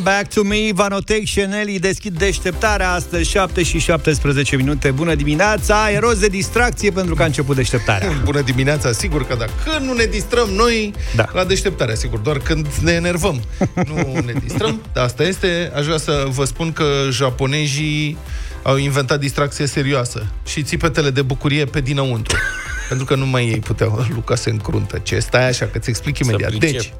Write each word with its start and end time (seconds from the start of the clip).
Come 0.00 0.12
Back 0.12 0.32
to 0.34 0.42
Me, 0.42 0.72
Vanotec 0.72 1.24
și 1.24 1.40
Nelly 1.40 1.78
deschid 1.78 2.18
deșteptarea 2.18 2.92
astăzi, 2.92 3.30
7 3.30 3.62
și 3.62 3.78
17 3.78 4.56
minute. 4.56 4.90
Bună 4.90 5.14
dimineața, 5.14 5.90
e 5.90 5.98
rost 5.98 6.20
de 6.20 6.26
distracție 6.26 6.90
pentru 6.90 7.14
că 7.14 7.22
a 7.22 7.24
început 7.24 7.56
deșteptarea. 7.56 8.08
Bună 8.24 8.40
dimineața, 8.40 8.92
sigur 8.92 9.26
că 9.26 9.34
da. 9.38 9.44
Când 9.64 9.86
nu 9.86 9.92
ne 9.92 10.04
distrăm 10.04 10.48
noi 10.50 10.92
Da. 11.16 11.28
la 11.32 11.44
deșteptarea, 11.44 11.94
sigur, 11.94 12.18
doar 12.18 12.38
când 12.38 12.66
ne 12.82 12.92
enervăm. 12.92 13.40
Nu 13.94 14.12
ne 14.24 14.32
distrăm, 14.44 14.80
dar 14.92 15.04
asta 15.04 15.22
este. 15.22 15.72
Aș 15.76 15.84
vrea 15.84 15.98
să 15.98 16.26
vă 16.28 16.44
spun 16.44 16.72
că 16.72 16.84
japonezii 17.10 18.16
au 18.62 18.76
inventat 18.76 19.18
distracție 19.20 19.66
serioasă 19.66 20.26
și 20.46 20.62
țipetele 20.62 21.10
de 21.10 21.22
bucurie 21.22 21.64
pe 21.64 21.80
dinăuntru. 21.80 22.36
Pentru 22.90 23.08
că 23.08 23.14
numai 23.14 23.46
ei 23.48 23.58
puteau, 23.58 24.04
Luca 24.14 24.34
se 24.34 24.50
încruntă. 24.50 24.98
Ce 24.98 25.18
stai 25.18 25.48
așa, 25.48 25.66
că 25.66 25.78
ți 25.78 25.88
explic 25.90 26.18
imediat. 26.18 26.48
pricep. 26.50 26.70
Deci, 26.80 26.92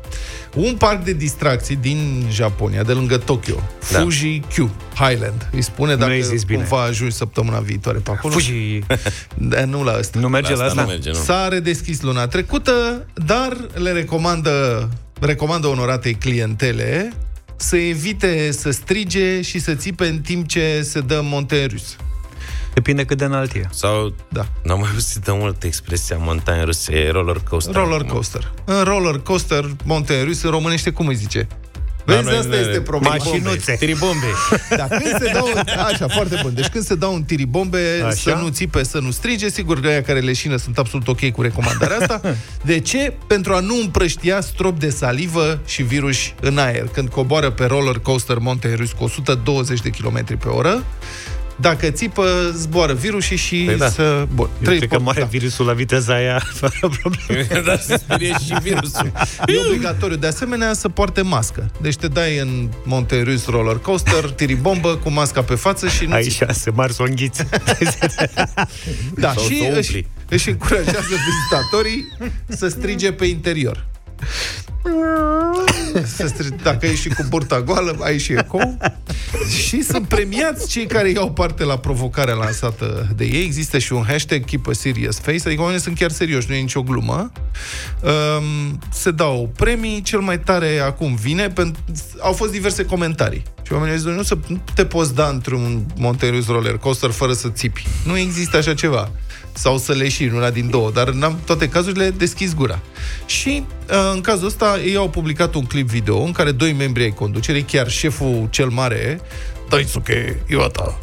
un 0.54 0.74
parc 0.74 1.04
de 1.04 1.12
distracții 1.12 1.76
din 1.76 2.26
Japonia, 2.32 2.82
de 2.82 2.92
lângă 2.92 3.16
Tokyo, 3.16 3.62
Da. 3.92 4.00
Fuji 4.00 4.40
Q 4.40 4.68
Highland, 4.94 5.48
îi 5.52 5.62
spune 5.62 5.94
dacă 5.96 6.10
ai 6.10 6.22
zis 6.22 6.42
bine. 6.44 6.58
cumva 6.58 6.82
ajungi 6.82 7.14
săptămâna 7.14 7.58
viitoare 7.58 7.98
pe 7.98 8.10
acolo. 8.10 8.32
Fugi, 8.34 8.78
Da, 9.34 9.64
nu 9.64 9.82
la 9.84 9.96
ăsta. 9.98 10.18
nu 10.18 10.28
merge 10.28 10.54
la 10.54 10.64
asta? 10.64 10.80
nu 10.82 10.86
merge, 10.88 11.08
nu. 11.10 11.14
S-a 11.16 11.48
redeschis 11.48 12.00
luna 12.00 12.26
trecută, 12.26 13.06
dar 13.26 13.56
le 13.74 13.90
recomandă, 13.92 14.88
recomandă 15.20 15.66
onoratei 15.66 16.14
clientele 16.14 17.12
să 17.56 17.76
evite 17.76 18.52
să 18.52 18.70
strige 18.70 19.40
și 19.42 19.58
să 19.58 19.74
țipe 19.74 20.06
în 20.06 20.18
timp 20.18 20.46
ce 20.48 20.82
se 20.82 21.00
dă 21.00 21.20
monte 21.24 21.64
rus. 21.64 21.96
Depinde 22.74 23.04
cât 23.04 23.18
de 23.18 23.24
înalt 23.24 23.52
e. 23.54 23.68
Sau, 23.70 24.14
Da. 24.28 24.46
n-am 24.62 24.78
mai 24.80 24.88
auzit 24.92 25.24
de 25.24 25.32
mult 25.32 25.62
expresia 25.62 26.16
montagne 26.20 26.62
ruse, 26.64 26.92
e 26.92 27.10
roller 27.10 27.36
coaster. 27.48 27.74
Roller 27.74 28.02
coaster. 28.02 28.52
În 28.64 28.82
roller 28.82 29.18
coaster, 29.18 29.70
monte 29.84 30.22
rus, 30.22 30.42
în 30.42 30.50
românește, 30.50 30.90
cum 30.90 31.06
îi 31.06 31.14
zice? 31.14 31.46
Vezi, 32.04 32.24
noi 32.24 32.36
asta 32.36 32.48
ne- 32.48 32.56
este 32.56 32.80
problema. 32.80 33.14
Mașinuțe. 33.16 33.76
Tiribombe. 33.78 34.26
Da, 34.76 34.86
când 34.88 35.16
se 35.18 35.30
dau, 35.32 35.48
așa, 35.92 36.08
foarte 36.08 36.38
bun. 36.42 36.54
Deci 36.54 36.66
când 36.68 36.84
se 36.84 36.94
dau 36.94 37.14
un 37.14 37.22
tiribombe, 37.22 38.02
Așa. 38.04 38.10
să 38.14 38.38
nu 38.42 38.48
țipe, 38.48 38.82
să 38.84 38.98
nu 38.98 39.10
strige, 39.10 39.48
sigur, 39.48 39.80
aia 39.84 40.02
care 40.02 40.20
leșină 40.20 40.56
sunt 40.56 40.78
absolut 40.78 41.08
ok 41.08 41.30
cu 41.30 41.42
recomandarea 41.42 41.96
asta. 41.96 42.20
De 42.62 42.78
ce? 42.80 43.14
Pentru 43.26 43.54
a 43.54 43.60
nu 43.60 43.74
împrăștia 43.82 44.40
strop 44.40 44.78
de 44.78 44.90
salivă 44.90 45.60
și 45.66 45.82
virus 45.82 46.16
în 46.40 46.58
aer. 46.58 46.86
Când 46.92 47.08
coboară 47.08 47.50
pe 47.50 47.64
roller 47.64 47.98
coaster 47.98 48.38
Monte 48.38 48.74
Rus 48.74 48.92
cu 48.92 49.04
120 49.04 49.80
de 49.80 49.88
km 49.88 50.38
pe 50.38 50.48
oră, 50.48 50.84
dacă 51.60 51.90
țipă, 51.90 52.52
zboară 52.56 52.92
virusii 52.92 53.36
și 53.36 53.62
Păi 53.66 53.76
da. 53.76 53.88
să... 53.88 54.26
Bun, 54.34 54.48
Eu 54.58 54.64
trei- 54.64 54.76
cred 54.78 54.88
că 54.90 54.98
moare 54.98 55.20
da. 55.20 55.26
virusul 55.26 55.66
la 55.66 55.72
viteza 55.72 56.14
aia 56.14 56.42
fără 56.60 56.90
probleme. 57.02 57.48
Dar 57.66 57.78
se 57.80 57.96
sperie 57.96 58.34
și 58.44 58.54
virusul. 58.62 59.12
E 59.46 59.58
obligatoriu 59.66 60.16
de 60.16 60.26
asemenea 60.26 60.72
să 60.72 60.88
poarte 60.88 61.22
mască. 61.22 61.70
Deci 61.80 61.96
te 61.96 62.08
dai 62.08 62.38
în 62.38 62.68
Monte 62.84 63.22
Rus 63.22 63.46
roller 63.46 63.76
coaster, 63.78 64.30
tiribombă 64.30 64.96
cu 64.96 65.10
masca 65.10 65.42
pe 65.42 65.54
față 65.54 65.88
și 65.88 66.04
nu 66.04 66.20
țipi. 66.20 66.44
Aici 66.44 66.54
se 66.56 66.70
mari 66.70 66.92
să 66.92 67.02
o 67.02 67.04
înghiți. 67.04 67.42
Da, 69.14 69.32
Sau 69.32 69.42
și 69.42 69.58
să 69.58 69.64
o 69.74 69.76
își, 69.76 69.94
umpli. 69.94 70.06
își 70.28 70.48
încurajează 70.48 71.08
vizitatorii 71.08 72.04
să 72.48 72.68
strige 72.68 73.12
pe 73.12 73.24
interior. 73.26 73.86
Să 76.16 76.26
strige, 76.26 76.54
dacă 76.62 76.86
ești 76.86 77.00
și 77.00 77.08
cu 77.08 77.24
burta 77.28 77.60
goală, 77.60 77.96
ai 78.00 78.18
și 78.18 78.32
eco. 78.32 78.58
și 79.64 79.82
sunt 79.82 80.08
premiați 80.08 80.68
cei 80.68 80.86
care 80.86 81.10
iau 81.10 81.32
parte 81.32 81.64
la 81.64 81.78
provocarea 81.78 82.34
lansată 82.34 83.08
de 83.16 83.24
ei. 83.24 83.44
Există 83.44 83.78
și 83.78 83.92
un 83.92 84.04
hashtag 84.08 84.44
Keep 84.44 84.68
a 84.68 84.72
Serious 84.72 85.18
Face, 85.18 85.42
adică 85.44 85.60
oamenii 85.60 85.82
sunt 85.82 85.98
chiar 85.98 86.10
serioși, 86.10 86.46
nu 86.48 86.54
e 86.54 86.60
nicio 86.60 86.82
glumă. 86.82 87.32
Um, 88.02 88.78
se 88.92 89.10
dau 89.10 89.52
premii, 89.56 90.02
cel 90.02 90.20
mai 90.20 90.40
tare 90.40 90.78
acum 90.78 91.14
vine, 91.14 91.48
pentru, 91.48 91.82
au 92.20 92.32
fost 92.32 92.52
diverse 92.52 92.84
comentarii. 92.84 93.42
Și 93.62 93.72
oamenii 93.72 93.94
au 93.94 94.00
zis, 94.00 94.10
nu, 94.16 94.22
să, 94.22 94.38
nu 94.46 94.60
te 94.74 94.84
poți 94.84 95.14
da 95.14 95.26
într-un 95.26 95.86
Monterus 95.96 96.46
roller 96.46 96.76
coaster 96.76 97.10
fără 97.10 97.32
să 97.32 97.48
țipi. 97.48 97.86
Nu 98.04 98.18
există 98.18 98.56
așa 98.56 98.74
ceva. 98.74 99.10
Sau 99.60 99.78
să 99.78 99.92
leșini, 99.92 100.36
una 100.36 100.50
din 100.50 100.70
două, 100.70 100.90
dar 100.90 101.08
în 101.08 101.34
toate 101.44 101.68
cazurile 101.68 102.10
deschis 102.10 102.54
gura. 102.54 102.80
Și 103.26 103.64
uh, 103.90 104.10
în 104.14 104.20
cazul 104.20 104.46
ăsta 104.46 104.78
ei 104.84 104.96
au 104.96 105.08
publicat 105.08 105.54
un 105.54 105.64
clip 105.64 105.88
video 105.88 106.18
în 106.22 106.32
care 106.32 106.50
doi 106.50 106.72
membri 106.72 107.02
ai 107.02 107.10
conducerii, 107.10 107.62
chiar 107.62 107.88
șeful 107.88 108.46
cel 108.50 108.68
mare, 108.68 109.20
Daisuke 109.68 110.42
Iwata, 110.48 110.98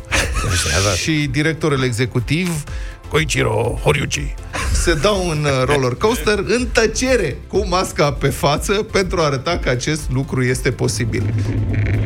și 1.02 1.12
directorul 1.12 1.84
executiv, 1.84 2.64
Koichiro 3.10 3.80
Horiuchi, 3.84 4.34
se 4.74 4.94
dau 4.94 5.30
în 5.30 5.44
uh, 5.44 5.64
roller 5.66 5.94
coaster 5.94 6.38
în 6.38 6.68
tăcere, 6.72 7.38
cu 7.48 7.68
masca 7.68 8.12
pe 8.12 8.28
față, 8.28 8.74
pentru 8.74 9.20
a 9.20 9.26
arăta 9.26 9.58
că 9.58 9.70
acest 9.70 10.02
lucru 10.14 10.44
este 10.44 10.72
posibil. 10.72 11.34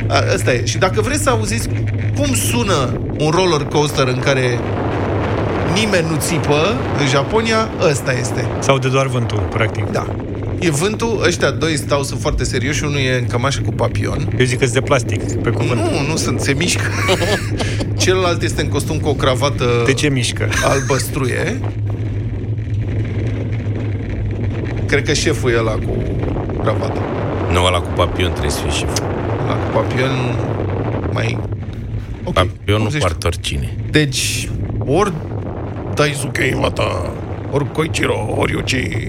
A, 0.08 0.16
Asta 0.34 0.54
e. 0.54 0.66
Și 0.66 0.78
dacă 0.78 1.02
vreți 1.02 1.24
să 1.24 1.30
auziți 1.30 1.70
cum 2.16 2.36
sună 2.36 3.02
un 3.18 3.30
roller 3.30 3.62
coaster 3.62 4.08
în 4.08 4.20
care 4.20 4.60
nimeni 5.74 6.08
nu 6.10 6.16
țipă 6.20 6.76
în 7.00 7.08
Japonia, 7.08 7.70
ăsta 7.90 8.14
este. 8.14 8.48
Sau 8.60 8.78
de 8.78 8.88
doar 8.88 9.08
vântul, 9.08 9.48
practic. 9.50 9.86
Da. 9.92 10.08
E 10.60 10.70
vântul, 10.70 11.22
ăștia 11.26 11.52
doi 11.52 11.78
stau, 11.78 12.04
sunt 12.04 12.20
foarte 12.22 12.44
serioși, 12.44 12.84
unul 12.84 12.98
e 13.00 13.18
în 13.20 13.26
cămașă 13.28 13.62
cu 13.62 13.72
papion. 13.72 14.28
Eu 14.40 14.46
zic 14.46 14.60
că 14.60 14.66
de 14.66 14.82
plastic, 14.82 15.42
pe 15.42 15.50
cuvânt. 15.50 15.82
Nu, 15.82 16.08
nu 16.10 16.16
sunt, 16.16 16.40
se 16.40 16.54
mișcă. 16.54 16.82
Celălalt 18.02 18.42
este 18.42 18.62
în 18.62 18.68
costum 18.68 19.00
cu 19.00 19.10
o 19.10 19.14
cravată 19.14 19.66
De 19.86 19.94
ce 19.94 20.10
mișcă? 20.10 20.50
albăstruie. 20.64 21.60
Cred 24.86 25.06
că 25.06 25.14
șeful 25.14 25.52
e 25.52 25.58
ăla 25.60 25.72
cu 25.72 26.04
cravată. 26.62 27.00
Nu, 27.52 27.64
ăla 27.66 27.80
cu 27.80 27.90
papion 27.96 28.30
trebuie 28.32 28.52
să 28.52 28.60
fie 28.62 28.72
și 28.72 28.86
Ăla 29.46 29.54
cu 29.56 29.72
papion 29.74 30.10
mai... 31.14 31.38
Ok, 32.24 32.34
Papion 32.34 32.76
cum 32.76 32.84
nu 32.84 32.90
zici 32.90 33.00
poartă 33.00 33.28
oricine. 33.28 33.76
Deci, 33.92 34.50
ori 34.86 35.12
Daisuke 35.94 36.44
Iwata, 36.44 37.14
ori 37.52 37.72
Koichiro 37.72 38.34
Horiuchi 38.38 39.08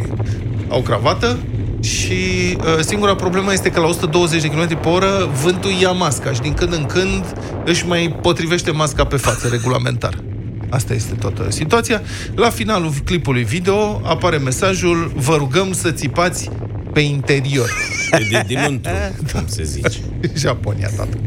au 0.68 0.80
cravată 0.80 1.38
și 1.80 2.12
uh, 2.58 2.78
singura 2.80 3.14
problemă 3.14 3.52
este 3.52 3.70
că 3.70 3.80
la 3.80 3.86
120 3.86 4.42
de 4.42 4.48
km 4.48 4.80
pe 4.80 4.88
oră 4.88 5.30
vântul 5.42 5.70
ia 5.70 5.90
masca 5.90 6.32
și 6.32 6.40
din 6.40 6.54
când 6.54 6.72
în 6.72 6.86
când 6.86 7.24
își 7.64 7.86
mai 7.86 8.16
potrivește 8.22 8.70
masca 8.70 9.04
pe 9.04 9.16
față, 9.16 9.48
regulamentar. 9.48 10.14
Asta 10.68 10.94
este 10.94 11.14
toată 11.14 11.46
situația. 11.50 12.02
La 12.34 12.50
finalul 12.50 12.92
clipului 13.04 13.42
video 13.42 14.00
apare 14.04 14.36
mesajul 14.36 15.12
Vă 15.14 15.36
rugăm 15.36 15.72
să 15.72 15.90
țipați 15.90 16.50
pe 16.92 17.00
interior. 17.00 17.70
E 18.10 18.28
de 18.30 18.44
dinăuntru, 18.46 18.92
cum 19.32 19.44
se 19.46 19.62
zice. 19.62 19.98
Japonia, 20.42 20.88
tată. 20.96 21.18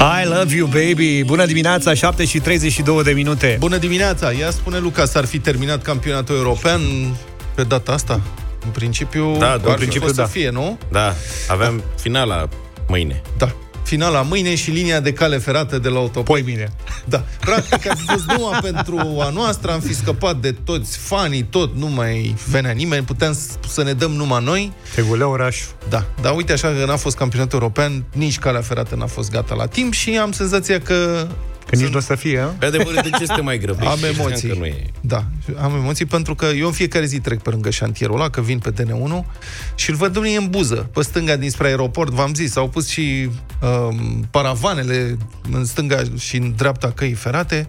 I 0.00 0.24
love 0.24 0.54
you, 0.54 0.66
baby! 0.66 1.22
Bună 1.24 1.46
dimineața, 1.46 1.94
7 1.94 2.24
și 2.24 2.38
32 2.38 3.02
de 3.02 3.10
minute. 3.12 3.56
Bună 3.58 3.76
dimineața! 3.76 4.32
Ia 4.32 4.50
spune 4.50 4.78
Luca, 4.78 5.04
s-ar 5.04 5.24
fi 5.24 5.38
terminat 5.38 5.82
campionatul 5.82 6.36
european 6.36 6.80
pe 7.54 7.62
data 7.62 7.92
asta? 7.92 8.20
În 8.64 8.70
principiu, 8.70 9.36
Da, 9.38 9.50
ar 9.50 9.54
în 9.54 9.70
fi 9.70 9.76
principiu, 9.76 10.00
fost 10.00 10.14
da. 10.14 10.24
să 10.24 10.30
fie, 10.30 10.50
nu? 10.50 10.78
Da, 10.90 11.14
aveam 11.48 11.82
finala 12.00 12.48
mâine. 12.88 13.22
Da. 13.38 13.52
Finala 13.88 14.22
mâine 14.22 14.54
și 14.54 14.70
linia 14.70 15.00
de 15.00 15.12
cale 15.12 15.38
ferată 15.38 15.78
de 15.78 15.88
la 15.88 15.98
autopor. 15.98 16.22
Poi 16.24 16.42
bine. 16.42 16.68
Da. 17.08 17.24
Practic, 17.40 17.90
a 17.90 17.94
fost 18.06 18.24
numai 18.24 18.58
pentru 18.62 18.98
a 19.20 19.30
noastră, 19.30 19.72
am 19.72 19.80
fi 19.80 19.94
scăpat 19.94 20.36
de 20.36 20.52
toți 20.64 20.98
fanii, 20.98 21.42
tot, 21.42 21.74
nu 21.76 21.86
mai 21.86 22.34
venea 22.50 22.70
nimeni, 22.70 23.04
puteam 23.04 23.32
s- 23.32 23.58
să 23.68 23.82
ne 23.82 23.92
dăm 23.92 24.10
numai 24.10 24.44
noi. 24.44 24.72
Te 24.94 25.02
gulea 25.02 25.28
orașul. 25.28 25.68
Da. 25.88 26.04
Dar 26.22 26.34
uite 26.36 26.52
așa 26.52 26.68
că 26.68 26.84
n-a 26.86 26.96
fost 26.96 27.16
campionatul 27.16 27.58
european, 27.60 28.04
nici 28.14 28.38
calea 28.38 28.60
ferată 28.60 28.94
n-a 28.94 29.06
fost 29.06 29.30
gata 29.30 29.54
la 29.54 29.66
timp 29.66 29.92
și 29.92 30.18
am 30.18 30.32
senzația 30.32 30.80
că 30.80 31.26
Că 31.70 31.76
nici 31.76 31.88
nu 31.88 31.96
o 31.96 32.00
să 32.00 32.14
fie, 32.14 32.38
a? 32.38 32.44
Pe 32.44 32.66
adevăr, 32.66 32.94
de 32.94 33.10
ce 33.18 33.26
să 33.26 33.32
te 33.34 33.40
mai 33.40 33.58
grăbești? 33.58 33.90
Am 33.90 33.96
Știam 33.96 34.14
emoții. 34.14 34.48
Că 34.48 34.54
nu 34.58 34.64
e. 34.64 34.86
Da, 35.00 35.24
am 35.60 35.74
emoții 35.74 36.04
pentru 36.04 36.34
că 36.34 36.46
eu 36.46 36.66
în 36.66 36.72
fiecare 36.72 37.04
zi 37.04 37.20
trec 37.20 37.42
pe 37.42 37.50
lângă 37.50 37.70
șantierul 37.70 38.14
ăla, 38.14 38.30
că 38.30 38.40
vin 38.40 38.58
pe 38.58 38.72
DN1 38.72 39.24
și 39.74 39.90
îl 39.90 39.96
văd 39.96 40.12
dumne 40.12 40.36
în 40.36 40.48
buză, 40.50 40.90
pe 40.92 41.02
stânga 41.02 41.36
dinspre 41.36 41.68
aeroport, 41.68 42.12
v-am 42.12 42.34
zis, 42.34 42.56
au 42.56 42.68
pus 42.68 42.88
și 42.88 43.30
um, 43.62 44.28
paravanele 44.30 45.16
în 45.52 45.64
stânga 45.64 46.02
și 46.18 46.36
în 46.36 46.52
dreapta 46.56 46.90
căii 46.90 47.12
ferate, 47.12 47.68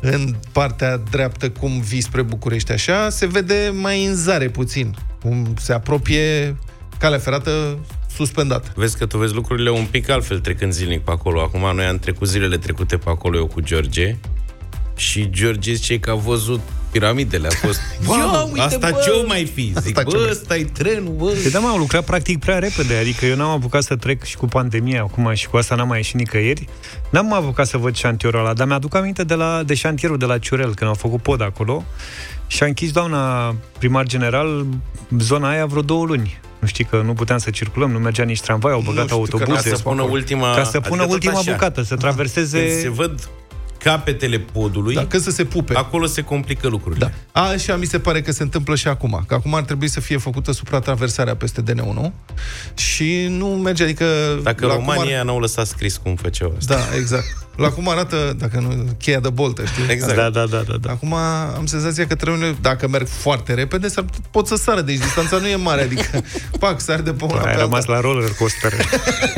în 0.00 0.34
partea 0.52 0.96
dreaptă, 0.96 1.50
cum 1.50 1.80
vii 1.80 2.00
spre 2.00 2.22
București 2.22 2.72
așa, 2.72 3.08
se 3.10 3.26
vede 3.26 3.72
mai 3.74 4.04
în 4.04 4.14
zare 4.14 4.48
puțin, 4.48 4.94
cum 5.22 5.54
se 5.60 5.72
apropie 5.72 6.56
calea 6.98 7.18
ferată 7.18 7.78
suspendată. 8.14 8.70
Vezi 8.74 8.98
că 8.98 9.06
tu 9.06 9.18
vezi 9.18 9.34
lucrurile 9.34 9.70
un 9.70 9.86
pic 9.90 10.08
altfel 10.08 10.38
trecând 10.40 10.72
zilnic 10.72 11.00
pe 11.00 11.10
acolo. 11.10 11.40
Acum 11.40 11.74
noi 11.74 11.84
am 11.84 11.98
trecut 11.98 12.28
zilele 12.28 12.56
trecute 12.58 12.96
pe 12.96 13.08
acolo 13.10 13.36
eu 13.38 13.46
cu 13.46 13.60
George 13.60 14.16
și 14.96 15.30
George 15.30 15.72
zice 15.72 15.98
că 16.00 16.10
a 16.10 16.14
văzut 16.14 16.60
piramidele. 16.90 17.46
A 17.48 17.50
fost, 17.50 17.80
Mamă, 18.04 18.50
"Ia, 18.56 18.64
asta 18.64 18.90
bă!" 18.90 19.00
ce 19.04 19.10
o 19.10 19.26
mai 19.26 19.44
fi? 19.54 19.62
Zic, 19.62 19.76
Asta 19.98 20.02
ce 20.02 20.16
bă, 20.16 20.22
mai- 20.22 20.30
ăsta 20.30 20.56
e 20.56 20.64
trenul, 20.64 21.12
bă. 21.12 21.24
Păi 21.42 21.50
da, 21.50 21.58
mă, 21.58 21.68
am 21.68 21.78
lucrat 21.78 22.04
practic 22.04 22.38
prea 22.38 22.58
repede, 22.58 22.94
adică 22.96 23.26
eu 23.26 23.36
n-am 23.36 23.50
apucat 23.50 23.82
să 23.82 23.96
trec 23.96 24.22
și 24.24 24.36
cu 24.36 24.46
pandemia 24.46 25.00
acum 25.02 25.34
și 25.34 25.48
cu 25.48 25.56
asta 25.56 25.74
n-am 25.74 25.88
mai 25.88 25.96
ieșit 25.96 26.14
nicăieri. 26.14 26.68
N-am 27.10 27.32
apucat 27.32 27.66
să 27.66 27.76
văd 27.76 27.94
șantierul 27.96 28.40
ăla, 28.40 28.52
dar 28.54 28.66
mi-aduc 28.66 28.94
aminte 28.94 29.24
de, 29.24 29.34
la, 29.34 29.62
de 29.62 29.74
șantierul 29.74 30.18
de 30.18 30.24
la 30.24 30.38
Ciurel, 30.38 30.74
când 30.74 30.90
au 30.90 30.96
făcut 30.96 31.22
pod 31.22 31.40
acolo. 31.42 31.84
Și 32.50 32.62
a 32.62 32.66
închis 32.66 32.92
doamna 32.92 33.54
primar 33.78 34.06
general 34.06 34.66
zona 35.18 35.48
aia 35.48 35.66
vreo 35.66 35.82
două 35.82 36.04
luni. 36.04 36.40
Nu 36.58 36.66
știi 36.66 36.84
că 36.84 37.02
nu 37.04 37.12
puteam 37.12 37.38
să 37.38 37.50
circulăm, 37.50 37.90
nu 37.90 37.98
mergea 37.98 38.24
nici 38.24 38.40
tramvai, 38.40 38.72
au 38.72 38.80
băgat 38.80 39.04
știu, 39.04 39.16
că 39.16 39.20
autobuze. 39.20 39.70
Ca 39.70 39.76
să 39.76 39.82
pună 39.82 40.02
ultima... 40.02 40.54
ca 40.54 40.64
să 40.64 40.80
pună 40.80 41.02
adică 41.02 41.04
tot 41.04 41.12
ultima 41.12 41.38
așa. 41.38 41.52
bucată, 41.52 41.82
să 41.82 41.96
traverseze... 41.96 42.66
Când 42.66 42.80
se 42.80 42.88
văd 42.88 43.28
capetele 43.82 44.38
podului, 44.38 44.94
Da, 44.94 45.06
când 45.06 45.22
să 45.22 45.30
se 45.30 45.44
pupe. 45.44 45.74
acolo 45.76 46.06
se 46.06 46.22
complică 46.22 46.68
lucrurile. 46.68 47.12
Da. 47.32 47.40
A, 47.40 47.48
așa 47.48 47.76
mi 47.76 47.84
se 47.84 47.98
pare 47.98 48.22
că 48.22 48.32
se 48.32 48.42
întâmplă 48.42 48.74
și 48.74 48.88
acum. 48.88 49.24
Că 49.26 49.34
acum 49.34 49.54
ar 49.54 49.62
trebui 49.62 49.88
să 49.88 50.00
fie 50.00 50.16
făcută 50.16 50.52
supratraversarea 50.52 51.36
peste 51.36 51.62
DN1 51.62 52.10
și 52.74 53.26
nu 53.28 53.46
merge, 53.46 53.82
adică... 53.82 54.04
Dacă 54.42 54.66
la 54.66 54.74
România 54.74 55.18
Cum 55.18 55.26
n-au 55.26 55.38
lăsat 55.38 55.66
scris 55.66 55.96
cum 55.96 56.14
făceau 56.16 56.54
asta. 56.58 56.74
ar... 56.74 56.80
Da, 56.90 56.96
exact. 56.96 57.24
La 57.56 57.68
cum 57.70 57.88
arată, 57.88 58.34
dacă 58.38 58.60
nu, 58.60 58.84
cheia 58.98 59.20
de 59.20 59.28
boltă, 59.28 59.64
știi? 59.64 59.82
Exact. 59.88 60.14
Da, 60.16 60.30
da, 60.30 60.46
da, 60.46 60.62
da, 60.68 60.74
da. 60.80 60.90
Acum 60.90 61.14
am 61.56 61.66
senzația 61.66 62.06
că 62.06 62.14
trebuie, 62.14 62.56
dacă 62.60 62.88
merg 62.88 63.06
foarte 63.06 63.54
repede, 63.54 63.88
s-ar, 63.88 64.04
pot 64.30 64.46
să 64.46 64.56
sară, 64.56 64.80
deci 64.80 64.98
distanța 64.98 65.36
nu 65.36 65.46
e 65.48 65.56
mare, 65.56 65.82
adică, 65.82 66.22
pac, 66.60 66.80
sar 66.80 67.00
de 67.00 67.12
pe 67.12 67.24
una 67.24 67.32
pe 67.32 67.46
Ai 67.46 67.52
alta. 67.52 67.60
rămas 67.64 67.84
la 67.84 68.00
roller 68.00 68.30
coaster. 68.38 68.72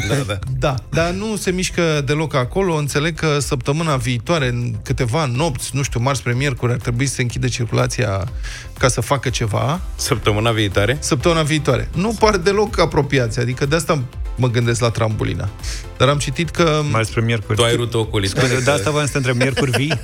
Da, 0.09 0.15
da. 0.27 0.39
Da, 0.59 0.75
dar 0.91 1.11
nu 1.11 1.37
se 1.37 1.51
mișcă 1.51 1.83
deloc 2.05 2.35
acolo. 2.35 2.75
Înțeleg 2.75 3.15
că 3.19 3.39
săptămâna 3.39 3.97
viitoare, 3.97 4.49
în 4.49 4.75
câteva 4.83 5.25
nopți, 5.27 5.71
nu 5.73 5.83
știu, 5.83 6.01
marți 6.01 6.21
spre 6.21 6.33
miercuri, 6.33 6.73
ar 6.73 6.79
trebui 6.79 7.07
să 7.07 7.15
se 7.15 7.23
închide 7.23 7.49
circulația 7.49 8.29
ca 8.79 8.89
să 8.89 9.01
facă 9.01 9.29
ceva. 9.29 9.81
Săptămâna 9.95 10.51
viitoare? 10.51 10.97
Săptămâna 11.01 11.43
viitoare. 11.43 11.89
Nu 11.95 12.17
par 12.19 12.37
deloc 12.37 12.81
apropiați, 12.81 13.39
adică 13.41 13.67
de 13.67 13.77
asta 13.77 14.03
mă 14.37 14.51
gândesc 14.51 14.81
la 14.81 14.91
trambolina. 14.91 15.49
Dar 15.97 16.09
am 16.09 16.19
citit 16.19 16.51
că... 16.51 16.83
Mai 16.91 17.05
spre 17.05 17.21
miercuri. 17.21 17.59
Tu 17.59 17.65
ai 17.65 17.77
rută 17.77 17.97
ocolită. 17.97 18.41
De 18.65 18.71
asta 18.71 18.91
v-am 18.91 19.05
să 19.05 19.11
te 19.11 19.17
întreb, 19.17 19.37
miercuri 19.37 19.71
vii? 19.71 19.93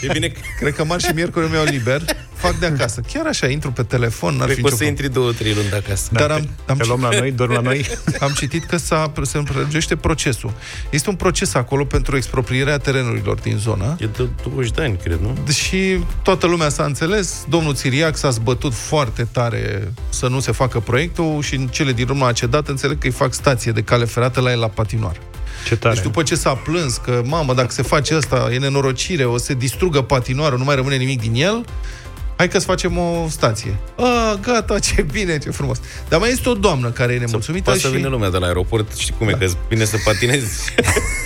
E 0.00 0.12
bine, 0.12 0.32
Cred 0.58 0.74
că 0.74 0.84
marți 0.84 1.06
și 1.06 1.12
miercuri 1.14 1.50
mi-au 1.50 1.64
liber, 1.64 2.02
fac 2.36 2.58
de 2.58 2.66
acasă. 2.66 3.00
Chiar 3.12 3.26
așa, 3.26 3.46
intru 3.46 3.72
pe 3.72 3.82
telefon, 3.82 4.36
n-ar 4.36 4.44
cred 4.44 4.56
fi 4.56 4.62
că 4.62 4.66
o 4.66 4.70
nicio 4.70 4.84
să 4.84 4.90
problemă. 4.90 4.90
intri 4.90 5.20
două, 5.20 5.32
trei 5.32 5.54
luni 5.54 5.68
de 5.68 5.76
acasă. 5.76 6.08
Dar 6.12 6.30
am, 6.30 6.48
am, 6.66 6.76
Te 6.76 6.84
luăm 6.86 7.00
la 7.00 7.18
noi, 7.18 7.32
dorm 7.32 7.52
la 7.52 7.60
noi? 7.60 7.86
am 8.20 8.32
citit 8.32 8.64
că 8.64 8.76
s-a, 8.76 9.12
se 9.22 9.38
prelungește 9.38 9.96
procesul. 9.96 10.52
Este 10.90 11.08
un 11.08 11.16
proces 11.16 11.54
acolo 11.54 11.84
pentru 11.84 12.16
exproprierea 12.16 12.78
terenurilor 12.78 13.38
din 13.38 13.56
zonă. 13.56 13.96
E 13.98 14.06
de 14.06 14.28
20 14.42 14.70
de 14.70 14.82
ani, 14.82 14.96
cred, 15.02 15.18
nu? 15.20 15.52
Și 15.52 15.98
toată 16.22 16.46
lumea 16.46 16.68
s-a 16.68 16.84
înțeles, 16.84 17.44
domnul 17.48 17.74
Țiriac 17.74 18.16
s-a 18.16 18.30
zbătut 18.30 18.74
foarte 18.74 19.28
tare 19.32 19.92
să 20.08 20.28
nu 20.28 20.40
se 20.40 20.52
facă 20.52 20.80
proiectul 20.80 21.42
și 21.42 21.54
în 21.54 21.66
cele 21.66 21.92
din 21.92 22.08
urmă 22.08 22.26
a 22.26 22.32
cedat, 22.32 22.68
înțeleg 22.68 22.98
că 22.98 23.06
îi 23.06 23.12
fac 23.12 23.32
stație 23.32 23.72
de 23.72 23.82
cale 23.82 24.04
ferată 24.04 24.40
la 24.40 24.50
el 24.50 24.58
la 24.58 24.68
patinoar. 24.68 25.16
Ce 25.66 25.76
tare. 25.76 25.94
Deci 25.94 26.02
după 26.02 26.22
ce 26.22 26.34
s-a 26.34 26.54
plâns 26.54 26.96
că, 26.96 27.22
mamă, 27.24 27.54
dacă 27.54 27.72
se 27.72 27.82
face 27.82 28.14
asta, 28.14 28.48
e 28.52 28.58
nenorocire, 28.58 29.24
o 29.24 29.36
să 29.38 29.44
se 29.44 29.54
distrugă 29.54 30.02
patinoarul, 30.02 30.58
nu 30.58 30.64
mai 30.64 30.74
rămâne 30.74 30.96
nimic 30.96 31.20
din 31.20 31.34
el, 31.34 31.64
hai 32.36 32.48
că 32.48 32.58
să 32.58 32.64
facem 32.66 32.98
o 32.98 33.26
stație. 33.28 33.76
A, 33.96 34.38
gata, 34.42 34.78
ce 34.78 35.02
bine, 35.02 35.38
ce 35.38 35.50
frumos. 35.50 35.80
Dar 36.08 36.20
mai 36.20 36.30
este 36.30 36.48
o 36.48 36.54
doamnă 36.54 36.90
care 36.90 37.12
e 37.12 37.18
nemulțumită 37.18 37.64
Poate 37.64 37.78
și 37.78 37.84
să 37.86 37.90
vină 37.92 38.08
lumea 38.08 38.30
de 38.30 38.36
la 38.38 38.46
aeroport, 38.46 38.96
știi 38.96 39.14
cum 39.18 39.28
e, 39.28 39.32
că 39.32 39.46
vine 39.68 39.84
să 39.84 39.96
patinezi. 40.04 40.72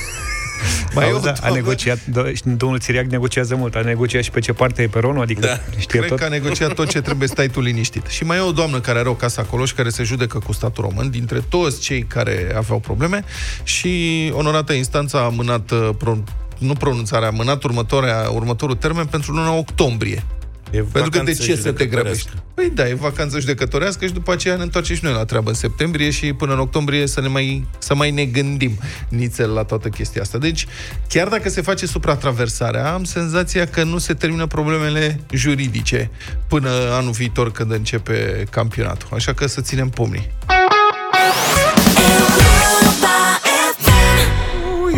mai 0.94 1.06
e 1.08 1.10
o 1.10 1.12
Auzi, 1.14 1.24
da, 1.24 1.30
a 1.30 1.34
doamnă- 1.34 1.56
negociat, 1.56 1.98
do- 1.98 2.34
și 2.34 2.42
domnul 2.44 2.78
Țiriac 2.78 3.04
negociază 3.06 3.54
mult, 3.56 3.74
a 3.74 3.80
negociat 3.80 4.22
și 4.22 4.30
pe 4.30 4.40
ce 4.40 4.52
parte 4.52 4.82
e 4.82 4.86
peronul, 4.88 5.22
adică 5.22 5.40
Da. 5.46 5.60
știe 5.78 5.98
Cred 5.98 6.08
tot. 6.10 6.18
că 6.18 6.24
a 6.24 6.28
negociat 6.28 6.72
tot 6.74 6.88
ce 6.90 7.00
trebuie, 7.08 7.28
stai 7.28 7.48
tu 7.48 7.60
liniștit. 7.60 8.06
Și 8.06 8.24
mai 8.24 8.36
e 8.36 8.40
o 8.40 8.52
doamnă 8.52 8.80
care 8.80 8.98
are 8.98 9.08
o 9.08 9.14
casă 9.14 9.40
acolo 9.40 9.64
și 9.64 9.74
care 9.74 9.88
se 9.88 10.02
judecă 10.02 10.38
cu 10.38 10.52
statul 10.52 10.84
român, 10.84 11.10
dintre 11.10 11.42
toți 11.48 11.80
cei 11.80 12.02
care 12.02 12.52
aveau 12.56 12.78
probleme 12.78 13.24
și 13.62 14.30
onorată 14.34 14.72
instanța 14.72 15.18
a 15.18 15.24
amânat, 15.24 15.70
uh, 15.70 15.88
pro, 15.98 16.16
nu 16.58 16.72
pronunțarea, 16.72 17.26
a 17.28 17.30
amânat 17.30 17.62
următoarea, 17.62 18.28
următorul 18.32 18.74
termen 18.74 19.06
pentru 19.06 19.32
luna 19.32 19.52
octombrie. 19.52 20.24
E 20.70 20.78
Pentru 20.78 21.10
că 21.10 21.18
de 21.24 21.32
vacanță 21.32 21.42
ce 21.42 21.56
să 21.56 21.62
te 21.62 21.68
judecătorească. 21.68 21.88
grăbești? 22.02 22.30
Păi 22.54 22.70
da, 22.74 22.88
e 22.88 22.94
vacanță 22.94 23.38
judecătorească 23.38 24.06
și 24.06 24.12
după 24.12 24.32
aceea 24.32 24.56
ne 24.56 24.62
întoarcem 24.62 24.96
și 24.96 25.04
noi 25.04 25.12
la 25.12 25.24
treabă 25.24 25.48
în 25.48 25.54
septembrie 25.54 26.10
și 26.10 26.32
până 26.32 26.52
în 26.52 26.58
octombrie 26.58 27.06
să, 27.06 27.20
ne 27.20 27.28
mai, 27.28 27.66
să 27.78 27.94
mai 27.94 28.10
ne 28.10 28.24
gândim 28.24 28.78
nițel 29.08 29.50
la 29.50 29.62
toată 29.62 29.88
chestia 29.88 30.22
asta. 30.22 30.38
Deci, 30.38 30.66
chiar 31.08 31.28
dacă 31.28 31.48
se 31.48 31.60
face 31.60 31.86
supratraversarea, 31.86 32.92
am 32.92 33.04
senzația 33.04 33.66
că 33.66 33.82
nu 33.84 33.98
se 33.98 34.14
termină 34.14 34.46
problemele 34.46 35.20
juridice 35.32 36.10
până 36.48 36.70
anul 36.92 37.12
viitor 37.12 37.52
când 37.52 37.72
începe 37.72 38.44
campionatul. 38.50 39.08
Așa 39.12 39.32
că 39.32 39.46
să 39.46 39.60
ținem 39.60 39.88
pumnii. 39.88 40.30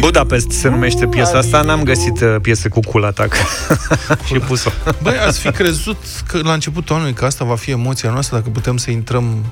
Budapest 0.03 0.51
se 0.51 0.69
numește 0.69 1.07
piesa 1.07 1.39
asta, 1.39 1.63
n-am 1.63 1.83
găsit 1.83 2.21
uh, 2.21 2.37
piesă 2.41 2.69
cu 2.69 2.81
cool 2.81 3.05
attack 3.05 3.35
și 4.27 4.35
pus-o. 4.35 4.71
Băi, 5.03 5.19
ați 5.27 5.39
fi 5.39 5.51
crezut 5.51 5.97
că 6.27 6.41
la 6.43 6.53
începutul 6.53 6.95
anului 6.95 7.13
că 7.13 7.25
asta 7.25 7.45
va 7.45 7.55
fi 7.55 7.71
emoția 7.71 8.11
noastră, 8.11 8.37
dacă 8.37 8.51
putem 8.51 8.77
să 8.77 8.91
intrăm 8.91 9.45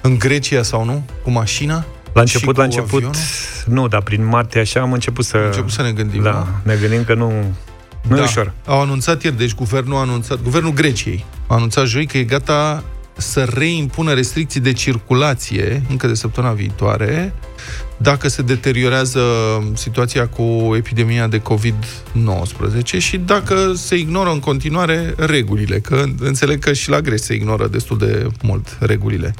în 0.00 0.18
Grecia 0.18 0.62
sau 0.62 0.84
nu, 0.84 1.04
cu 1.22 1.30
mașina? 1.30 1.74
La 2.12 2.24
și 2.24 2.34
început, 2.34 2.54
cu 2.54 2.60
la 2.60 2.64
început, 2.66 2.92
avionul? 2.92 3.14
nu, 3.66 3.88
dar 3.88 4.02
prin 4.02 4.26
martie 4.26 4.60
așa 4.60 4.80
am 4.80 4.92
început 4.92 5.24
să... 5.24 5.36
Am 5.36 5.44
început 5.44 5.70
să 5.70 5.82
ne 5.82 5.92
gândim, 5.92 6.22
Da, 6.22 6.30
da? 6.30 6.46
ne 6.62 6.74
gândim 6.80 7.04
că 7.04 7.14
nu, 7.14 7.32
nu 8.08 8.16
da. 8.16 8.20
e 8.20 8.24
ușor. 8.24 8.52
Au 8.66 8.80
anunțat 8.80 9.22
ieri, 9.22 9.36
deci 9.36 9.54
guvernul 9.54 9.96
a 9.96 10.00
anunțat, 10.00 10.42
guvernul 10.42 10.72
Greciei 10.72 11.24
a 11.46 11.54
anunțat 11.54 11.86
joi 11.86 12.06
că 12.06 12.18
e 12.18 12.22
gata 12.24 12.82
să 13.18 13.44
reimpună 13.44 14.12
restricții 14.12 14.60
de 14.60 14.72
circulație 14.72 15.82
încă 15.88 16.06
de 16.06 16.14
săptămâna 16.14 16.52
viitoare 16.52 17.34
dacă 17.96 18.28
se 18.28 18.42
deteriorează 18.42 19.22
situația 19.74 20.28
cu 20.28 20.72
epidemia 20.76 21.26
de 21.26 21.42
COVID-19 21.42 22.98
și 22.98 23.16
dacă 23.16 23.72
se 23.74 23.96
ignoră 23.96 24.30
în 24.30 24.40
continuare 24.40 25.14
regulile, 25.16 25.78
că 25.78 26.04
înțeleg 26.20 26.58
că 26.58 26.72
și 26.72 26.90
la 26.90 27.00
Grecia 27.00 27.24
se 27.24 27.34
ignoră 27.34 27.68
destul 27.68 27.98
de 27.98 28.26
mult 28.42 28.76
regulile. 28.80 29.34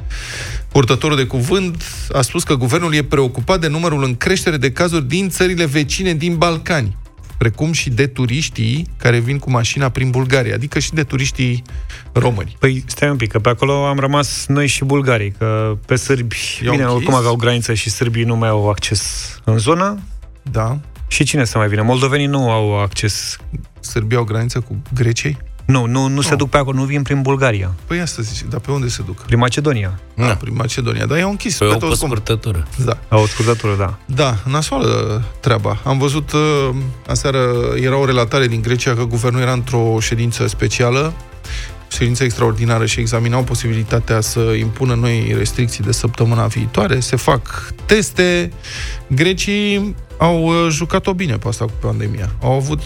Purtătorul 0.69 1.17
de 1.17 1.27
cuvânt 1.27 1.83
a 2.13 2.21
spus 2.21 2.43
că 2.43 2.55
guvernul 2.55 2.95
e 2.95 3.03
preocupat 3.03 3.61
de 3.61 3.69
numărul 3.69 4.05
în 4.05 4.17
creștere 4.17 4.57
de 4.57 4.73
cazuri 4.73 5.09
din 5.09 5.29
țările 5.29 5.65
vecine 5.65 6.15
din 6.15 6.37
Balcani, 6.37 6.97
precum 7.39 7.73
și 7.73 7.91
de 7.91 8.07
turiștii 8.07 8.87
care 8.97 9.19
vin 9.19 9.39
cu 9.39 9.51
mașina 9.51 9.89
prin 9.89 10.11
Bulgaria, 10.11 10.55
adică 10.55 10.79
și 10.79 10.93
de 10.93 11.03
turiștii 11.03 11.63
români. 12.13 12.57
Păi 12.59 12.85
stai 12.87 13.11
un 13.11 13.17
pic, 13.17 13.31
că 13.31 13.39
pe 13.39 13.49
acolo 13.49 13.87
am 13.87 13.99
rămas 13.99 14.47
noi 14.47 14.67
și 14.67 14.85
bulgarii, 14.85 15.31
că 15.31 15.79
pe 15.87 15.97
sârbi, 15.97 16.37
I-au 16.63 16.73
bine, 16.73 16.83
închis? 16.83 16.97
oricum 16.97 17.15
aveau 17.15 17.37
graniță 17.37 17.75
și 17.75 17.91
sârbii 17.91 18.25
nu 18.25 18.37
mai 18.37 18.49
au 18.49 18.69
acces 18.69 19.35
în 19.45 19.59
zonă. 19.59 19.99
Da? 20.43 20.79
Și 21.09 21.25
cine 21.25 21.45
să 21.45 21.59
mai 21.59 21.69
vină? 21.69 21.83
Moldovenii 21.83 22.27
nu 22.27 22.51
au 22.51 22.81
acces. 22.81 23.37
Sârbia 23.81 24.19
au 24.19 24.25
graniță 24.25 24.61
cu 24.61 24.83
Greciei? 24.95 25.39
Nu, 25.69 25.85
nu, 25.87 26.07
nu 26.07 26.21
se 26.21 26.31
Nu. 26.31 26.37
duc 26.37 26.49
pe 26.51 26.57
acolo, 26.57 26.79
nu 26.79 26.85
vin 26.85 27.03
prin 27.03 27.23
Bulgaria, 27.23 27.75
Păi 27.87 28.01
asta 28.01 28.23
zice, 28.23 28.45
dar 28.51 28.61
pe 28.61 28.71
unde 28.71 28.89
se 28.89 29.03
duc? 29.07 29.21
prin 29.23 29.39
Macedonia. 29.39 29.99
Da. 30.15 30.25
prin 30.27 30.55
Macedonia. 30.55 31.07
Dar 31.07 31.19
i-au 31.19 31.31
închis 31.31 31.57
Păi 31.57 31.69
pe 31.69 31.75
o 31.75 31.79
pe 31.79 31.85
toți 31.87 31.99
cum. 31.99 32.09
scurtătură. 32.09 32.67
Da. 32.85 32.99
Au 33.09 33.23
o 33.23 33.27
scurtătură, 33.27 33.75
da. 33.79 33.99
Da, 34.05 34.37
nasoală 34.47 35.23
treaba. 35.41 35.81
Am 35.85 35.99
văzut, 35.99 36.33
uh, 36.33 36.41
aseară 37.07 37.49
era 37.83 37.97
o 37.97 38.05
relatare 38.05 38.47
din 38.47 38.63
Grecia 38.63 38.95
că 38.95 39.05
guvernul 39.05 39.41
era 39.41 39.53
într-o 39.53 39.97
ședință 40.01 40.47
specială, 40.47 41.13
ședință 41.91 42.25
extraordinară 42.25 42.87
și 42.87 43.01
examinau 43.01 43.43
posibilitatea 43.43 44.21
să 44.21 44.41
impună 44.41 44.95
noi 44.95 45.35
restricții 45.39 45.85
de 45.85 45.93
săptămâna 45.93 46.47
viitoare. 46.47 47.01
Se 47.01 47.17
fac 47.17 47.73
teste. 47.87 48.53
Grecii 49.07 49.95
au 50.19 50.43
uh, 50.45 50.67
jucat-o 50.71 51.13
bine 51.15 51.37
pe 51.37 51.49
asta 51.49 51.65
cu 51.65 51.73
pandemia. 51.81 52.31
Au 52.43 52.53
avut 52.53 52.81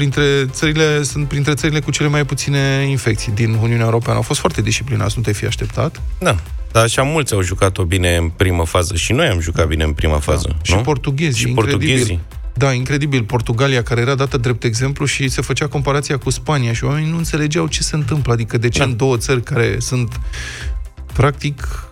printre 0.00 0.46
țările, 0.50 1.02
sunt 1.02 1.28
printre 1.28 1.54
țările 1.54 1.80
cu 1.80 1.90
cele 1.90 2.08
mai 2.08 2.24
puține 2.24 2.86
infecții 2.88 3.32
din 3.32 3.52
Uniunea 3.62 3.84
Europeană. 3.84 4.16
Au 4.16 4.22
fost 4.22 4.40
foarte 4.40 4.62
disciplinați, 4.62 5.14
nu 5.16 5.22
te 5.22 5.32
fi 5.32 5.44
așteptat. 5.46 6.00
Da. 6.18 6.36
Dar 6.72 6.82
așa 6.84 7.02
mulți 7.02 7.34
au 7.34 7.42
jucat-o 7.42 7.84
bine 7.84 8.16
în 8.16 8.28
primă 8.28 8.64
fază 8.66 8.94
și 8.96 9.12
noi 9.12 9.26
am 9.26 9.40
jucat 9.40 9.66
bine 9.66 9.84
în 9.84 9.92
prima 9.92 10.18
fază, 10.18 10.48
Da. 10.48 10.56
Și 10.62 10.74
nu? 10.74 10.80
portughezii, 10.80 11.40
Și 11.44 11.48
incredibil. 11.48 11.78
portughezii. 11.88 12.20
Da, 12.54 12.72
incredibil. 12.72 13.22
Portugalia, 13.22 13.82
care 13.82 14.00
era 14.00 14.14
dată 14.14 14.36
drept 14.36 14.64
exemplu 14.64 15.04
și 15.04 15.28
se 15.28 15.40
făcea 15.42 15.66
comparația 15.66 16.18
cu 16.18 16.30
Spania 16.30 16.72
și 16.72 16.84
oamenii 16.84 17.10
nu 17.10 17.16
înțelegeau 17.16 17.66
ce 17.66 17.82
se 17.82 17.96
întâmplă. 17.96 18.32
Adică 18.32 18.58
de 18.58 18.68
ce 18.68 18.78
Da. 18.78 18.84
în 18.84 18.96
două 18.96 19.16
țări 19.16 19.42
care 19.42 19.76
sunt 19.78 20.20
practic 21.12 21.84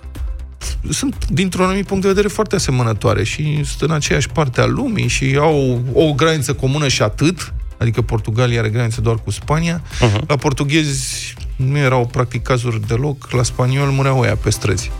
sunt, 0.91 1.27
dintr-un 1.29 1.65
anumit 1.65 1.87
punct 1.87 2.03
de 2.03 2.09
vedere, 2.09 2.29
foarte 2.29 2.55
asemănătoare 2.55 3.25
și 3.25 3.65
sunt 3.65 3.91
în 3.91 3.97
aceeași 3.97 4.29
parte 4.29 4.61
a 4.61 4.67
lumii 4.67 5.09
și 5.09 5.37
au 5.41 5.83
o 5.93 6.13
graniță 6.13 6.53
comună 6.55 6.89
și 6.89 7.03
atât, 7.03 7.53
adică 7.85 8.03
Portugalia 8.03 8.59
are 8.59 8.69
graniță 8.69 9.01
doar 9.01 9.17
cu 9.25 9.31
Spania. 9.31 9.81
Uh-huh. 9.81 10.27
La 10.27 10.37
portughezi 10.37 11.35
nu 11.57 11.79
erau 11.79 12.07
practic 12.07 12.43
cazuri 12.43 12.87
deloc, 12.87 13.31
la 13.31 13.43
spaniol 13.43 13.89
mureau 13.89 14.21
ăia 14.21 14.37
pe 14.37 14.51
străzi. 14.51 14.91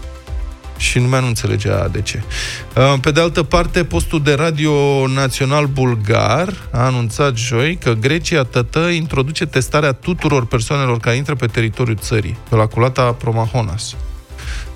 Și 0.77 0.99
lumea 0.99 1.21
nu 1.21 1.27
înțelegea 1.27 1.89
de 1.89 2.01
ce. 2.01 2.23
Uh, 2.77 2.95
Pe 3.01 3.11
de 3.11 3.21
altă 3.21 3.43
parte, 3.43 3.85
postul 3.85 4.23
de 4.23 4.33
radio 4.33 5.07
național 5.15 5.67
bulgar 5.67 6.69
a 6.71 6.85
anunțat 6.85 7.37
joi 7.37 7.77
că 7.77 7.93
Grecia 7.93 8.43
tătă 8.43 8.79
introduce 8.79 9.47
testarea 9.47 9.93
tuturor 9.93 10.47
persoanelor 10.47 10.99
care 10.99 11.17
intră 11.17 11.35
pe 11.35 11.47
teritoriul 11.47 11.99
țării, 12.01 12.37
pe 12.49 12.57
la 12.57 12.67
culata 12.67 13.03
Promahonas. 13.03 13.95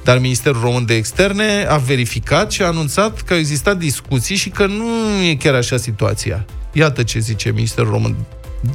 Dar 0.04 0.18
Ministerul 0.18 0.60
Român 0.60 0.84
de 0.84 0.94
Externe 0.94 1.66
a 1.68 1.76
verificat 1.76 2.50
și 2.50 2.62
a 2.62 2.66
anunțat 2.66 3.20
că 3.20 3.32
au 3.32 3.38
existat 3.38 3.76
discuții 3.78 4.36
și 4.36 4.48
că 4.48 4.66
nu 4.66 5.22
e 5.22 5.34
chiar 5.34 5.54
așa 5.54 5.76
situația. 5.76 6.46
Iată 6.78 7.02
ce 7.02 7.18
zice 7.18 7.50
Ministerul 7.50 7.90
Român 7.90 8.14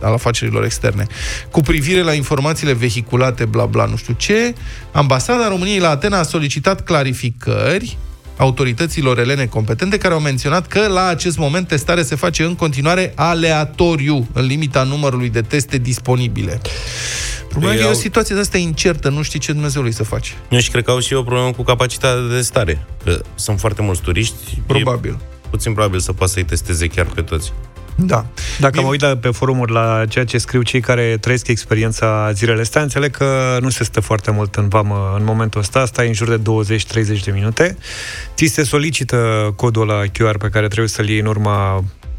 al 0.02 0.14
afacerilor 0.14 0.64
externe. 0.64 1.08
Cu 1.52 1.62
privire 1.62 2.02
la 2.02 2.14
informațiile 2.14 2.74
vehiculate, 2.74 3.46
bla 3.46 3.66
bla, 3.66 3.86
nu 3.86 3.96
știu 3.96 4.14
ce, 4.18 4.54
ambasada 4.92 5.48
României 5.48 5.80
la 5.80 5.90
Atena 5.90 6.20
a 6.20 6.24
solicitat 6.24 6.82
clarificări 6.84 7.98
autorităților 8.38 9.20
elene 9.20 9.46
competente 9.46 9.98
care 9.98 10.14
au 10.14 10.20
menționat 10.20 10.68
că 10.68 10.88
la 10.88 11.06
acest 11.08 11.38
moment 11.38 11.68
testarea 11.68 12.04
se 12.04 12.16
face 12.16 12.44
în 12.44 12.56
continuare 12.56 13.12
aleatoriu, 13.16 14.28
în 14.34 14.46
limita 14.46 14.84
numărului 14.84 15.30
de 15.30 15.42
teste 15.42 15.78
disponibile. 15.78 16.62
Problema 17.50 17.74
Păi 17.74 17.82
e 17.84 17.86
o 17.86 17.88
au- 17.88 17.94
situație 17.94 18.36
de 18.36 18.42
asta 18.42 18.58
incertă, 18.58 19.10
nu 19.10 19.22
știi 19.22 19.40
ce 19.40 19.52
Dumnezeului 19.52 19.92
să 19.92 20.04
faci. 20.04 20.36
Eu 20.50 20.60
și 20.60 20.70
cred 20.70 20.84
că 20.84 20.92
au 20.92 21.00
și 21.00 21.14
o 21.14 21.24
problemă 21.24 21.52
cu 21.52 21.64
capacitatea 21.64 22.22
de 22.28 22.36
testare. 22.36 22.86
Că 23.04 23.22
sunt 23.36 23.60
foarte 23.60 23.82
mulți 23.82 24.02
turiști. 24.02 24.62
Probabil. 24.66 25.18
E 25.44 25.48
puțin 25.50 25.74
probabil 25.74 26.00
să 26.00 26.14
poată 26.14 26.32
să-i 26.32 26.44
testeze 26.44 26.88
chiar 26.88 27.06
pe 27.06 27.22
toți. 27.22 27.54
Da. 27.96 28.26
Dacă 28.60 28.82
mă 28.82 28.88
uit 28.88 29.02
la- 29.02 29.16
pe 29.18 29.30
forumuri 29.30 29.72
la 29.72 30.04
ceea 30.10 30.26
ce 30.26 30.38
scriu 30.38 30.62
cei 30.62 30.80
care 30.82 31.18
trăiesc 31.20 31.48
experiența 31.48 32.32
zilele 32.34 32.62
astea, 32.62 32.82
înțeleg 32.82 33.12
că 33.12 33.58
nu 33.62 33.70
se 33.70 33.84
stă 33.84 34.00
foarte 34.00 34.32
mult 34.32 34.56
în 34.56 34.68
vamă 34.68 35.16
în 35.18 35.24
momentul 35.24 35.60
ăsta, 35.60 35.86
stai 35.86 36.08
în 36.08 36.14
jur 36.14 36.28
de 36.28 36.38
20-30 36.38 37.24
de 37.24 37.32
minute. 37.32 37.78
Ți 38.36 38.46
se 38.46 38.64
solicită 38.64 39.54
codul 39.56 39.86
la 39.88 40.02
QR 40.12 40.38
pe 40.38 40.50
care 40.50 40.66
trebuie 40.68 40.88
să-l 40.88 41.10
iei 41.10 41.20
în 41.20 41.26
urma 41.26 41.76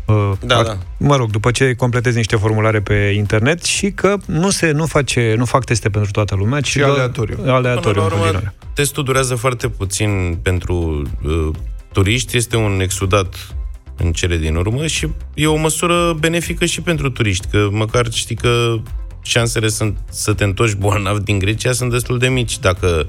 uh, 0.07 0.33
Da, 0.41 0.63
da. 0.63 0.79
Mă 0.99 1.17
rog, 1.17 1.31
după 1.31 1.51
ce 1.51 1.75
completezi 1.75 2.17
niște 2.17 2.37
formulare 2.37 2.81
pe 2.81 2.95
internet 3.17 3.63
și 3.65 3.91
că 3.91 4.17
nu 4.27 4.51
se 4.51 4.71
nu 4.71 4.87
face 4.87 5.35
nu 5.37 5.45
fac 5.45 5.65
teste 5.65 5.89
pentru 5.91 6.11
toată 6.11 6.35
lumea, 6.35 6.61
ci 6.61 6.67
Și 6.69 6.79
doar- 6.79 6.89
aleatoriu. 6.91 7.39
Aleatoriu 7.47 7.81
Până 7.81 7.93
la 8.01 8.05
în 8.05 8.11
urmă, 8.13 8.23
continuare. 8.23 8.55
testul 8.75 9.05
durează 9.05 9.35
foarte 9.35 9.69
puțin 9.69 10.39
pentru 10.43 11.03
uh, 11.23 11.49
turiști, 11.93 12.37
este 12.37 12.57
un 12.57 12.81
exudat 12.81 13.35
în 13.97 14.13
cele 14.13 14.37
din 14.37 14.55
urmă 14.55 14.87
și 14.87 15.09
e 15.35 15.47
o 15.47 15.57
măsură 15.57 16.17
benefică 16.19 16.65
și 16.65 16.81
pentru 16.81 17.11
turiști, 17.11 17.47
că 17.47 17.69
măcar 17.71 18.13
știi 18.13 18.37
că 18.37 18.77
șansele 19.23 19.69
sunt 19.69 19.99
să 20.11 20.33
te 20.33 20.45
întorci 20.45 20.75
bolnav 20.75 21.19
din 21.19 21.39
Grecia 21.39 21.73
sunt 21.73 21.91
destul 21.91 22.19
de 22.19 22.29
mici 22.29 22.59
dacă 22.59 23.07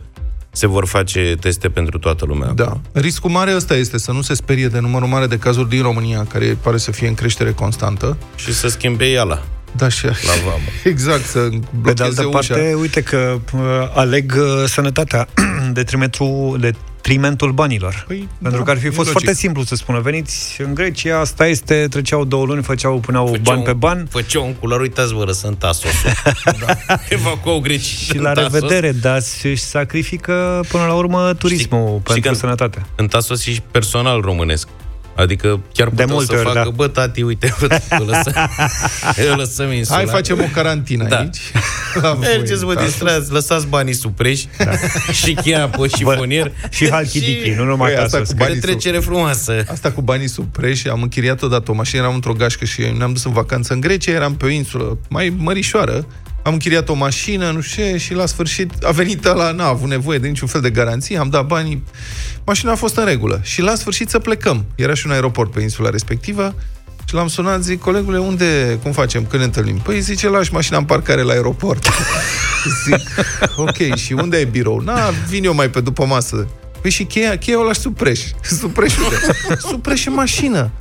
se 0.51 0.67
vor 0.67 0.85
face 0.85 1.35
teste 1.39 1.69
pentru 1.69 1.97
toată 1.99 2.25
lumea. 2.25 2.51
Da. 2.51 2.79
Riscul 2.91 3.29
mare 3.29 3.55
ăsta 3.55 3.75
este 3.75 3.97
să 3.97 4.11
nu 4.11 4.21
se 4.21 4.33
sperie 4.33 4.67
de 4.67 4.79
numărul 4.79 5.07
mare 5.07 5.27
de 5.27 5.37
cazuri 5.37 5.69
din 5.69 5.81
România, 5.81 6.25
care 6.25 6.57
pare 6.61 6.77
să 6.77 6.91
fie 6.91 7.07
în 7.07 7.13
creștere 7.13 7.51
constantă. 7.51 8.17
Și 8.35 8.53
să 8.53 8.67
schimbe 8.67 9.05
iala 9.05 9.43
Da, 9.77 9.89
și 9.89 10.05
la 10.05 10.11
vamă. 10.45 10.63
Exact, 10.93 11.25
să 11.25 11.39
Pe 11.39 11.49
de 11.49 11.59
blocheze 11.81 12.03
altă 12.03 12.25
ușa. 12.25 12.31
parte, 12.53 12.73
uite 12.73 13.01
că 13.01 13.39
uh, 13.53 13.61
aleg 13.95 14.33
uh, 14.37 14.63
sănătatea 14.67 15.27
în 15.65 15.73
detrimentul, 15.73 16.57
detrimentul 16.59 17.51
banilor. 17.51 18.03
Păi, 18.07 18.27
Pentru 18.41 18.59
da, 18.59 18.65
că 18.65 18.71
ar 18.71 18.77
fi 18.77 18.85
e 18.85 18.89
fost 18.89 18.97
logic. 19.07 19.11
foarte 19.11 19.33
simplu 19.33 19.63
să 19.63 19.75
spună, 19.75 19.99
veniți 19.99 20.61
în 20.61 20.73
Grecia, 20.73 21.19
asta 21.19 21.47
este, 21.47 21.87
treceau 21.89 22.25
două 22.25 22.45
luni, 22.45 22.63
făceau, 22.63 22.97
puneau 22.99 23.25
Făceau 23.27 23.41
bani 23.43 23.59
un- 23.59 23.65
pe 23.65 23.73
bani 23.73 24.07
Făceau 24.09 24.45
un 24.45 24.53
culoar, 24.53 24.79
uitați-vă, 24.79 25.23
răsând 25.23 25.55
Tasosul. 25.57 26.11
da. 26.65 26.75
Evacuau 27.09 27.59
grecii 27.59 27.97
și 27.97 28.11
din 28.11 28.21
la 28.21 28.31
Tasos. 28.31 28.51
revedere, 28.53 28.91
dar 28.91 29.21
își 29.43 29.63
sacrifică 29.63 30.63
până 30.67 30.83
la 30.85 30.93
urmă 30.93 31.33
turismul 31.39 31.87
știi 31.87 32.13
pentru 32.13 32.31
că- 32.31 32.37
sănătate. 32.37 32.85
în 32.95 33.07
Tasos 33.07 33.41
și 33.41 33.61
personal 33.71 34.21
românesc. 34.21 34.67
Adică 35.15 35.59
chiar 35.73 35.87
De 35.87 35.93
puteau 36.01 36.09
multe 36.17 36.33
să 36.33 36.39
ori, 36.39 36.47
facă, 36.47 36.63
da. 36.63 36.69
bă, 36.69 36.87
tati, 36.87 37.21
uite, 37.21 37.55
bă, 37.59 37.79
îl 37.89 38.05
lăsăm, 38.05 38.49
îl 39.31 39.37
lăsăm 39.37 39.71
insula. 39.71 39.97
Hai, 39.97 40.05
facem 40.05 40.39
o 40.39 40.47
carantină 40.53 41.07
Da. 41.07 41.17
aici. 41.17 41.37
La 42.01 42.11
voi, 42.13 42.27
Mergeți, 42.35 42.65
vă 42.65 42.73
da. 42.73 42.81
distrați, 42.83 43.31
lăsați 43.31 43.67
banii 43.67 43.93
supreși 43.93 44.47
da. 44.57 44.71
și 45.23 45.33
cheia 45.33 45.67
pe 45.69 45.87
șifonier 45.87 46.51
Și 46.69 46.89
halchidiki, 46.89 47.49
nu 47.49 47.63
numai 47.63 47.93
Băi, 47.93 48.03
asta 48.03 48.17
Tasos. 48.17 48.31
cu 48.31 48.37
că- 48.37 48.43
banii 48.43 48.59
Petrecere 48.59 48.99
frumoasă. 48.99 49.63
Asta 49.71 49.91
cu 49.91 50.01
banii 50.01 50.27
supreși, 50.27 50.87
am 50.89 51.01
închiriat 51.01 51.41
odată 51.41 51.71
o 51.71 51.73
mașină, 51.73 52.01
eram 52.01 52.13
într-o 52.13 52.33
gașcă 52.33 52.65
și 52.65 52.81
ne-am 52.97 53.11
dus 53.13 53.23
în 53.23 53.31
vacanță 53.31 53.73
în 53.73 53.79
Grecia, 53.79 54.11
eram 54.11 54.35
pe 54.35 54.45
o 54.45 54.49
insulă 54.49 54.97
mai 55.09 55.33
mărișoară, 55.37 56.05
am 56.45 56.53
închiriat 56.53 56.89
o 56.89 56.93
mașină, 56.93 57.51
nu 57.51 57.61
știu 57.61 57.83
ce, 57.83 57.97
și 57.97 58.13
la 58.13 58.25
sfârșit 58.25 58.71
a 58.83 58.91
venit 58.91 59.23
la 59.23 59.51
n-a 59.51 59.67
avut 59.67 59.89
nevoie 59.89 60.17
de 60.17 60.27
niciun 60.27 60.47
fel 60.47 60.61
de 60.61 60.69
garanție, 60.69 61.17
am 61.17 61.29
dat 61.29 61.45
banii, 61.45 61.83
mașina 62.45 62.71
a 62.71 62.75
fost 62.75 62.97
în 62.97 63.05
regulă. 63.05 63.39
Și 63.43 63.61
la 63.61 63.75
sfârșit 63.75 64.09
să 64.09 64.19
plecăm. 64.19 64.65
Era 64.75 64.93
și 64.93 65.05
un 65.05 65.11
aeroport 65.11 65.51
pe 65.51 65.61
insula 65.61 65.89
respectivă 65.89 66.55
și 67.05 67.13
l-am 67.13 67.27
sunat, 67.27 67.63
zic, 67.63 67.79
colegule, 67.79 68.17
unde, 68.17 68.79
cum 68.83 68.91
facem, 68.91 69.25
când 69.25 69.41
ne 69.41 69.47
întâlnim? 69.47 69.77
Păi 69.77 69.99
zice, 69.99 70.29
lași 70.29 70.53
mașina 70.53 70.77
în 70.77 70.83
parcare 70.83 71.21
la 71.21 71.33
aeroport. 71.33 71.87
zic, 72.85 73.25
ok, 73.55 73.95
și 73.95 74.13
unde 74.13 74.37
e 74.37 74.45
birou? 74.45 74.79
Na, 74.79 75.09
vin 75.27 75.43
eu 75.43 75.53
mai 75.53 75.69
pe 75.69 75.81
după 75.81 76.05
masă. 76.05 76.47
Păi 76.81 76.91
și 76.91 77.03
cheia, 77.03 77.37
cheia 77.37 77.59
o 77.59 77.63
lași 77.63 77.79
sub 77.79 77.95
preș. 77.95 78.19
Sub 78.41 78.73
preș 78.73 78.97
unde? 78.97 79.15
sub 79.69 79.81
preș 79.81 80.05
în 80.05 80.13
mașină. 80.13 80.71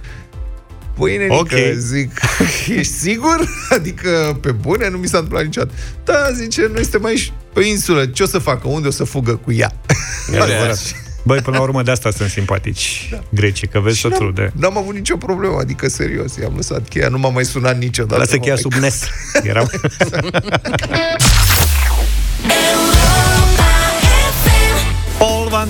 Păi, 0.98 1.16
nenică, 1.16 1.34
Ok. 1.34 1.50
zic, 1.76 2.20
ești 2.78 2.92
sigur? 2.92 3.48
Adică, 3.76 4.38
pe 4.40 4.50
bune, 4.52 4.88
nu 4.88 4.96
mi 4.96 5.06
s-a 5.06 5.16
întâmplat 5.16 5.44
niciodată. 5.44 5.72
Da, 6.04 6.30
zice, 6.32 6.70
noi 6.72 6.82
suntem 6.82 7.04
aici 7.04 7.32
pe 7.52 7.64
insulă, 7.64 8.06
ce 8.06 8.22
o 8.22 8.26
să 8.26 8.38
facă? 8.38 8.68
Unde 8.68 8.88
o 8.88 8.90
să 8.90 9.04
fugă 9.04 9.36
cu 9.44 9.52
ea? 9.52 9.72
Adevărat. 10.40 10.78
Băi, 11.26 11.40
până 11.40 11.56
la 11.56 11.62
urmă 11.62 11.82
de 11.82 11.90
asta 11.90 12.10
sunt 12.10 12.28
simpatici 12.30 13.08
da. 13.10 13.22
grecii, 13.28 13.68
că 13.68 13.80
vezi 13.80 13.96
Și 13.96 14.02
tot 14.02 14.10
n-am, 14.10 14.18
felul 14.18 14.34
de... 14.34 14.50
n-am 14.54 14.78
avut 14.78 14.94
nicio 14.94 15.16
problemă, 15.16 15.56
adică 15.60 15.88
serios, 15.88 16.36
i-am 16.36 16.52
lăsat 16.56 16.88
cheia, 16.88 17.08
nu 17.08 17.18
m-a 17.18 17.28
mai 17.28 17.44
sunat 17.44 17.78
niciodată. 17.78 18.20
Lasă 18.20 18.34
nu 18.34 18.40
cheia 18.40 18.54
m-a 18.54 18.60
sub 18.60 18.70
mai- 18.72 18.80
nes. 18.80 19.02
Eram... 19.42 19.70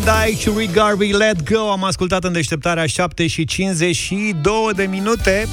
Paul 0.05 0.17
Van 0.17 0.27
Dyke 0.27 0.41
și 0.41 0.51
Rick 0.57 0.73
Garvey, 0.73 1.13
Let 1.13 1.51
Go. 1.51 1.71
Am 1.71 1.85
ascultat 1.85 2.25
în 2.25 2.33
deșteptarea 2.33 2.87
7 2.87 3.27
și 3.27 3.45
52 3.45 4.71
de 4.77 4.83
minute. 4.83 5.47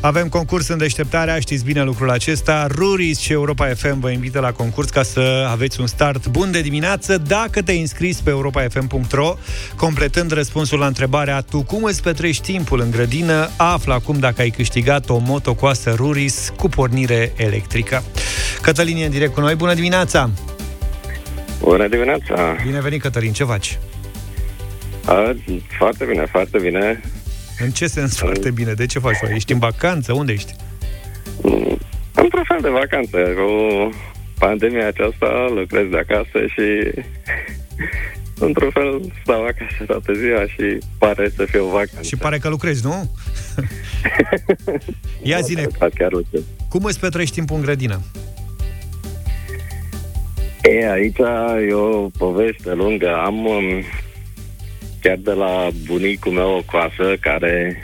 Avem 0.00 0.28
concurs 0.28 0.68
în 0.68 0.78
deșteptarea, 0.78 1.38
știți 1.38 1.64
bine 1.64 1.82
lucrul 1.82 2.10
acesta. 2.10 2.66
Ruris 2.70 3.18
și 3.18 3.32
Europa 3.32 3.66
FM 3.74 4.00
vă 4.00 4.10
invită 4.10 4.40
la 4.40 4.52
concurs 4.52 4.88
ca 4.88 5.02
să 5.02 5.46
aveți 5.50 5.80
un 5.80 5.86
start 5.86 6.26
bun 6.26 6.50
de 6.50 6.60
dimineață 6.60 7.18
dacă 7.18 7.62
te-ai 7.62 7.80
înscris 7.80 8.20
pe 8.20 8.30
europafm.ro 8.30 9.36
completând 9.76 10.32
răspunsul 10.32 10.78
la 10.78 10.86
întrebarea 10.86 11.40
Tu 11.40 11.62
cum 11.62 11.84
îți 11.84 12.02
petrești 12.02 12.52
timpul 12.52 12.80
în 12.80 12.90
grădină? 12.90 13.50
Află 13.56 13.94
acum 13.94 14.18
dacă 14.18 14.40
ai 14.40 14.50
câștigat 14.50 15.08
o 15.08 15.18
motocoasă 15.18 15.92
Ruris 15.96 16.52
cu 16.56 16.68
pornire 16.68 17.32
electrică. 17.36 18.02
Cătălin 18.62 18.96
e 18.96 19.04
în 19.04 19.10
direct 19.10 19.34
cu 19.34 19.40
noi. 19.40 19.54
Bună 19.54 19.74
dimineața! 19.74 20.30
Bună 21.60 21.88
dimineața! 21.88 22.56
Bine 22.64 22.80
venit, 22.80 23.00
Cătălin. 23.00 23.32
Ce 23.32 23.44
faci? 23.44 23.78
A, 25.04 25.36
foarte 25.78 26.04
bine, 26.04 26.24
foarte 26.30 26.58
bine. 26.58 27.00
În 27.58 27.70
ce 27.70 27.86
sens 27.86 28.16
foarte 28.18 28.50
bine? 28.50 28.72
De 28.72 28.86
ce 28.86 28.98
faci? 28.98 29.16
Ești 29.34 29.52
în 29.52 29.58
vacanță? 29.58 30.12
Unde 30.12 30.32
ești? 30.32 30.52
Mm, 31.42 31.78
Într-un 32.14 32.44
fel 32.48 32.58
de 32.62 32.68
vacanță. 32.68 33.16
Cu 33.18 33.48
pandemia 34.38 34.86
aceasta 34.86 35.46
lucrez 35.54 35.84
de 35.90 35.98
acasă 35.98 36.38
și 36.46 36.90
într-un 38.46 38.70
fel 38.70 39.12
stau 39.22 39.42
acasă 39.44 39.84
toată 39.86 40.12
ziua 40.12 40.42
și 40.46 40.78
pare 40.98 41.32
să 41.36 41.44
fie 41.44 41.58
o 41.60 41.68
vacanță. 41.68 42.02
Și 42.02 42.16
pare 42.16 42.38
că 42.38 42.48
lucrezi, 42.48 42.84
nu? 42.84 43.10
Ia 45.22 45.40
zine, 45.40 45.66
Da, 45.78 45.86
chiar 45.94 46.12
lucrez. 46.12 46.42
cum 46.68 46.84
îți 46.84 47.00
petrești 47.00 47.34
timpul 47.34 47.56
în 47.56 47.62
grădină? 47.62 48.00
E, 50.68 50.90
aici 50.90 51.18
e 51.68 51.72
o 51.72 52.08
poveste 52.18 52.74
lungă. 52.74 53.16
Am 53.16 53.44
um, 53.44 53.82
chiar 55.00 55.16
de 55.16 55.32
la 55.32 55.68
bunicul 55.86 56.32
meu 56.32 56.56
o 56.56 56.62
coasă 56.70 57.16
care 57.20 57.76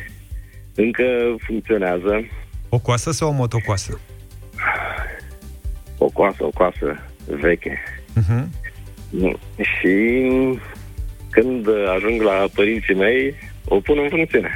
încă 0.75 1.03
funcționează. 1.47 2.27
O 2.69 2.79
coasă 2.79 3.11
sau 3.11 3.29
o 3.29 3.33
motocoasă? 3.33 4.01
O 5.99 6.07
coasă, 6.07 6.45
o 6.45 6.51
coasă 6.51 7.01
veche. 7.27 7.79
Uh-huh. 8.21 8.45
Nu. 9.11 9.37
Și 9.59 10.19
când 11.31 11.67
ajung 11.97 12.23
la 12.23 12.47
părinții 12.55 12.95
mei, 12.95 13.35
o 13.65 13.81
pun 13.81 13.99
în 14.03 14.09
funcțiune. 14.09 14.51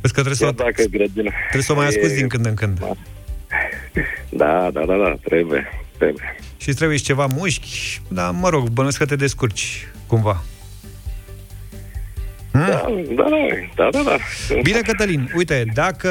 Vezi 0.00 0.14
că 0.14 0.22
trebuie 0.22 0.34
să, 0.34 0.44
Chiar 0.44 0.52
o, 0.52 0.56
dacă 0.56 0.82
grădina... 0.90 1.30
trebuie 1.40 1.62
să 1.62 1.72
o 1.72 1.76
mai 1.76 1.86
asculti 1.86 2.12
e- 2.14 2.16
din 2.16 2.28
când 2.28 2.46
în 2.46 2.54
când. 2.54 2.78
Da, 4.28 4.70
da, 4.72 4.84
da, 4.84 4.96
da, 4.96 5.16
trebuie, 5.24 5.68
trebuie. 5.98 6.36
Și 6.60 6.68
îți 6.68 6.76
trebuie 6.76 6.98
și 6.98 7.04
ceva 7.04 7.26
mușchi, 7.26 8.00
dar 8.08 8.30
mă 8.30 8.48
rog, 8.48 8.68
bănuiesc 8.68 8.98
că 8.98 9.04
te 9.04 9.16
descurci 9.16 9.88
cumva. 10.06 10.42
Hmm? 12.52 12.66
Da, 12.66 12.84
da, 13.14 13.24
da, 13.76 13.88
da, 13.90 13.90
da, 13.92 14.02
da. 14.02 14.16
Bine, 14.62 14.80
Cătălin, 14.80 15.32
uite, 15.36 15.64
dacă, 15.74 16.10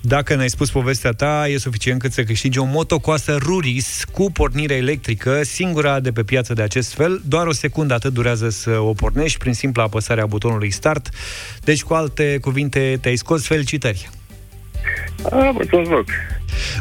dacă 0.00 0.34
ne-ai 0.34 0.48
spus 0.48 0.70
povestea 0.70 1.10
ta, 1.10 1.48
e 1.48 1.58
suficient 1.58 2.00
cât 2.00 2.12
să 2.12 2.22
câștigi 2.22 2.58
o 2.58 2.64
motocoasă 2.64 3.36
Ruris 3.40 4.04
cu 4.12 4.30
pornire 4.32 4.74
electrică, 4.74 5.42
singura 5.42 6.00
de 6.00 6.12
pe 6.12 6.22
piață 6.22 6.52
de 6.52 6.62
acest 6.62 6.94
fel. 6.94 7.20
Doar 7.24 7.46
o 7.46 7.52
secundă 7.52 7.94
atât 7.94 8.12
durează 8.12 8.48
să 8.48 8.70
o 8.70 8.92
pornești 8.92 9.38
prin 9.38 9.52
simpla 9.52 9.82
apăsare 9.82 10.20
a 10.20 10.26
butonului 10.26 10.70
Start. 10.70 11.08
Deci, 11.64 11.82
cu 11.82 11.94
alte 11.94 12.38
cuvinte, 12.40 12.98
te-ai 13.00 13.16
scos 13.16 13.46
felicitări. 13.46 14.08
A, 15.30 15.50
mulțumesc 15.52 15.90
mult. 15.90 16.08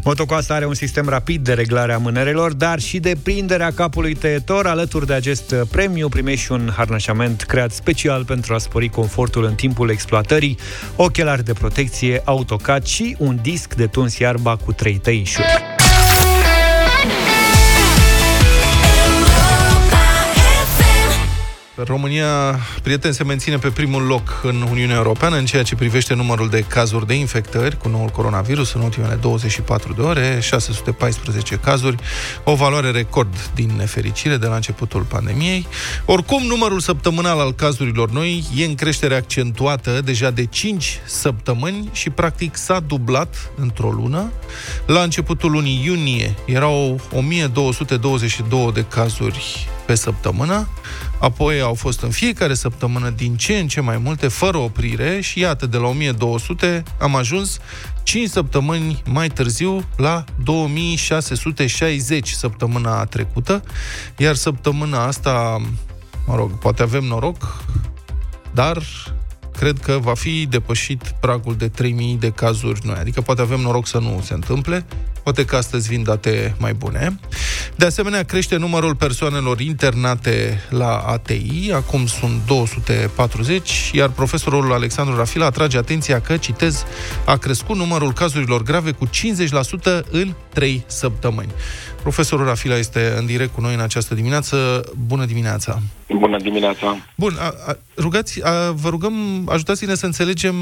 Motocoasta 0.03 0.53
are 0.53 0.65
un 0.65 0.73
sistem 0.73 1.07
rapid 1.09 1.43
de 1.43 1.53
reglare 1.53 1.93
a 1.93 1.97
mânerelor, 1.97 2.53
dar 2.53 2.79
și 2.79 2.99
de 2.99 3.13
prinderea 3.23 3.71
capului 3.71 4.13
tăietor. 4.13 4.67
Alături 4.67 5.05
de 5.05 5.13
acest 5.13 5.55
premiu 5.71 6.09
primești 6.09 6.45
și 6.45 6.51
un 6.51 6.69
harnașament 6.75 7.41
creat 7.41 7.71
special 7.71 8.25
pentru 8.25 8.53
a 8.53 8.57
spori 8.57 8.89
confortul 8.89 9.43
în 9.43 9.55
timpul 9.55 9.89
exploatării, 9.89 10.57
ochelari 10.95 11.43
de 11.43 11.53
protecție, 11.53 12.21
autocat 12.25 12.85
și 12.85 13.15
un 13.19 13.39
disc 13.41 13.73
de 13.73 13.87
tuns 13.87 14.17
iarba 14.17 14.55
cu 14.55 14.73
trei 14.73 14.97
tăișuri. 14.97 15.80
România, 21.83 22.59
prieten, 22.83 23.11
se 23.11 23.23
menține 23.23 23.57
pe 23.57 23.69
primul 23.69 24.01
loc 24.01 24.39
în 24.43 24.65
Uniunea 24.69 24.95
Europeană 24.95 25.37
în 25.37 25.45
ceea 25.45 25.63
ce 25.63 25.75
privește 25.75 26.13
numărul 26.13 26.49
de 26.49 26.61
cazuri 26.61 27.07
de 27.07 27.13
infectări 27.13 27.77
cu 27.77 27.89
noul 27.89 28.09
coronavirus 28.09 28.73
în 28.73 28.81
ultimele 28.81 29.15
24 29.15 29.93
de 29.93 30.01
ore, 30.01 30.39
614 30.41 31.55
cazuri, 31.55 31.97
o 32.43 32.55
valoare 32.55 32.91
record 32.91 33.49
din 33.55 33.71
nefericire 33.77 34.37
de 34.37 34.45
la 34.45 34.55
începutul 34.55 35.01
pandemiei. 35.01 35.67
Oricum, 36.05 36.43
numărul 36.43 36.79
săptămânal 36.79 37.39
al 37.39 37.53
cazurilor 37.53 38.11
noi 38.11 38.43
e 38.55 38.65
în 38.65 38.75
creștere 38.75 39.15
accentuată 39.15 40.01
deja 40.01 40.31
de 40.31 40.45
5 40.45 40.99
săptămâni 41.05 41.89
și 41.91 42.09
practic 42.09 42.55
s-a 42.55 42.79
dublat 42.79 43.51
într-o 43.55 43.89
lună. 43.89 44.31
La 44.85 45.01
începutul 45.01 45.51
lunii 45.51 45.81
iunie 45.85 46.35
erau 46.45 46.99
1222 47.11 48.71
de 48.73 48.85
cazuri 48.89 49.69
pe 49.91 49.97
săptămână, 49.97 50.67
apoi 51.19 51.61
au 51.61 51.73
fost 51.73 52.01
în 52.01 52.09
fiecare 52.09 52.53
săptămână 52.53 53.09
din 53.09 53.35
ce 53.35 53.57
în 53.57 53.67
ce 53.67 53.81
mai 53.81 53.97
multe, 53.97 54.27
fără 54.27 54.57
oprire 54.57 55.21
și 55.21 55.39
iată, 55.39 55.65
de 55.65 55.77
la 55.77 55.87
1200 55.87 56.83
am 56.99 57.15
ajuns 57.15 57.59
5 58.03 58.29
săptămâni 58.29 59.01
mai 59.05 59.29
târziu 59.29 59.83
la 59.97 60.23
2660 60.43 62.29
săptămâna 62.29 63.05
trecută, 63.05 63.63
iar 64.17 64.35
săptămâna 64.35 65.05
asta, 65.05 65.61
mă 66.27 66.35
rog, 66.35 66.51
poate 66.57 66.81
avem 66.81 67.03
noroc, 67.03 67.63
dar 68.53 68.83
cred 69.57 69.79
că 69.79 69.97
va 70.01 70.13
fi 70.13 70.45
depășit 70.45 71.15
pragul 71.19 71.55
de 71.55 71.67
3000 71.67 72.15
de 72.15 72.29
cazuri 72.29 72.81
noi. 72.83 72.97
Adică 72.99 73.21
poate 73.21 73.41
avem 73.41 73.59
noroc 73.59 73.87
să 73.87 73.97
nu 73.97 74.21
se 74.23 74.33
întâmple, 74.33 74.85
poate 75.23 75.45
că 75.45 75.55
astăzi 75.55 75.89
vin 75.89 76.03
date 76.03 76.55
mai 76.59 76.73
bune. 76.73 77.19
De 77.75 77.85
asemenea, 77.85 78.23
crește 78.23 78.55
numărul 78.55 78.95
persoanelor 78.95 79.59
internate 79.59 80.61
la 80.69 80.97
ATI, 80.97 81.71
acum 81.73 82.05
sunt 82.05 82.45
240, 82.45 83.91
iar 83.93 84.09
profesorul 84.09 84.73
Alexandru 84.73 85.15
Rafila 85.15 85.45
atrage 85.45 85.77
atenția 85.77 86.21
că, 86.21 86.37
citez, 86.37 86.85
a 87.25 87.37
crescut 87.37 87.75
numărul 87.75 88.13
cazurilor 88.13 88.63
grave 88.63 88.91
cu 88.91 89.07
50% 89.07 89.09
în 90.09 90.33
3 90.53 90.83
săptămâni. 90.85 91.51
Profesorul 92.01 92.45
Rafila 92.45 92.77
este 92.77 93.13
în 93.17 93.25
direct 93.25 93.53
cu 93.53 93.61
noi 93.61 93.73
în 93.73 93.79
această 93.79 94.15
dimineață. 94.15 94.83
Bună 95.07 95.25
dimineața! 95.25 95.81
Bună 96.07 96.37
dimineața! 96.37 96.97
Bun, 97.15 97.35
a, 97.39 97.53
a, 97.67 97.77
rugați, 97.97 98.43
a, 98.43 98.71
vă 98.71 98.89
rugăm, 98.89 99.13
ajutați-ne 99.49 99.95
să 99.95 100.05
înțelegem 100.05 100.55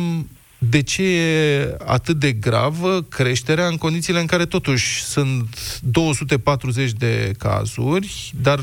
de 0.60 0.84
ce 0.84 1.04
e 1.04 1.76
atât 1.88 2.16
de 2.16 2.32
gravă 2.32 3.02
creșterea 3.10 3.66
în 3.66 3.78
condițiile 3.78 4.20
în 4.20 4.26
care 4.26 4.46
totuși 4.46 5.02
sunt 5.02 5.80
240 5.82 6.92
de 6.92 7.32
cazuri, 7.38 8.32
dar 8.42 8.60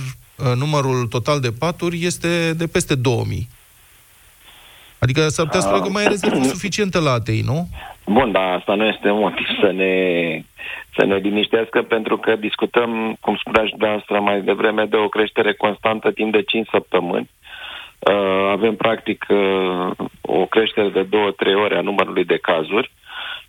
numărul 0.59 1.07
total 1.07 1.41
de 1.41 1.53
paturi 1.59 2.05
este 2.05 2.53
de 2.53 2.67
peste 2.67 2.95
2000. 2.95 3.49
Adică 4.99 5.29
s-ar 5.29 5.45
putea 5.45 5.61
să 5.61 5.81
că 5.83 5.89
mai 5.89 6.05
e 6.05 6.09
rezervă 6.09 6.43
suficientă 6.55 7.01
la 7.01 7.11
ATI, 7.11 7.41
nu? 7.41 7.69
Bun, 8.07 8.33
dar 8.33 8.43
asta 8.43 8.75
nu 8.75 8.85
este 8.85 9.11
motiv 9.11 9.47
să 9.61 9.73
ne, 9.73 9.95
să 10.97 11.05
ne 11.05 11.17
liniștească, 11.17 11.83
pentru 11.83 12.17
că 12.17 12.37
discutăm, 12.37 13.17
cum 13.21 13.37
spunea 13.37 13.65
și 13.65 13.71
dumneavoastră 13.71 14.21
mai 14.21 14.43
devreme, 14.43 14.85
de 14.85 14.97
o 14.97 15.09
creștere 15.09 15.55
constantă 15.55 16.11
timp 16.11 16.33
de 16.33 16.43
5 16.43 16.69
săptămâni. 16.71 17.31
Uh, 17.31 17.46
avem, 18.51 18.77
practic, 18.77 19.27
uh, 19.29 19.91
o 20.21 20.47
creștere 20.47 20.89
de 20.89 21.05
2-3 21.05 21.55
ore 21.55 21.77
a 21.77 21.81
numărului 21.81 22.25
de 22.25 22.37
cazuri 22.37 22.91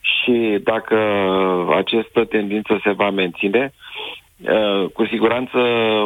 și 0.01 0.59
dacă 0.63 0.97
această 1.75 2.25
tendință 2.25 2.79
se 2.83 2.91
va 2.91 3.09
menține, 3.09 3.73
Uh, 4.37 4.89
cu 4.93 5.05
siguranță 5.05 5.57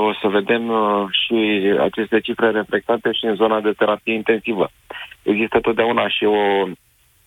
o 0.08 0.14
să 0.22 0.28
vedem 0.28 0.70
uh, 0.70 1.06
și 1.10 1.62
aceste 1.80 2.20
cifre 2.20 2.50
reflectate 2.50 3.12
și 3.12 3.26
în 3.26 3.36
zona 3.36 3.60
de 3.60 3.72
terapie 3.72 4.14
intensivă. 4.14 4.72
Există 5.24 5.60
totdeauna 5.60 6.08
și 6.08 6.24
o, 6.26 6.68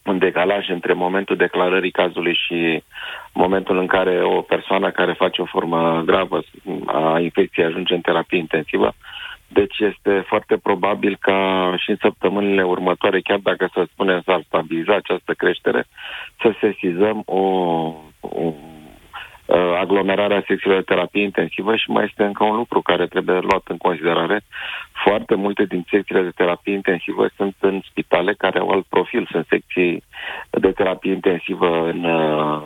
un 0.04 0.18
decalaj 0.18 0.68
între 0.68 0.92
momentul 0.92 1.36
declarării 1.36 1.90
cazului 1.90 2.38
și 2.46 2.82
momentul 3.32 3.78
în 3.78 3.86
care 3.86 4.22
o 4.22 4.40
persoană 4.40 4.90
care 4.90 5.12
face 5.12 5.40
o 5.40 5.44
formă 5.44 6.02
gravă 6.06 6.42
a 6.86 7.18
infecției 7.20 7.66
ajunge 7.66 7.94
în 7.94 8.00
terapie 8.00 8.38
intensivă. 8.38 8.94
Deci 9.48 9.78
este 9.78 10.24
foarte 10.26 10.56
probabil 10.56 11.16
ca 11.20 11.74
și 11.76 11.90
în 11.90 11.96
săptămânile 12.00 12.62
următoare, 12.62 13.20
chiar 13.20 13.38
dacă 13.38 13.70
să 13.72 13.86
spunem 13.92 14.22
s-ar 14.24 14.42
stabiliza 14.46 14.94
această 14.94 15.32
creștere, 15.32 15.86
să 16.40 16.54
sesizăm 16.60 17.22
o, 17.26 17.40
o 18.20 18.30
uh, 18.30 18.54
aglomerarea 19.80 20.44
secțiilor 20.46 20.78
de 20.78 20.94
terapie 20.94 21.22
intensivă 21.22 21.76
și 21.76 21.90
mai 21.90 22.04
este 22.04 22.24
încă 22.24 22.44
un 22.44 22.56
lucru 22.56 22.80
care 22.82 23.06
trebuie 23.06 23.38
luat 23.40 23.62
în 23.66 23.76
considerare. 23.76 24.40
Foarte 25.04 25.34
multe 25.34 25.64
din 25.64 25.84
secțiile 25.90 26.22
de 26.22 26.32
terapie 26.36 26.72
intensivă 26.72 27.28
sunt 27.36 27.54
în 27.60 27.80
spitale 27.90 28.34
care 28.34 28.58
au 28.58 28.68
alt 28.68 28.84
profil. 28.86 29.28
Sunt 29.30 29.46
secții 29.48 30.02
de 30.50 30.70
terapie 30.72 31.12
intensivă 31.12 31.88
în, 31.88 32.04
uh, 32.04 32.62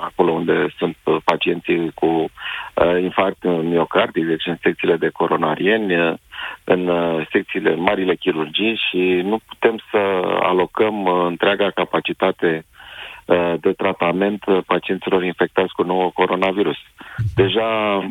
acolo 0.00 0.32
unde 0.32 0.66
sunt 0.78 0.96
pacienții 1.24 1.90
cu 1.94 2.06
uh, 2.06 3.00
infarct 3.00 3.42
miocardic, 3.42 4.26
deci 4.26 4.46
în 4.46 4.56
secțiile 4.62 4.96
de 4.96 5.08
coronarieni, 5.08 5.96
uh, 6.00 6.14
în 6.64 6.88
uh, 6.88 7.26
secțiile 7.30 7.74
marile 7.74 8.14
chirurgii 8.14 8.80
și 8.90 9.20
nu 9.24 9.38
putem 9.48 9.78
să 9.90 9.98
alocăm 10.40 11.04
uh, 11.04 11.24
întreaga 11.26 11.70
capacitate 11.70 12.64
Uh, 12.64 12.73
de 13.60 13.72
tratament 13.72 14.44
uh, 14.46 14.58
pacienților 14.66 15.24
infectați 15.24 15.72
cu 15.72 15.82
nouă 15.82 16.10
coronavirus. 16.14 16.76
Deja 17.34 17.96
uh, 17.96 18.08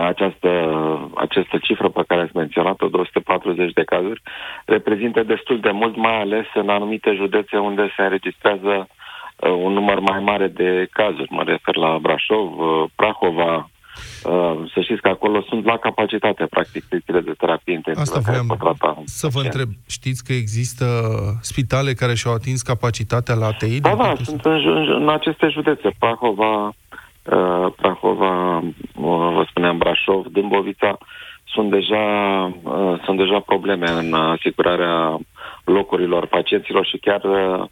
această, 0.00 0.50
această 1.14 1.58
cifră 1.62 1.88
pe 1.88 2.04
care 2.06 2.20
ați 2.20 2.36
menționat-o, 2.36 2.88
240 2.88 3.72
de 3.72 3.84
cazuri, 3.84 4.22
reprezintă 4.64 5.22
destul 5.22 5.60
de 5.60 5.70
mult, 5.70 5.96
mai 5.96 6.20
ales 6.20 6.46
în 6.54 6.68
anumite 6.68 7.12
județe 7.14 7.56
unde 7.56 7.92
se 7.96 8.02
înregistrează 8.02 8.88
un 9.40 9.72
număr 9.72 9.98
mai 9.98 10.20
mare 10.20 10.46
de 10.46 10.88
cazuri. 10.90 11.28
Mă 11.30 11.42
refer 11.42 11.76
la 11.76 11.98
Brașov, 11.98 12.52
Prahova, 12.94 13.70
Uh, 14.24 14.70
să 14.74 14.80
știți 14.80 15.00
că 15.00 15.08
acolo 15.08 15.42
sunt 15.48 15.64
la 15.64 15.76
capacitate, 15.76 16.46
practic, 16.50 16.84
secțiile 16.88 17.20
de 17.20 17.34
terapie 17.38 17.74
intensivă. 17.74 18.18
Asta 18.18 18.30
vreau 18.30 19.02
să 19.04 19.28
vă 19.32 19.40
întreb. 19.40 19.68
Știți 19.88 20.24
că 20.24 20.32
există 20.32 20.84
spitale 21.40 21.92
care 21.92 22.14
și-au 22.14 22.34
atins 22.34 22.62
capacitatea 22.62 23.34
la 23.34 23.46
ATI? 23.46 23.80
Da, 23.80 23.94
da, 23.94 24.14
sunt 24.22 24.44
în, 24.44 24.88
în 25.00 25.08
aceste 25.08 25.48
județe. 25.48 25.90
Prahova, 25.98 26.66
uh, 26.66 27.72
Prahova, 27.76 28.56
uh, 28.58 29.32
vă 29.34 29.44
spuneam, 29.48 29.78
Brașov, 29.78 30.26
Dâmbovița, 30.26 30.98
sunt 31.44 31.70
deja, 31.70 32.04
uh, 32.62 33.00
sunt 33.04 33.18
deja 33.18 33.38
probleme 33.40 33.90
în 33.90 34.14
asigurarea 34.14 35.18
locurilor 35.64 36.26
pacienților 36.26 36.86
și 36.86 36.98
chiar 36.98 37.22
uh, 37.24 37.64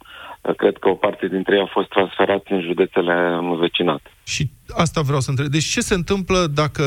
cred 0.57 0.77
că 0.77 0.89
o 0.89 0.93
parte 0.93 1.27
dintre 1.27 1.53
ei 1.55 1.61
au 1.61 1.69
fost 1.71 1.87
transferați 1.87 2.51
în 2.51 2.61
județele 2.61 3.13
învecinate. 3.39 4.09
Și 4.23 4.49
asta 4.75 5.01
vreau 5.01 5.19
să 5.19 5.29
întreb. 5.29 5.47
Deci 5.47 5.65
ce 5.65 5.81
se 5.81 5.93
întâmplă 5.93 6.47
dacă 6.53 6.83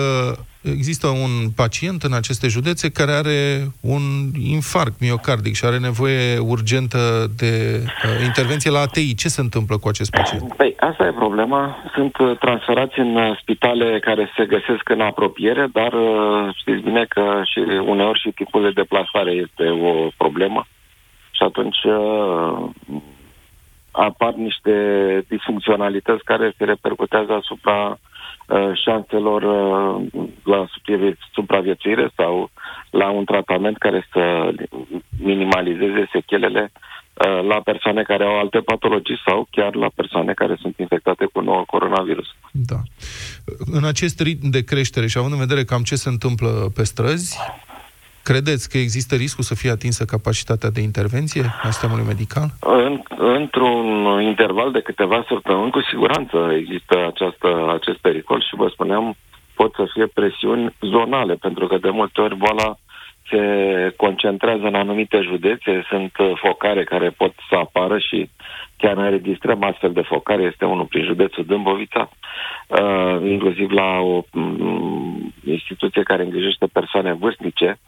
există 0.62 1.06
un 1.06 1.50
pacient 1.56 2.02
în 2.02 2.12
aceste 2.12 2.48
județe 2.48 2.90
care 2.90 3.12
are 3.12 3.70
un 3.80 4.02
infarct 4.40 5.00
miocardic 5.00 5.54
și 5.54 5.64
are 5.64 5.78
nevoie 5.78 6.38
urgentă 6.38 7.30
de 7.36 7.82
uh, 7.84 8.24
intervenție 8.24 8.70
la 8.70 8.80
ATI? 8.80 9.14
Ce 9.14 9.28
se 9.28 9.40
întâmplă 9.40 9.78
cu 9.78 9.88
acest 9.88 10.10
pacient? 10.10 10.54
Păi, 10.56 10.74
asta 10.80 11.06
e 11.06 11.12
problema. 11.12 11.76
Sunt 11.94 12.16
uh, 12.18 12.38
transferați 12.38 12.98
în 12.98 13.16
uh, 13.16 13.38
spitale 13.40 14.00
care 14.00 14.30
se 14.36 14.44
găsesc 14.46 14.88
în 14.88 15.00
apropiere, 15.00 15.66
dar 15.72 15.92
uh, 15.92 16.54
știți 16.56 16.82
bine 16.82 17.04
că 17.08 17.42
și 17.44 17.58
uneori 17.84 18.20
și 18.20 18.30
tipul 18.30 18.62
de 18.62 18.70
deplasare 18.70 19.30
este 19.30 19.68
o 19.68 20.08
problemă. 20.16 20.66
Și 21.30 21.42
atunci 21.42 21.78
apar 23.90 24.32
niște 24.32 24.74
disfuncționalități 25.28 26.24
care 26.24 26.54
se 26.56 26.64
repercutează 26.64 27.32
asupra 27.32 27.98
uh, 28.46 28.70
șanselor 28.84 29.42
uh, 29.42 30.26
la 30.42 30.66
supraviețuire 31.32 32.10
sau 32.16 32.50
la 32.90 33.10
un 33.10 33.24
tratament 33.24 33.78
care 33.78 34.06
să 34.12 34.52
minimalizeze 35.18 36.08
sechelele 36.12 36.72
uh, 36.72 37.46
la 37.48 37.60
persoane 37.64 38.02
care 38.02 38.24
au 38.24 38.38
alte 38.38 38.58
patologii 38.58 39.20
sau 39.26 39.46
chiar 39.50 39.74
la 39.74 39.90
persoane 39.94 40.32
care 40.32 40.56
sunt 40.60 40.78
infectate 40.78 41.28
cu 41.32 41.40
nou 41.40 41.64
coronavirus. 41.64 42.26
Da. 42.50 42.76
În 43.72 43.84
acest 43.84 44.20
ritm 44.20 44.48
de 44.50 44.64
creștere 44.64 45.06
și 45.06 45.18
având 45.18 45.32
în 45.32 45.38
vedere 45.38 45.64
cam 45.64 45.82
ce 45.82 45.94
se 45.94 46.08
întâmplă 46.08 46.70
pe 46.74 46.84
străzi, 46.84 47.38
credeți 48.22 48.68
că 48.70 48.78
există 48.78 49.14
riscul 49.14 49.44
să 49.44 49.54
fie 49.54 49.70
atinsă 49.70 50.04
capacitatea 50.04 50.70
de 50.70 50.80
intervenție 50.80 51.44
a 51.62 51.70
sistemului 51.70 52.04
medical? 52.06 52.48
În, 52.60 53.02
într-un 53.16 54.20
interval 54.22 54.72
de 54.72 54.80
câteva 54.80 55.24
săptămâni, 55.28 55.70
cu 55.70 55.80
siguranță 55.80 56.36
există 56.58 57.06
această, 57.06 57.48
acest 57.78 57.98
pericol 57.98 58.40
și 58.40 58.56
vă 58.56 58.68
spuneam, 58.72 59.16
pot 59.54 59.74
să 59.74 59.84
fie 59.92 60.06
presiuni 60.06 60.74
zonale, 60.80 61.34
pentru 61.34 61.66
că 61.66 61.76
de 61.78 61.90
multe 61.90 62.20
ori 62.20 62.36
boala 62.36 62.78
se 63.30 63.42
concentrează 63.96 64.66
în 64.66 64.74
anumite 64.74 65.20
județe, 65.20 65.84
sunt 65.88 66.12
focare 66.34 66.84
care 66.84 67.10
pot 67.10 67.32
să 67.48 67.54
apară 67.56 67.98
și 67.98 68.30
chiar 68.76 68.96
înregistrăm 68.96 69.62
astfel 69.62 69.92
de 69.92 70.00
focare, 70.00 70.42
este 70.42 70.64
unul 70.64 70.84
prin 70.84 71.04
județul 71.04 71.44
Dâmbovița, 71.44 72.10
uh, 72.66 73.30
inclusiv 73.30 73.70
la 73.70 73.98
o 73.98 74.24
um, 74.32 75.34
instituție 75.44 76.02
care 76.02 76.22
îngrijește 76.22 76.66
persoane 76.66 77.12
vârstnice 77.12 77.78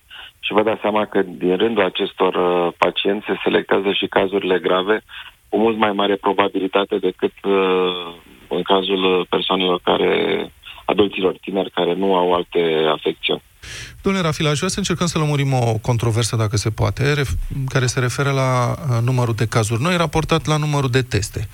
și 0.45 0.53
vă 0.53 0.63
dați 0.63 0.81
seama 0.81 1.05
că 1.05 1.23
din 1.23 1.57
rândul 1.57 1.85
acestor 1.85 2.35
uh, 2.35 2.73
pacienți 2.79 3.27
se 3.27 3.35
selectează 3.43 3.93
și 3.93 4.07
cazurile 4.07 4.59
grave 4.59 5.03
cu 5.49 5.57
mult 5.59 5.77
mai 5.77 5.93
mare 5.93 6.17
probabilitate 6.17 6.99
decât 6.99 7.33
uh, 7.43 8.15
în 8.49 8.63
cazul 8.63 9.27
persoanelor 9.29 9.81
care, 9.83 10.13
adulților 10.85 11.37
tineri 11.41 11.71
care 11.71 11.95
nu 11.95 12.15
au 12.15 12.35
alte 12.35 12.85
afecțiuni. 12.93 13.43
Domnule 14.03 14.25
Rafila, 14.25 14.51
aș 14.51 14.57
vrea 14.57 14.69
să 14.69 14.79
încercăm 14.79 15.07
să 15.07 15.19
lămurim 15.19 15.53
o 15.53 15.79
controversă, 15.81 16.37
dacă 16.37 16.57
se 16.57 16.71
poate, 16.71 17.23
care 17.69 17.87
se 17.87 18.01
referă 18.01 18.31
la 18.31 18.79
uh, 18.89 19.03
numărul 19.03 19.35
de 19.35 19.47
cazuri 19.47 19.83
noi 19.83 19.97
raportat 19.97 20.47
la 20.47 20.57
numărul 20.57 20.91
de 20.91 21.03
teste. 21.03 21.49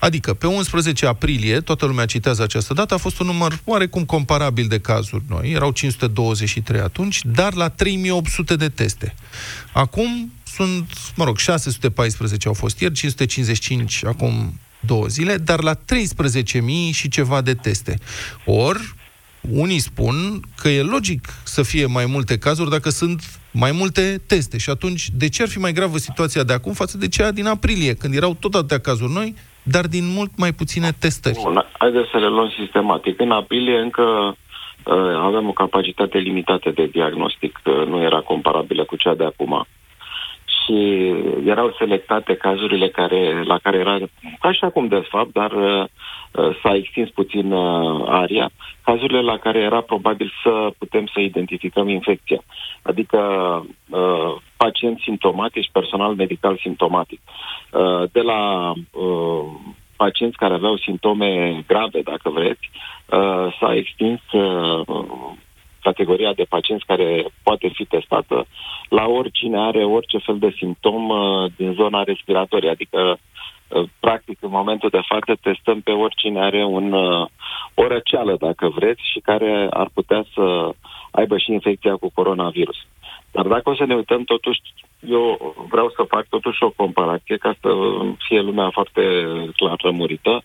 Adică, 0.00 0.34
pe 0.34 0.46
11 0.46 1.06
aprilie, 1.06 1.60
toată 1.60 1.86
lumea 1.86 2.06
citează 2.06 2.42
această 2.42 2.74
dată, 2.74 2.94
a 2.94 2.96
fost 2.96 3.20
un 3.20 3.26
număr 3.26 3.58
oarecum 3.64 4.04
comparabil 4.04 4.66
de 4.66 4.78
cazuri 4.78 5.22
noi, 5.28 5.50
erau 5.50 5.70
523 5.70 6.80
atunci, 6.80 7.20
dar 7.24 7.54
la 7.54 7.68
3800 7.68 8.56
de 8.56 8.68
teste. 8.68 9.14
Acum 9.72 10.32
sunt, 10.54 10.92
mă 11.14 11.24
rog, 11.24 11.38
614 11.38 12.48
au 12.48 12.54
fost 12.54 12.80
ieri, 12.80 12.94
555 12.94 14.04
acum 14.04 14.60
două 14.80 15.06
zile, 15.06 15.36
dar 15.36 15.62
la 15.62 15.74
13.000 15.74 15.80
și 16.92 17.08
ceva 17.08 17.40
de 17.40 17.54
teste. 17.54 17.98
Or, 18.44 18.94
unii 19.50 19.78
spun 19.78 20.14
că 20.56 20.68
e 20.68 20.82
logic 20.82 21.20
să 21.44 21.62
fie 21.62 21.86
mai 21.86 22.06
multe 22.06 22.38
cazuri 22.38 22.70
dacă 22.70 22.88
sunt 22.88 23.20
mai 23.52 23.72
multe 23.72 24.22
teste. 24.26 24.58
Și 24.58 24.70
atunci, 24.70 25.08
de 25.14 25.28
ce 25.28 25.42
ar 25.42 25.48
fi 25.48 25.58
mai 25.58 25.72
gravă 25.72 25.96
situația 25.96 26.42
de 26.42 26.52
acum 26.52 26.72
față 26.72 26.98
de 26.98 27.08
cea 27.08 27.30
din 27.30 27.46
aprilie, 27.46 27.94
când 27.94 28.14
erau 28.14 28.34
tot 28.40 28.54
atâtea 28.54 28.80
cazuri 28.80 29.12
noi, 29.12 29.34
dar 29.62 29.86
din 29.86 30.04
mult 30.16 30.30
mai 30.36 30.52
puține 30.52 30.90
testări? 31.00 31.38
Bun, 31.42 31.66
haideți 31.78 32.10
să 32.10 32.18
le 32.18 32.28
luăm 32.28 32.52
sistematic. 32.58 33.20
În 33.20 33.30
aprilie 33.30 33.78
încă 33.78 34.02
uh, 34.02 34.94
aveam 35.28 35.48
o 35.48 35.52
capacitate 35.52 36.18
limitată 36.18 36.70
de 36.70 36.86
diagnostic, 36.86 37.60
uh, 37.64 37.86
nu 37.86 38.02
era 38.02 38.20
comparabilă 38.20 38.84
cu 38.84 38.96
cea 38.96 39.14
de 39.14 39.24
acum 39.24 39.66
și 40.64 40.74
erau 41.46 41.74
selectate 41.78 42.34
cazurile 42.34 42.88
care, 42.88 43.42
la 43.44 43.58
care 43.58 43.78
era, 43.78 43.98
ca 44.40 44.52
și 44.52 44.64
acum 44.64 44.88
de 44.88 45.06
fapt, 45.10 45.32
dar 45.32 45.52
uh, 45.52 45.84
uh, 46.32 46.58
s-a 46.62 46.74
extins 46.74 47.10
puțin 47.10 47.52
uh, 47.52 48.04
aria, 48.06 48.50
cazurile 48.84 49.20
la 49.20 49.38
care 49.38 49.58
era 49.58 49.80
probabil 49.80 50.32
să 50.42 50.70
putem 50.78 51.06
să 51.06 51.20
identificăm 51.20 51.88
infecția. 51.88 52.42
Adică 52.82 53.18
uh, 53.90 54.34
pacienți 54.56 55.02
simptomatici, 55.02 55.70
personal 55.72 56.14
medical 56.14 56.58
simptomatic. 56.62 57.20
Uh, 57.70 58.02
de 58.12 58.20
la 58.20 58.72
uh, 58.90 59.44
pacienți 59.96 60.36
care 60.36 60.54
aveau 60.54 60.76
simptome 60.76 61.62
grave, 61.66 62.00
dacă 62.02 62.30
vreți, 62.30 62.70
uh, 63.06 63.56
s-a 63.58 63.74
extins 63.74 64.20
uh, 64.32 64.80
categoria 65.82 66.32
de 66.32 66.46
pacienți 66.48 66.84
care 66.86 67.24
poate 67.42 67.68
fi 67.74 67.84
testată 67.84 68.46
la 68.88 69.06
oricine 69.06 69.58
are 69.58 69.84
orice 69.84 70.18
fel 70.18 70.38
de 70.38 70.54
simptom 70.56 71.08
uh, 71.08 71.50
din 71.56 71.72
zona 71.72 72.02
respiratorie, 72.02 72.70
adică 72.70 73.18
uh, 73.68 73.88
practic 74.00 74.38
în 74.40 74.50
momentul 74.50 74.88
de 74.88 75.00
față 75.06 75.38
testăm 75.40 75.80
pe 75.80 75.90
oricine 75.90 76.40
are 76.40 76.64
un, 76.64 76.92
uh, 76.92 77.26
o 77.74 77.86
răceală, 77.86 78.36
dacă 78.40 78.68
vreți, 78.68 79.02
și 79.12 79.20
care 79.20 79.66
ar 79.70 79.88
putea 79.94 80.24
să 80.34 80.74
aibă 81.10 81.38
și 81.38 81.52
infecția 81.52 81.96
cu 81.96 82.10
coronavirus. 82.14 82.76
Dar 83.32 83.46
dacă 83.46 83.70
o 83.70 83.74
să 83.74 83.84
ne 83.84 83.94
uităm, 83.94 84.24
totuși, 84.24 84.60
eu 85.00 85.54
vreau 85.68 85.92
să 85.96 86.02
fac 86.08 86.26
totuși 86.28 86.62
o 86.62 86.70
comparație 86.70 87.36
ca 87.36 87.54
să 87.60 87.68
fie 88.18 88.40
lumea 88.40 88.70
foarte 88.70 89.02
clar 89.56 89.76
rămurită 89.82 90.42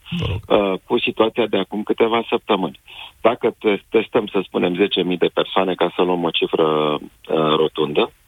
uh, 0.47 0.73
cu 0.83 0.99
situația 0.99 1.45
de 1.47 1.57
acum 1.57 1.83
câteva 1.83 2.25
săptămâni. 2.29 2.79
Dacă 3.21 3.55
testăm, 3.89 4.27
să 4.27 4.39
spunem, 4.43 4.73
10.000 5.11 5.17
de 5.17 5.29
persoane 5.33 5.73
ca 5.73 5.91
să 5.95 6.01
luăm 6.01 6.23
o 6.23 6.29
cifră 6.29 6.65
uh, 6.93 7.55
rotundă, 7.55 8.01
Uh, 8.01 8.26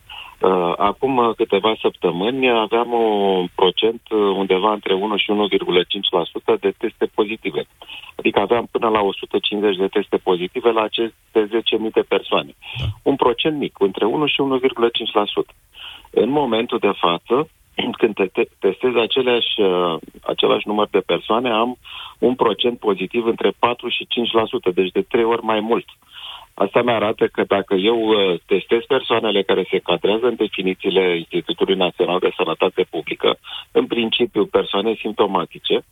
acum 0.78 1.18
uh, 1.18 1.36
câteva 1.36 1.76
săptămâni 1.82 2.52
aveam 2.52 2.92
un 2.92 3.48
procent 3.56 4.02
uh, 4.10 4.20
undeva 4.20 4.72
între 4.72 4.94
1 4.94 5.18
și 5.18 5.32
1,5% 6.56 6.60
de 6.60 6.74
teste 6.78 7.06
pozitive. 7.06 7.66
Adică 8.16 8.40
aveam 8.40 8.68
până 8.72 8.90
la 8.90 9.02
150 9.02 9.76
de 9.76 9.88
teste 9.88 10.18
pozitive 10.18 10.72
la 10.72 10.82
aceste 10.82 11.50
10.000 11.78 11.92
de 11.94 12.02
persoane. 12.02 12.56
Da. 12.80 12.86
Un 13.04 13.16
procent 13.16 13.58
mic, 13.58 13.76
între 13.80 14.06
1 14.06 14.26
și 14.26 14.42
1,5%. 15.52 15.56
În 16.12 16.30
momentul 16.30 16.78
de 16.80 16.92
față, 16.96 17.50
când 18.00 18.14
te 18.14 18.44
testezi 18.60 18.98
aceleași, 18.98 19.54
același 20.22 20.68
număr 20.68 20.88
de 20.92 21.00
persoane, 21.00 21.50
am 21.50 21.78
un 22.20 22.36
procent 22.36 22.80
pozitiv 22.80 23.26
între 23.26 23.52
4 23.60 23.88
și 23.90 24.08
5%, 24.72 24.74
deci 24.74 24.92
de 24.92 25.02
trei 25.02 25.24
ori 25.24 25.44
mai 25.44 25.60
mult. 25.60 25.86
Asta 26.66 26.82
mi 26.82 26.92
arată 26.92 27.28
că 27.28 27.44
dacă 27.44 27.74
eu 27.76 28.00
uh, 28.08 28.40
testez 28.46 28.82
persoanele 28.88 29.42
care 29.44 29.68
se 29.70 29.78
cadrează 29.78 30.26
în 30.26 30.36
definițiile 30.36 31.18
Institutului 31.18 31.76
Național 31.76 32.20
de 32.20 32.32
Sănătate 32.36 32.88
Publică, 32.90 33.38
în 33.72 33.86
principiu 33.86 34.46
persoane 34.46 34.94
simptomatice, 35.00 35.86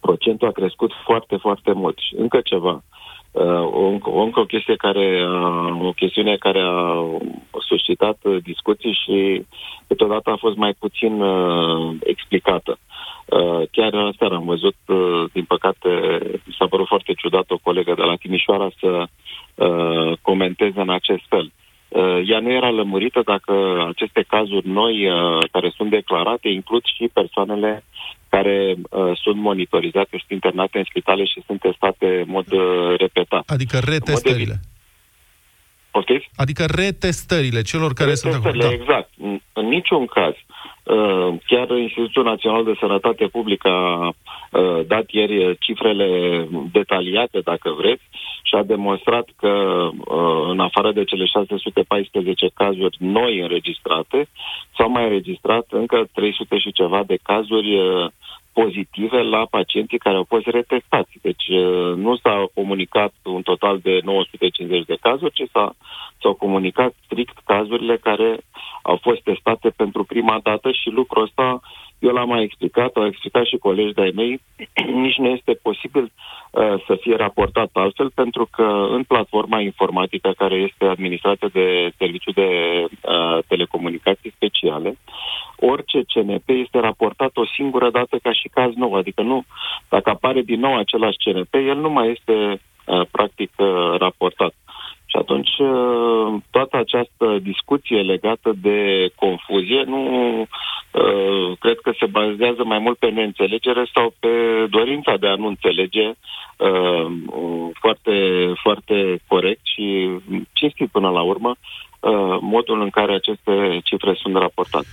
procentul 0.00 0.48
a 0.48 0.50
crescut 0.60 0.92
foarte, 1.04 1.36
foarte 1.36 1.72
mult. 1.72 1.98
Și 1.98 2.14
încă 2.16 2.40
ceva. 2.40 2.82
Uh, 3.30 3.62
o, 3.82 3.98
o, 4.02 4.20
încă 4.22 4.40
o 4.40 4.44
chestie 4.44 4.76
care, 4.76 5.26
uh, 5.28 5.86
o 5.86 5.92
chestiune 5.92 6.36
care 6.36 6.60
a 6.60 7.04
suscitat 7.58 8.18
discuții 8.42 8.98
și 9.04 9.46
câteodată 9.86 10.30
a 10.30 10.36
fost 10.36 10.56
mai 10.56 10.72
puțin 10.78 11.20
uh, 11.20 11.96
explicată. 12.02 12.78
Uh, 13.26 13.62
chiar 13.70 13.94
asta 13.94 14.24
am 14.24 14.44
văzut, 14.44 14.76
uh, 14.86 15.24
din 15.32 15.44
păcate, 15.44 15.88
mi 16.44 16.56
s-a 16.58 16.66
părut 16.66 16.86
foarte 16.86 17.12
ciudat 17.12 17.50
o 17.50 17.58
colegă 17.58 17.94
de 17.94 18.02
la 18.02 18.14
Timișoara 18.14 18.68
să 18.80 19.06
uh, 19.54 20.18
comenteze 20.22 20.80
în 20.80 20.90
acest 20.90 21.22
fel. 21.28 21.52
Uh, 21.88 22.20
ea 22.26 22.40
nu 22.40 22.50
era 22.52 22.70
lămurită 22.70 23.22
dacă 23.24 23.52
aceste 23.88 24.24
cazuri 24.28 24.68
noi 24.68 25.10
uh, 25.10 25.38
care 25.52 25.72
sunt 25.76 25.90
declarate 25.90 26.48
includ 26.48 26.82
și 26.84 27.10
persoanele 27.12 27.84
care 28.28 28.74
uh, 28.90 29.18
sunt 29.22 29.36
monitorizate, 29.36 30.08
sunt 30.10 30.30
internate 30.30 30.78
în 30.78 30.84
spitale 30.84 31.24
și 31.24 31.42
sunt 31.46 31.60
testate 31.60 32.06
în 32.06 32.30
mod 32.36 32.52
uh, 32.52 32.94
repetat. 32.98 33.42
Adică 33.46 33.78
retestările. 33.78 34.60
Poftiți? 35.90 36.30
Adică 36.36 36.64
retestările 36.64 37.62
celor 37.62 37.92
care 37.92 38.08
retestările, 38.08 38.40
sunt 38.40 38.54
acolo. 38.54 38.68
Da. 38.68 38.82
exact. 38.82 39.10
În, 39.18 39.40
în 39.52 39.66
niciun 39.66 40.06
caz. 40.06 40.34
Uh, 40.90 41.34
chiar 41.46 41.70
Institutul 41.70 42.24
Național 42.24 42.64
de 42.64 42.74
Sănătate 42.80 43.26
Publică 43.26 43.68
a 43.68 44.06
uh, 44.06 44.86
dat 44.86 45.10
ieri 45.10 45.58
cifrele 45.58 46.08
detaliate, 46.72 47.40
dacă 47.40 47.70
vreți, 47.70 48.02
și 48.42 48.54
a 48.54 48.62
demonstrat 48.62 49.28
că, 49.36 49.48
uh, 49.48 50.46
în 50.48 50.60
afară 50.60 50.92
de 50.92 51.04
cele 51.04 51.24
614 51.24 52.50
cazuri 52.54 52.96
noi 52.98 53.40
înregistrate, 53.40 54.28
s-au 54.76 54.90
mai 54.90 55.02
înregistrat 55.02 55.66
încă 55.70 56.08
300 56.14 56.58
și 56.58 56.72
ceva 56.72 57.02
de 57.06 57.18
cazuri 57.22 57.78
pozitive 58.62 59.22
la 59.22 59.46
pacienții 59.50 59.98
care 59.98 60.16
au 60.16 60.26
fost 60.28 60.46
retestați. 60.46 61.12
Deci 61.22 61.46
nu 61.96 62.16
s-a 62.16 62.44
comunicat 62.54 63.12
un 63.24 63.42
total 63.42 63.78
de 63.78 64.00
950 64.04 64.84
de 64.84 64.96
cazuri, 65.00 65.32
ci 65.32 65.50
s-a, 65.52 65.74
s-au 66.20 66.34
comunicat 66.34 66.94
strict 67.04 67.36
cazurile 67.44 67.96
care 67.96 68.38
au 68.82 68.96
fost 69.02 69.20
testate 69.22 69.68
pentru 69.70 70.04
prima 70.04 70.40
dată 70.42 70.70
și 70.70 70.88
lucrul 70.88 71.22
ăsta 71.22 71.60
eu 72.00 72.12
l-am 72.12 72.28
mai 72.28 72.42
explicat, 72.42 72.96
au 72.96 73.06
explicat 73.06 73.44
și 73.46 73.56
colegi 73.56 73.94
de-ai 73.94 74.12
mei, 74.14 74.40
nici 75.04 75.16
nu 75.16 75.28
este 75.28 75.52
posibil 75.62 76.02
uh, 76.50 76.74
să 76.86 76.98
fie 77.00 77.16
raportat 77.16 77.70
altfel, 77.72 78.10
pentru 78.14 78.48
că 78.50 78.86
în 78.90 79.02
platforma 79.02 79.60
informatică 79.60 80.32
care 80.36 80.54
este 80.54 80.84
administrată 80.84 81.48
de 81.52 81.92
Serviciul 81.98 82.32
de 82.36 82.48
uh, 82.84 83.38
Telecomunicații 83.46 84.32
Speciale, 84.34 84.98
orice 85.56 86.02
CNP 86.12 86.48
este 86.48 86.78
raportat 86.78 87.36
o 87.36 87.46
singură 87.46 87.90
dată 87.90 88.18
ca 88.22 88.32
și 88.32 88.48
caz 88.48 88.74
nou, 88.74 88.94
adică 88.94 89.22
nu, 89.22 89.44
dacă 89.88 90.10
apare 90.10 90.42
din 90.42 90.60
nou 90.60 90.76
același 90.76 91.16
CNP, 91.24 91.54
el 91.54 91.76
nu 91.76 91.90
mai 91.90 92.10
este 92.10 92.60
uh, 92.86 93.06
practic 93.10 93.50
uh, 93.56 93.94
raportat. 93.98 94.54
Și 95.10 95.16
atunci 95.16 95.54
uh, 95.58 96.42
toată 96.50 96.76
această 96.76 97.38
discuție 97.42 98.00
legată 98.02 98.52
de 98.60 98.78
confuzie 99.14 99.82
nu 99.86 100.02
uh, 100.40 101.58
cred 101.58 101.78
că 101.82 101.92
se 101.98 102.06
bazează 102.06 102.62
mai 102.64 102.78
mult 102.78 102.98
pe 102.98 103.08
neînțelegere 103.08 103.84
sau 103.94 104.14
pe 104.20 104.28
dorința 104.70 105.16
de 105.16 105.26
a 105.26 105.34
nu 105.34 105.46
înțelege 105.46 106.06
uh, 106.08 107.06
foarte, 107.80 108.14
foarte 108.62 109.20
corect 109.26 109.60
și 109.62 110.10
cinstit 110.52 110.88
până 110.90 111.08
la 111.08 111.22
urmă 111.22 111.50
uh, 111.56 112.38
modul 112.40 112.80
în 112.82 112.90
care 112.90 113.14
aceste 113.14 113.80
cifre 113.84 114.14
sunt 114.22 114.34
raportate. 114.34 114.86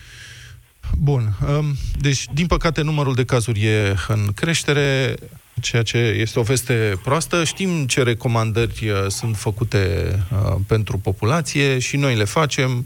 Bun. 1.04 1.22
Um, 1.22 1.66
deci, 2.00 2.24
din 2.34 2.48
păcate, 2.48 2.82
numărul 2.82 3.14
de 3.14 3.26
cazuri 3.26 3.60
e 3.66 3.94
în 4.08 4.20
creștere, 4.36 5.16
ceea 5.62 5.84
ce 5.84 5.98
este 5.98 6.40
o 6.40 6.42
veste 6.42 7.00
proastă. 7.04 7.44
Știm 7.44 7.86
ce 7.86 8.04
recomandări 8.04 8.90
uh, 8.90 9.06
sunt 9.08 9.36
făcute 9.36 10.14
uh, 10.32 10.56
pentru 10.68 10.98
populație 10.98 11.80
și 11.80 11.98
noi 11.98 12.16
le 12.16 12.24
facem. 12.24 12.86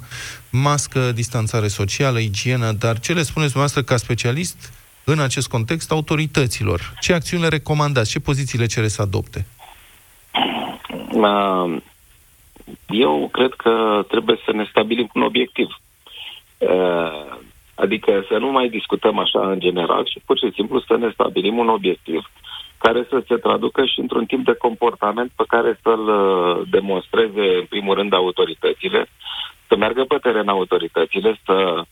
Mască, 0.50 1.12
distanțare 1.12 1.68
socială, 1.68 2.20
igienă, 2.20 2.72
dar 2.72 3.00
ce 3.00 3.14
le 3.14 3.22
spuneți 3.22 3.52
dumneavoastră 3.52 3.82
ca 3.82 3.98
specialist 3.98 4.74
în 5.04 5.20
acest 5.20 5.48
context 5.48 5.92
autorităților? 5.92 6.94
Ce 7.00 7.14
acțiuni 7.14 7.44
le 7.44 7.50
recomandați? 7.50 8.10
Ce 8.10 8.20
poziții 8.20 8.60
le 8.60 8.66
cere 8.66 8.88
să 8.88 9.02
adopte? 9.02 9.46
Eu 12.88 13.30
cred 13.32 13.54
că 13.54 14.06
trebuie 14.08 14.38
să 14.46 14.52
ne 14.52 14.66
stabilim 14.70 15.10
un 15.14 15.22
obiectiv. 15.22 15.68
Uh, 17.82 17.88
adică 17.88 18.26
să 18.28 18.38
nu 18.38 18.52
mai 18.52 18.70
discutăm 18.70 19.18
așa 19.18 19.52
în 19.52 19.60
general 19.60 20.06
și 20.06 20.22
pur 20.26 20.38
și 20.38 20.52
simplu 20.54 20.80
să 20.80 20.98
ne 20.98 21.10
stabilim 21.14 21.58
un 21.58 21.70
obiectiv 21.70 22.30
care 22.78 23.06
să 23.10 23.24
se 23.28 23.36
traducă 23.36 23.86
și 23.86 24.00
într-un 24.00 24.26
timp 24.26 24.46
de 24.46 24.54
comportament 24.54 25.32
pe 25.36 25.44
care 25.48 25.80
să-l 25.82 26.08
uh, 26.08 26.68
demonstreze, 26.70 27.46
în 27.60 27.66
primul 27.70 27.96
rând, 27.96 28.14
autoritățile, 28.14 29.08
să 29.68 29.76
meargă 29.76 30.04
pe 30.04 30.18
teren 30.18 30.48
autoritățile, 30.48 31.40
să 31.46 31.84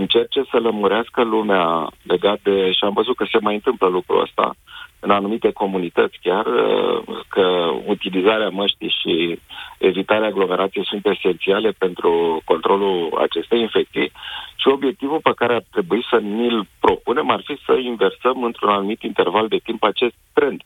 încerce 0.00 0.42
să 0.50 0.58
lămurească 0.58 1.22
lumea 1.22 1.88
legat 2.02 2.38
de, 2.42 2.72
și 2.72 2.84
am 2.84 2.92
văzut 2.92 3.16
că 3.16 3.24
se 3.30 3.38
mai 3.40 3.54
întâmplă 3.54 3.86
lucrul 3.88 4.20
ăsta, 4.20 4.54
în 5.00 5.10
anumite 5.10 5.50
comunități 5.52 6.18
chiar, 6.22 6.46
uh, 6.46 7.02
că 7.28 7.46
utilizarea 7.86 8.48
măștii 8.48 8.96
și 9.00 9.38
evitarea 9.78 10.28
aglomerației 10.28 10.86
sunt 10.86 11.06
esențiale 11.06 11.70
pentru 11.78 12.40
controlul 12.44 13.18
acestei 13.20 13.60
infecții 13.60 14.12
și 14.56 14.68
obiectivul 14.68 15.20
pe 15.22 15.32
care 15.36 15.54
ar 15.54 15.64
trebui 15.70 16.06
să 16.10 16.16
ni-l 16.16 16.66
propunem 16.80 17.30
ar 17.30 17.42
fi 17.44 17.56
să 17.66 17.72
inversăm 17.72 18.42
într-un 18.42 18.70
anumit 18.70 19.02
interval 19.02 19.48
de 19.48 19.60
timp 19.64 19.82
acest 19.82 20.14
trend 20.32 20.62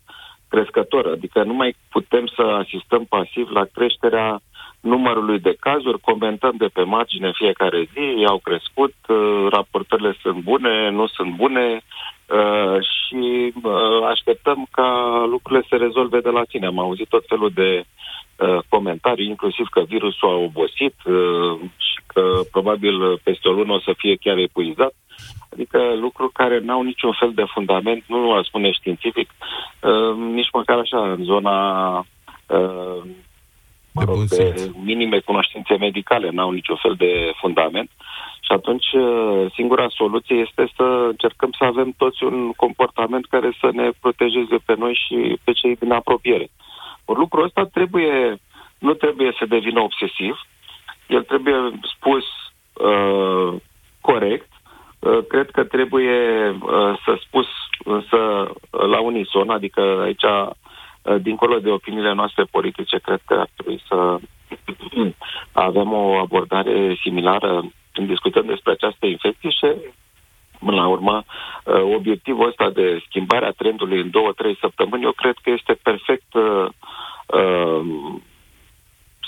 crescător, 0.48 1.06
adică 1.06 1.42
nu 1.42 1.54
mai 1.54 1.76
putem 1.90 2.26
să 2.26 2.42
asistăm 2.42 3.04
pasiv 3.04 3.50
la 3.50 3.64
creșterea 3.74 4.40
numărului 4.80 5.38
de 5.38 5.56
cazuri, 5.60 6.00
comentăm 6.00 6.54
de 6.58 6.66
pe 6.72 6.82
margine 6.82 7.30
fiecare 7.34 7.88
zi, 7.92 8.24
au 8.24 8.38
crescut, 8.38 8.94
uh, 9.08 9.46
raportările 9.50 10.16
sunt 10.22 10.42
bune, 10.42 10.90
nu 10.90 11.06
sunt 11.06 11.36
bune, 11.36 11.82
Uh, 12.28 12.76
și 12.80 13.52
uh, 13.62 14.02
așteptăm 14.10 14.66
ca 14.70 15.24
lucrurile 15.30 15.66
să 15.68 15.76
rezolve 15.76 16.20
de 16.20 16.28
la 16.28 16.42
sine. 16.48 16.66
Am 16.66 16.78
auzit 16.78 17.08
tot 17.08 17.24
felul 17.26 17.50
de 17.54 17.84
uh, 18.36 18.58
comentarii, 18.68 19.26
inclusiv 19.26 19.66
că 19.70 19.80
virusul 19.80 20.28
a 20.28 20.32
obosit 20.32 20.94
uh, 21.04 21.60
și 21.76 22.00
că 22.06 22.40
probabil 22.50 23.18
peste 23.22 23.48
o 23.48 23.52
lună 23.52 23.72
o 23.72 23.80
să 23.80 23.94
fie 23.96 24.16
chiar 24.16 24.36
epuizat. 24.36 24.94
Adică 25.52 25.78
lucruri 26.00 26.32
care 26.32 26.58
n-au 26.58 26.82
niciun 26.82 27.12
fel 27.18 27.32
de 27.34 27.44
fundament, 27.54 28.04
nu 28.06 28.32
aș 28.32 28.46
spune 28.46 28.72
științific, 28.72 29.30
uh, 29.80 30.16
nici 30.16 30.50
măcar 30.52 30.78
așa 30.78 31.10
în 31.12 31.24
zona 31.24 31.96
uh, 32.46 33.02
mă 33.98 34.04
rog, 34.04 34.22
de 34.24 34.70
minime 34.84 35.18
cunoștințe 35.18 35.76
medicale, 35.76 36.28
n-au 36.30 36.50
niciun 36.50 36.76
fel 36.76 36.94
de 36.94 37.32
fundament. 37.40 37.90
Și 38.40 38.52
atunci 38.52 38.92
uh, 38.92 39.46
singura 39.54 39.86
soluție 39.88 40.36
este 40.36 40.72
să 40.76 40.82
încercăm 40.82 41.50
să 41.58 41.64
avem 41.64 41.94
toți 41.96 42.24
un 42.24 42.52
comportament 42.52 43.26
care 43.26 43.50
să 43.60 43.68
ne 43.72 43.90
protejeze 44.00 44.56
pe 44.64 44.74
noi 44.78 44.94
și 45.06 45.38
pe 45.44 45.52
cei 45.52 45.76
din 45.76 45.92
apropiere. 45.92 46.48
Or, 47.04 47.18
lucrul 47.18 47.44
ăsta 47.44 47.64
trebuie, 47.64 48.40
nu 48.78 48.92
trebuie 48.94 49.34
să 49.38 49.46
devină 49.46 49.80
obsesiv, 49.80 50.40
el 51.06 51.22
trebuie 51.22 51.54
spus 51.96 52.24
uh, 52.72 53.60
corect, 54.00 54.50
uh, 54.98 55.18
cred 55.28 55.50
că 55.50 55.64
trebuie 55.64 56.48
uh, 56.48 56.98
să 57.04 57.18
spus 57.26 57.46
însă 57.84 58.50
la 58.70 59.00
unison, 59.00 59.50
adică 59.50 60.00
aici, 60.02 60.22
uh, 60.22 60.50
dincolo 61.20 61.58
de 61.58 61.70
opiniile 61.70 62.12
noastre 62.12 62.44
politice, 62.44 62.98
cred 62.98 63.20
că 63.26 63.34
ar 63.34 63.48
trebui 63.54 63.82
să 63.88 64.18
avem 65.68 65.92
o 65.92 66.18
abordare 66.18 66.96
similară. 67.02 67.70
Când 67.92 68.08
discutăm 68.08 68.46
despre 68.46 68.72
această 68.72 69.06
infecție 69.06 69.50
și 69.50 69.66
Până 70.58 70.76
la 70.76 70.86
urmă, 70.86 71.24
uh, 71.64 71.94
obiectivul 71.94 72.46
ăsta 72.46 72.70
de 72.70 73.02
schimbare 73.06 73.46
a 73.46 73.50
trendului 73.50 74.00
în 74.00 74.10
două, 74.10 74.32
trei 74.32 74.56
săptămâni, 74.60 75.04
eu 75.04 75.12
cred 75.12 75.34
că 75.42 75.50
este 75.50 75.78
perfect, 75.82 76.34
uh, 76.34 76.66
uh, 77.26 78.14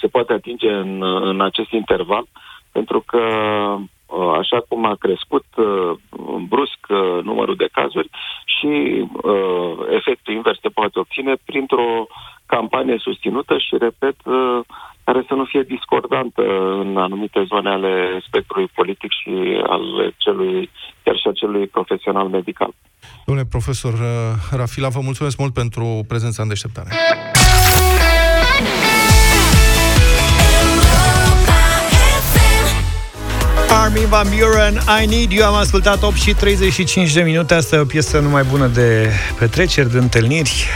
se 0.00 0.06
poate 0.06 0.32
atinge 0.32 0.72
în, 0.72 1.02
în 1.02 1.40
acest 1.40 1.70
interval, 1.70 2.24
pentru 2.72 3.00
că 3.00 3.18
Uh, 3.18 3.86
așa 4.38 4.64
cum 4.68 4.84
a 4.84 4.94
crescut 4.94 5.44
uh, 5.56 5.92
brusc 6.48 6.80
uh, 6.88 7.22
numărul 7.22 7.56
de 7.56 7.68
cazuri 7.72 8.10
și 8.44 8.68
efectul 9.98 10.34
invers 10.34 10.58
se 10.60 10.68
poate 10.68 10.98
obține 10.98 11.34
printr-o 11.44 12.06
campanie 12.46 12.96
susținută 12.98 13.58
și, 13.58 13.76
repet, 13.78 14.16
care 15.04 15.24
să 15.28 15.34
nu 15.34 15.44
fie 15.44 15.62
discordantă 15.62 16.42
în 16.80 16.96
anumite 16.96 17.44
zone 17.48 17.70
ale 17.70 18.20
spectrului 18.26 18.70
politic 18.74 19.10
și 19.20 19.62
al 19.66 20.14
celui, 20.16 20.70
chiar 21.02 21.16
și 21.16 21.28
a 21.28 21.32
celui 21.32 21.66
profesional 21.66 22.28
medical. 22.28 22.70
Domnule 23.26 23.46
profesor 23.50 23.94
Rafila, 24.50 24.88
vă 24.88 25.00
mulțumesc 25.02 25.38
mult 25.38 25.52
pentru 25.52 26.04
prezența 26.08 26.42
în 26.42 26.48
deșteptare. 26.48 26.90
Armin 33.72 34.06
Van 34.08 34.26
Buren, 34.28 34.82
I 35.02 35.06
Need 35.06 35.30
You 35.30 35.46
Am 35.46 35.54
ascultat 35.54 36.02
8 36.02 36.16
și 36.16 36.34
35 36.34 37.12
de 37.12 37.20
minute 37.20 37.54
Asta 37.54 37.76
e 37.76 37.78
o 37.78 37.84
piesă 37.84 38.18
numai 38.18 38.42
bună 38.42 38.66
de 38.66 39.10
petreceri, 39.38 39.90
de 39.90 39.98
întâlniri 39.98 40.66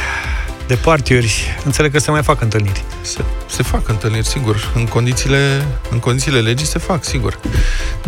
de 0.66 0.74
partiuri. 0.74 1.57
Înțeleg 1.64 1.92
că 1.92 1.98
se 1.98 2.11
mai 2.11 2.22
fac 2.22 2.40
întâlniri. 2.40 2.85
Se, 3.00 3.24
se 3.46 3.62
fac 3.62 3.88
întâlniri, 3.88 4.26
sigur. 4.26 4.72
În 4.74 4.87
condițiile, 4.87 5.66
în 5.90 5.98
condițiile 5.98 6.40
legii 6.40 6.66
se 6.66 6.78
fac, 6.78 7.04
sigur. 7.04 7.38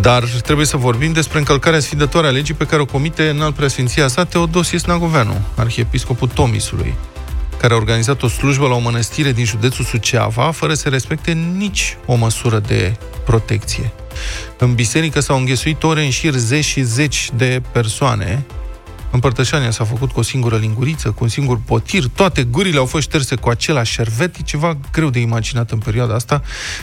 Dar 0.00 0.24
trebuie 0.24 0.66
să 0.66 0.76
vorbim 0.76 1.12
despre 1.12 1.38
încălcarea 1.38 1.80
sfidătoare 1.80 2.26
a 2.26 2.30
legii 2.30 2.54
pe 2.54 2.66
care 2.66 2.82
o 2.82 2.84
comite 2.84 3.28
în 3.28 3.40
alt 3.40 3.54
preasfinția 3.54 4.08
sa 4.08 4.24
Teodosie 4.24 4.78
Snagoveanu, 4.78 5.40
arhiepiscopul 5.54 6.28
Tomisului 6.28 6.94
care 7.60 7.72
a 7.72 7.76
organizat 7.76 8.22
o 8.22 8.28
slujbă 8.28 8.66
la 8.66 8.74
o 8.74 8.78
mănăstire 8.78 9.32
din 9.32 9.44
județul 9.44 9.84
Suceava, 9.84 10.50
fără 10.50 10.74
să 10.74 10.88
respecte 10.88 11.32
nici 11.32 11.96
o 12.06 12.14
măsură 12.14 12.58
de 12.58 12.96
protecție. 13.24 13.92
În 14.58 14.74
biserică 14.74 15.20
s-au 15.20 15.38
înghesuit 15.38 15.82
ore 15.82 16.04
în 16.04 16.10
șir 16.10 16.34
zeci 16.34 16.64
și 16.64 16.82
zeci 16.82 17.30
de 17.36 17.62
persoane. 17.72 18.44
Împărtășania 19.10 19.70
s-a 19.70 19.84
făcut 19.84 20.12
cu 20.12 20.20
o 20.20 20.22
singură 20.22 20.56
linguriță, 20.56 21.10
cu 21.10 21.24
un 21.24 21.28
singur 21.28 21.60
potir, 21.66 22.04
toate 22.14 22.42
gurile 22.42 22.78
au 22.78 22.86
fost 22.86 23.02
șterse 23.02 23.34
cu 23.34 23.48
același 23.48 23.92
șervet, 23.92 24.36
e 24.36 24.42
ceva 24.42 24.78
greu 24.92 25.10
de 25.10 25.18
imaginat 25.18 25.70
în 25.70 25.78
perioada 25.78 26.14
asta, 26.14 26.42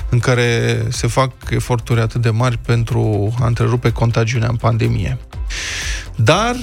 în 0.09 0.19
care 0.19 0.81
se 0.89 1.07
fac 1.07 1.31
eforturi 1.49 1.99
atât 1.99 2.21
de 2.21 2.29
mari 2.29 2.57
pentru 2.57 3.33
a 3.39 3.45
întrerupe 3.45 3.91
contagiunea 3.91 4.47
în 4.49 4.55
pandemie. 4.55 5.17
Dar 6.15 6.55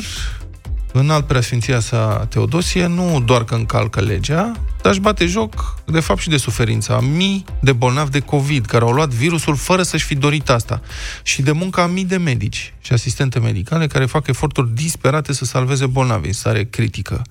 în 0.92 1.10
alt 1.10 1.26
preasfinția 1.26 1.80
sa 1.80 2.26
Teodosie 2.28 2.86
nu 2.86 3.20
doar 3.20 3.44
că 3.44 3.54
încalcă 3.54 4.00
legea, 4.00 4.52
dar 4.82 4.92
își 4.92 5.00
bate 5.00 5.26
joc, 5.26 5.74
de 5.86 6.00
fapt, 6.00 6.20
și 6.20 6.28
de 6.28 6.36
suferința. 6.36 7.00
Mii 7.00 7.44
de 7.60 7.72
bolnavi 7.72 8.10
de 8.10 8.20
COVID, 8.20 8.66
care 8.66 8.84
au 8.84 8.90
luat 8.90 9.08
virusul 9.08 9.56
fără 9.56 9.82
să-și 9.82 10.04
fi 10.04 10.14
dorit 10.14 10.50
asta, 10.50 10.80
și 11.22 11.42
de 11.42 11.52
munca 11.52 11.86
mii 11.86 12.04
de 12.04 12.16
medici 12.16 12.74
și 12.80 12.92
asistente 12.92 13.38
medicale 13.38 13.86
care 13.86 14.06
fac 14.06 14.26
eforturi 14.26 14.74
disperate 14.74 15.32
să 15.32 15.44
salveze 15.44 15.86
bolnavi 15.86 16.26
în 16.26 16.32
stare 16.32 16.64
critică. 16.64 17.22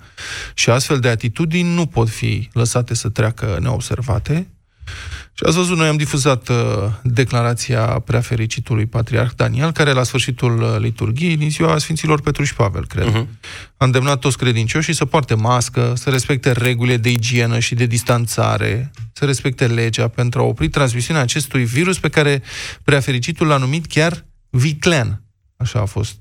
Și 0.54 0.70
astfel 0.70 0.98
de 0.98 1.08
atitudini 1.08 1.74
nu 1.74 1.86
pot 1.86 2.08
fi 2.08 2.48
lăsate 2.52 2.94
să 2.94 3.08
treacă 3.08 3.58
neobservate, 3.60 4.48
și 5.40 5.46
ați 5.46 5.56
văzut, 5.56 5.76
noi 5.76 5.88
am 5.88 5.96
difuzat 5.96 6.48
uh, 6.48 6.56
declarația 7.02 7.84
preafericitului 7.84 8.86
patriarh 8.86 9.30
Daniel, 9.36 9.72
care 9.72 9.92
la 9.92 10.02
sfârșitul 10.02 10.62
uh, 10.62 10.76
liturgiei, 10.78 11.36
din 11.36 11.50
ziua 11.50 11.78
Sfinților 11.78 12.20
Petru 12.20 12.44
și 12.44 12.54
Pavel, 12.54 12.86
cred, 12.86 13.10
uh-huh. 13.10 13.26
a 13.76 13.84
îndemnat 13.84 14.18
toți 14.18 14.38
credincioșii 14.38 14.94
să 14.94 15.04
poarte 15.04 15.34
mască, 15.34 15.92
să 15.96 16.10
respecte 16.10 16.52
regulile 16.52 16.96
de 16.96 17.10
igienă 17.10 17.58
și 17.58 17.74
de 17.74 17.86
distanțare, 17.86 18.90
să 19.12 19.24
respecte 19.24 19.66
legea 19.66 20.08
pentru 20.08 20.40
a 20.40 20.44
opri 20.44 20.68
transmisiunea 20.68 21.22
acestui 21.22 21.64
virus 21.64 21.98
pe 21.98 22.08
care 22.08 22.42
preafericitul 22.84 23.46
l-a 23.46 23.56
numit 23.56 23.86
chiar 23.86 24.26
viclean. 24.50 25.22
Așa 25.56 25.80
a 25.80 25.84
fost 25.84 26.18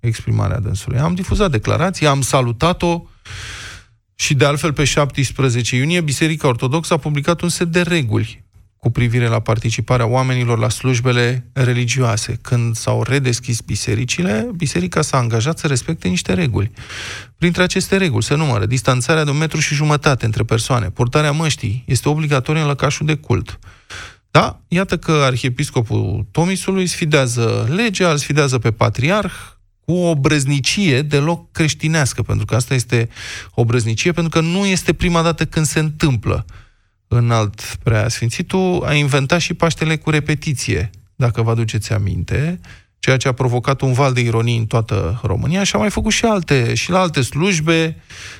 exprimarea 0.00 0.58
dânsului. 0.58 0.98
Am 0.98 1.14
difuzat 1.14 1.50
declarația, 1.50 2.10
am 2.10 2.20
salutat-o, 2.20 3.02
și 4.14 4.34
de 4.34 4.44
altfel, 4.44 4.72
pe 4.72 4.84
17 4.84 5.76
iunie, 5.76 6.00
Biserica 6.00 6.48
Ortodoxă 6.48 6.94
a 6.94 6.96
publicat 6.96 7.40
un 7.40 7.48
set 7.48 7.66
de 7.66 7.80
reguli 7.80 8.48
cu 8.80 8.90
privire 8.90 9.26
la 9.26 9.40
participarea 9.40 10.06
oamenilor 10.06 10.58
la 10.58 10.68
slujbele 10.68 11.50
religioase. 11.52 12.38
Când 12.42 12.76
s-au 12.76 13.02
redeschis 13.02 13.60
bisericile, 13.60 14.48
biserica 14.56 15.02
s-a 15.02 15.16
angajat 15.16 15.58
să 15.58 15.66
respecte 15.66 16.08
niște 16.08 16.32
reguli. 16.32 16.70
Printre 17.38 17.62
aceste 17.62 17.96
reguli 17.96 18.22
se 18.22 18.34
numără 18.34 18.66
distanțarea 18.66 19.24
de 19.24 19.30
un 19.30 19.36
metru 19.36 19.60
și 19.60 19.74
jumătate 19.74 20.24
între 20.24 20.42
persoane, 20.42 20.90
purtarea 20.90 21.32
măștii 21.32 21.84
este 21.86 22.08
obligatorie 22.08 22.60
în 22.60 22.66
lăcașul 22.66 23.06
de 23.06 23.14
cult, 23.14 23.58
Da, 24.30 24.60
iată 24.68 24.98
că 24.98 25.12
arhiepiscopul 25.12 26.26
Tomisului 26.30 26.86
sfidează 26.86 27.68
legea, 27.70 28.10
îl 28.10 28.16
sfidează 28.16 28.58
pe 28.58 28.70
patriarh 28.70 29.32
cu 29.84 29.92
o 29.92 30.16
brăznicie 30.16 31.02
deloc 31.02 31.52
creștinească, 31.52 32.22
pentru 32.22 32.46
că 32.46 32.54
asta 32.54 32.74
este 32.74 33.08
o 33.54 33.64
brăznicie, 33.64 34.12
pentru 34.12 34.40
că 34.40 34.46
nu 34.46 34.66
este 34.66 34.92
prima 34.92 35.22
dată 35.22 35.44
când 35.44 35.66
se 35.66 35.78
întâmplă. 35.78 36.44
În 37.12 37.30
alt 37.30 37.78
preasfințitul 37.82 38.82
a 38.86 38.94
inventat 38.94 39.40
și 39.40 39.54
Paștele 39.54 39.96
cu 39.96 40.10
repetiție, 40.10 40.90
dacă 41.16 41.42
vă 41.42 41.50
aduceți 41.50 41.92
aminte, 41.92 42.60
ceea 42.98 43.16
ce 43.16 43.28
a 43.28 43.32
provocat 43.32 43.80
un 43.80 43.92
val 43.92 44.12
de 44.12 44.20
ironii 44.20 44.58
în 44.58 44.66
toată 44.66 45.20
România 45.22 45.64
și 45.64 45.74
a 45.74 45.78
mai 45.78 45.90
făcut 45.90 46.12
și 46.12 46.24
alte, 46.24 46.74
și 46.74 46.90
la 46.90 47.00
alte 47.00 47.22
slujbe, 47.22 47.96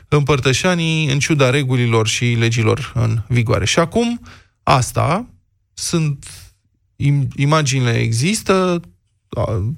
împărtășanii, 0.09 1.13
în 1.13 1.19
ciuda 1.19 1.51
regulilor 1.51 2.07
și 2.07 2.25
legilor 2.25 2.93
în 2.95 3.23
vigoare. 3.29 3.65
Și 3.65 3.79
acum, 3.79 4.21
asta, 4.63 5.27
sunt 5.75 6.27
imaginile 7.37 7.93
există, 7.99 8.81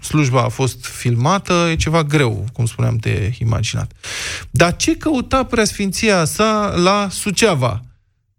slujba 0.01 0.43
a 0.43 0.49
fost 0.49 0.87
filmată, 0.87 1.69
e 1.71 1.77
ceva 1.77 2.03
greu, 2.05 2.47
cum 2.53 2.67
spuneam, 2.67 2.97
de 2.97 3.35
imaginat. 3.39 3.93
Dar 4.51 4.77
ce 4.77 4.97
căuta 4.97 5.45
preasfinția 5.45 6.25
sa 6.25 6.75
la 6.77 7.09
Suceava? 7.11 7.83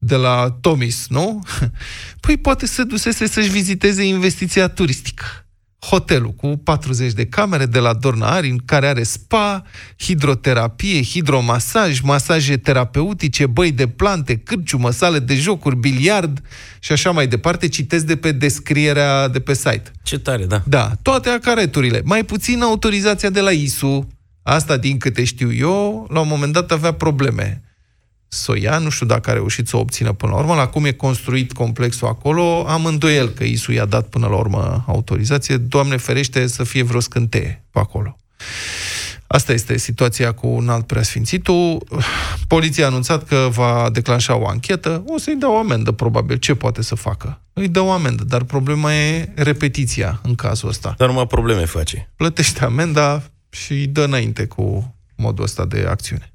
De 0.04 0.16
la 0.16 0.58
Tomis, 0.62 1.06
nu? 1.10 1.44
Păi 2.26 2.38
poate 2.38 2.66
să 2.66 2.84
dusese 2.84 3.28
să-și 3.28 3.50
viziteze 3.50 4.04
investiția 4.04 4.68
turistică 4.68 5.26
hotelul 5.89 6.32
cu 6.32 6.48
40 6.63 7.13
de 7.13 7.26
camere 7.26 7.66
de 7.66 7.80
la 7.80 7.94
Dorna 7.94 8.30
Arin, 8.30 8.62
care 8.66 8.88
are 8.88 9.04
spa, 9.04 9.63
hidroterapie, 10.00 11.04
hidromasaj, 11.04 12.00
masaje 12.00 12.58
terapeutice, 12.58 13.46
băi 13.46 13.72
de 13.72 13.88
plante, 13.88 14.38
cârciumă, 14.38 14.92
sale 14.92 15.20
de 15.20 15.36
jocuri, 15.36 15.76
biliard 15.76 16.42
și 16.80 16.92
așa 16.92 17.12
mai 17.12 17.28
departe. 17.28 17.68
Citesc 17.68 18.06
de 18.06 18.16
pe 18.16 18.32
descrierea 18.32 19.28
de 19.28 19.39
pe 19.39 19.54
site. 19.54 19.92
Ce 20.04 20.20
tare, 20.20 20.46
da. 20.46 20.63
Da, 20.66 20.92
toate 21.02 21.30
acareturile. 21.30 22.02
Mai 22.04 22.24
puțin 22.24 22.62
autorizația 22.62 23.30
de 23.30 23.39
la 23.39 23.52
ISU. 23.52 24.08
Asta, 24.42 24.78
din 24.78 24.98
câte 24.98 25.24
știu 25.24 25.54
eu, 25.54 26.08
la 26.10 26.20
un 26.20 26.28
moment 26.28 26.54
dat 26.54 26.72
avea 26.72 26.92
probleme 26.92 27.63
să 28.34 28.52
o 28.52 28.56
ia, 28.56 28.78
nu 28.78 28.89
știu 28.89 29.06
dacă 29.06 29.30
a 29.30 29.34
reușit 29.34 29.67
să 29.67 29.78
o 29.78 29.80
obțină 29.80 30.13
până 30.13 30.32
la 30.32 30.38
urmă, 30.38 30.56
la 30.56 30.67
cum 30.67 30.86
e 30.86 30.91
construit 30.91 31.52
complexul 31.52 32.08
acolo, 32.08 32.65
am 32.67 32.86
îndoiel 32.86 33.30
că 33.30 33.43
ISU 33.43 33.72
i-a 33.72 33.86
dat 33.86 34.08
până 34.08 34.28
la 34.28 34.36
urmă 34.36 34.84
autorizație, 34.88 35.58
Doamne 35.58 35.98
ferește 35.98 36.48
să 36.48 36.63
fie 36.63 36.84
vreo 36.84 37.00
scânteie 37.00 37.63
pe 37.72 37.80
acolo. 37.80 38.17
Asta 39.28 39.54
este 39.54 39.78
situația 39.78 40.32
cu 40.32 40.48
un 40.48 40.69
alt 40.69 40.88
preasfințitul. 40.88 41.86
Poliția 42.48 42.84
a 42.84 42.88
anunțat 42.88 43.24
că 43.24 43.48
va 43.52 43.89
declanșa 43.91 44.36
o 44.36 44.48
anchetă. 44.48 45.04
O 45.08 45.17
să-i 45.17 45.36
dea 45.36 45.52
o 45.52 45.58
amendă, 45.58 45.91
probabil. 45.91 46.38
Ce 46.38 46.56
poate 46.56 46.82
să 46.82 46.96
facă? 46.96 47.41
Îi 47.54 47.67
dă 47.67 47.80
o 47.80 47.91
amendă, 47.91 48.24
dar 48.24 48.43
problema 48.43 48.93
e 48.93 49.32
repetiția 49.36 50.19
în 50.24 50.36
cazul 50.36 50.69
ăsta. 50.69 50.93
Dar 50.98 51.08
numai 51.08 51.28
probleme 51.28 51.65
face. 51.65 52.12
Plătește 52.15 52.63
amenda 52.63 53.24
și 53.50 53.72
îi 53.72 53.88
dă 53.88 54.04
înainte 54.04 54.46
cu 54.46 54.96
modul 55.15 55.43
ăsta 55.43 55.65
de 55.65 55.86
acțiune. 55.89 56.32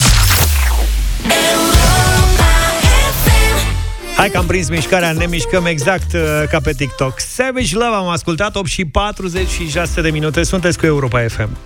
Hai 4.19 4.31
că 4.31 4.39
am 4.39 4.47
prins 4.47 4.69
mișcarea, 4.69 5.13
ne 5.13 5.27
mișcăm 5.27 5.67
exact 5.67 6.13
uh, 6.13 6.21
ca 6.51 6.61
pe 6.61 6.73
TikTok. 6.73 7.21
Savage 7.21 7.75
Love 7.77 7.95
am 7.97 8.09
ascultat 8.09 8.57
8 8.57 8.69
și 8.69 8.85
46 8.85 10.01
de 10.01 10.11
minute. 10.11 10.43
Sunteți 10.43 10.79
cu 10.79 10.87
Europa 10.87 11.27
FM. 11.29 11.57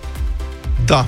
Da. 0.85 1.07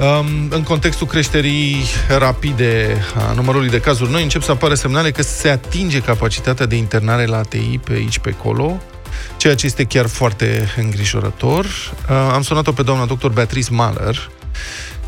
Um, 0.00 0.48
în 0.50 0.62
contextul 0.62 1.06
creșterii 1.06 1.76
rapide 2.18 2.96
a 3.28 3.32
numărului 3.32 3.68
de 3.68 3.80
cazuri 3.80 4.10
noi, 4.10 4.22
încep 4.22 4.42
să 4.42 4.50
apară 4.50 4.74
semnale 4.74 5.10
că 5.10 5.22
se 5.22 5.48
atinge 5.48 6.00
capacitatea 6.00 6.66
de 6.66 6.76
internare 6.76 7.26
la 7.26 7.36
ATI 7.36 7.78
pe 7.84 7.92
aici, 7.92 8.18
pe 8.18 8.34
acolo, 8.38 8.80
ceea 9.36 9.54
ce 9.54 9.66
este 9.66 9.84
chiar 9.84 10.06
foarte 10.06 10.68
îngrijorător. 10.76 11.64
Uh, 11.64 12.16
am 12.32 12.42
sunat-o 12.42 12.72
pe 12.72 12.82
doamna 12.82 13.04
doctor 13.04 13.30
Beatrice 13.30 13.72
Mahler, 13.72 14.30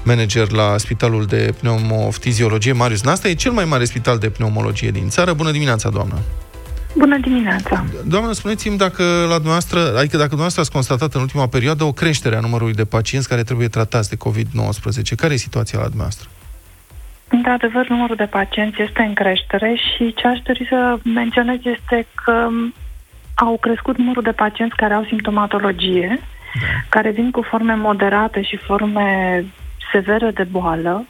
manager 0.04 0.50
la 0.50 0.78
Spitalul 0.78 1.24
de 1.24 1.54
Pneumofiziologie 1.60 2.72
Marius 2.72 3.04
Nasta. 3.04 3.28
E 3.28 3.34
cel 3.34 3.52
mai 3.52 3.64
mare 3.64 3.84
spital 3.84 4.18
de 4.18 4.30
pneumologie 4.30 4.90
din 4.90 5.08
țară. 5.08 5.32
Bună 5.32 5.50
dimineața, 5.50 5.90
doamnă! 5.90 6.18
Bună 6.96 7.18
dimineața! 7.18 7.84
Doamnă, 8.04 8.32
spuneți-mi 8.32 8.76
dacă 8.76 9.02
la 9.02 9.34
dumneavoastră, 9.34 9.78
adică 9.78 10.16
dacă 10.16 10.34
dumneavoastră 10.34 10.60
ați 10.60 10.72
constatat 10.72 11.14
în 11.14 11.20
ultima 11.20 11.46
perioadă 11.46 11.84
o 11.84 11.92
creștere 11.92 12.36
a 12.36 12.40
numărului 12.40 12.74
de 12.74 12.84
pacienți 12.84 13.28
care 13.28 13.42
trebuie 13.42 13.68
tratați 13.68 14.08
de 14.08 14.16
COVID-19. 14.16 15.14
Care 15.16 15.32
e 15.32 15.36
situația 15.36 15.78
la 15.78 15.84
dumneavoastră? 15.84 16.28
Într-adevăr, 17.28 17.88
numărul 17.88 18.16
de 18.16 18.24
pacienți 18.24 18.82
este 18.82 19.02
în 19.02 19.14
creștere 19.14 19.74
și 19.74 20.14
ce 20.14 20.26
aș 20.26 20.38
dori 20.38 20.66
să 20.68 20.98
menționez 21.04 21.58
este 21.62 22.06
că 22.24 22.48
au 23.34 23.58
crescut 23.60 23.98
numărul 23.98 24.22
de 24.22 24.32
pacienți 24.32 24.76
care 24.76 24.94
au 24.94 25.04
simptomatologie, 25.04 26.18
da. 26.60 26.66
care 26.88 27.10
vin 27.10 27.30
cu 27.30 27.42
forme 27.42 27.74
moderate 27.74 28.42
și 28.42 28.56
forme 28.56 29.44
severă 29.92 30.30
de 30.30 30.42
boală, 30.42 31.06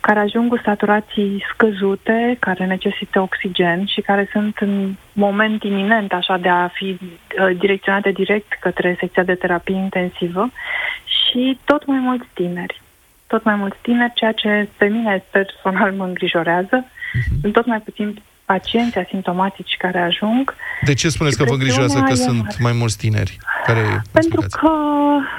care 0.00 0.18
ajung 0.18 0.50
cu 0.50 0.60
saturații 0.64 1.44
scăzute, 1.52 2.36
care 2.38 2.66
necesită 2.66 3.20
oxigen 3.20 3.86
și 3.86 4.00
care 4.00 4.28
sunt 4.32 4.56
în 4.58 4.94
moment 5.12 5.62
iminent 5.62 6.12
așa 6.12 6.36
de 6.36 6.48
a 6.48 6.68
fi 6.68 6.98
uh, 7.00 7.58
direcționate 7.58 8.10
direct 8.10 8.56
către 8.60 8.96
secția 9.00 9.22
de 9.22 9.34
terapie 9.34 9.74
intensivă 9.74 10.50
și 11.04 11.58
tot 11.64 11.86
mai 11.86 11.98
mulți 11.98 12.26
tineri. 12.34 12.80
Tot 13.26 13.44
mai 13.44 13.54
mulți 13.54 13.76
tineri, 13.82 14.12
ceea 14.14 14.32
ce 14.32 14.68
pe 14.76 14.86
mine 14.86 15.24
personal 15.30 15.92
mă 15.92 16.04
îngrijorează. 16.04 16.84
Uh-huh. 16.84 17.40
Sunt 17.40 17.52
tot 17.52 17.66
mai 17.66 17.80
puțin 17.80 18.22
pacienți 18.46 18.98
asimptomatici 18.98 19.76
care 19.78 20.00
ajung. 20.00 20.54
De 20.84 20.94
ce 20.94 21.08
spuneți 21.08 21.36
că 21.36 21.44
vă 21.44 21.52
îngrijorează 21.52 22.00
că 22.00 22.14
sunt 22.14 22.58
mai 22.58 22.72
mulți 22.72 22.98
tineri? 22.98 23.38
Care 23.66 24.02
Pentru 24.12 24.44
că 24.60 24.70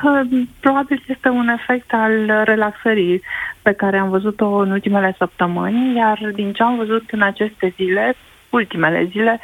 uh, 0.04 0.41
probabil 0.60 1.04
este 1.08 1.30
un 1.30 1.48
efect 1.48 1.93
al 1.93 2.43
relaxării 2.43 3.22
pe 3.62 3.74
care 3.74 3.98
am 3.98 4.10
văzut-o 4.10 4.56
în 4.56 4.72
ultimele 4.72 5.15
săptămâni, 5.17 5.96
iar 5.96 6.20
din 6.34 6.54
ce 6.54 6.63
am 6.63 6.76
văzut 6.76 7.04
în 7.12 7.22
aceste 7.22 7.74
zile, 7.76 8.15
ultimele 8.50 9.08
zile, 9.12 9.39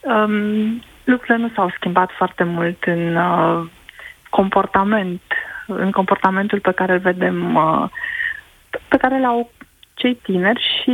um, 0.00 0.82
lucrurile 1.04 1.36
nu 1.36 1.50
s-au 1.54 1.70
schimbat 1.74 2.10
foarte 2.16 2.44
mult 2.44 2.82
în 2.84 3.16
uh, 3.16 3.66
comportament, 4.30 5.22
în 5.66 5.90
comportamentul 5.90 6.60
pe 6.60 6.72
care 6.72 6.92
îl 6.92 6.98
vedem, 6.98 7.54
uh, 7.54 7.88
pe 8.88 8.96
care 8.96 9.20
l-au 9.20 9.50
cei 9.96 10.14
tineri 10.14 10.62
și 10.74 10.90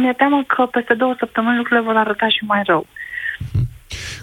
mi-e 0.00 0.12
teamă 0.12 0.44
că 0.46 0.62
peste 0.66 0.94
două 0.94 1.14
săptămâni 1.18 1.56
lucrurile 1.56 1.86
vor 1.86 1.96
arăta 1.96 2.28
și 2.28 2.44
mai 2.44 2.62
rău. 2.66 2.86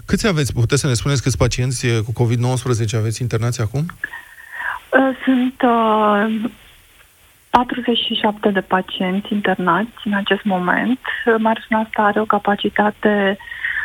Câți 0.06 0.26
aveți? 0.26 0.52
Puteți 0.52 0.80
să 0.80 0.86
ne 0.86 0.94
spuneți 0.94 1.22
câți 1.22 1.36
pacienți 1.36 1.86
cu 2.04 2.12
COVID-19 2.24 2.96
aveți 2.96 3.22
internați 3.22 3.60
acum? 3.60 3.80
Uh, 3.80 5.16
sunt 5.24 5.62
uh, 5.62 6.50
47 7.50 8.50
de 8.50 8.60
pacienți 8.60 9.32
internați 9.32 10.00
în 10.04 10.12
acest 10.12 10.44
moment. 10.44 11.00
Marșina 11.38 11.78
asta 11.78 12.02
are 12.02 12.20
o 12.20 12.24
capacitate 12.24 13.38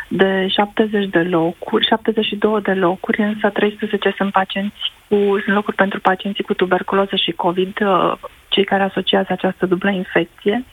de 0.08 0.46
70 0.48 1.08
de 1.10 1.18
locuri, 1.18 1.86
72 1.86 2.60
de 2.60 2.72
locuri, 2.72 3.20
însă 3.22 3.48
13 3.48 4.14
sunt 4.16 4.32
pacienți 4.32 4.76
cu, 5.08 5.14
sunt 5.14 5.54
locuri 5.54 5.76
pentru 5.76 6.00
pacienții 6.00 6.44
cu 6.44 6.54
tuberculoză 6.54 7.16
și 7.16 7.30
COVID, 7.30 7.80
uh, 7.80 8.12
cei 8.56 8.64
care 8.64 8.82
asociază 8.82 9.26
această 9.30 9.66
dublă 9.66 9.90
infecție. 9.90 10.64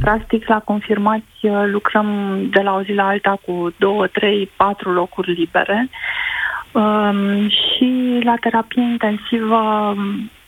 Practic, 0.00 0.48
la 0.48 0.58
confirmați 0.58 1.38
uh, 1.42 1.62
lucrăm 1.66 2.38
de 2.50 2.60
la 2.60 2.74
o 2.74 2.82
zi 2.82 2.92
la 2.92 3.06
alta 3.06 3.38
cu 3.46 3.74
2, 3.78 4.08
3, 4.08 4.50
4 4.56 4.92
locuri 4.92 5.32
libere. 5.32 5.88
Um, 6.72 7.48
și 7.48 8.20
la 8.22 8.34
terapie 8.40 8.82
intensivă 8.82 9.94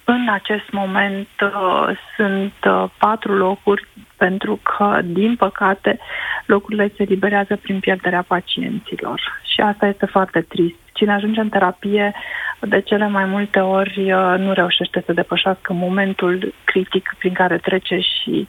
în 0.05 0.29
acest 0.29 0.71
moment 0.71 1.29
uh, 1.43 1.97
sunt 2.17 2.55
uh, 2.67 2.85
patru 2.99 3.33
locuri 3.33 3.87
pentru 4.17 4.61
că, 4.63 5.01
din 5.05 5.37
păcate, 5.37 5.99
locurile 6.47 6.93
se 6.97 7.03
liberează 7.03 7.57
prin 7.57 7.81
pierderea 7.81 8.25
pacienților. 8.27 9.21
Și 9.53 9.61
asta 9.61 9.87
este 9.87 10.07
foarte 10.07 10.41
trist. 10.41 10.82
Cine 10.93 11.13
ajunge 11.13 11.41
în 11.41 11.49
terapie, 11.49 12.15
de 12.61 12.81
cele 12.81 13.09
mai 13.09 13.25
multe 13.25 13.59
ori 13.59 14.13
uh, 14.13 14.35
nu 14.39 14.53
reușește 14.53 15.03
să 15.07 15.13
depășească 15.13 15.73
momentul 15.73 16.55
critic 16.65 17.15
prin 17.19 17.33
care 17.33 17.59
trece 17.59 17.99
și 18.01 18.49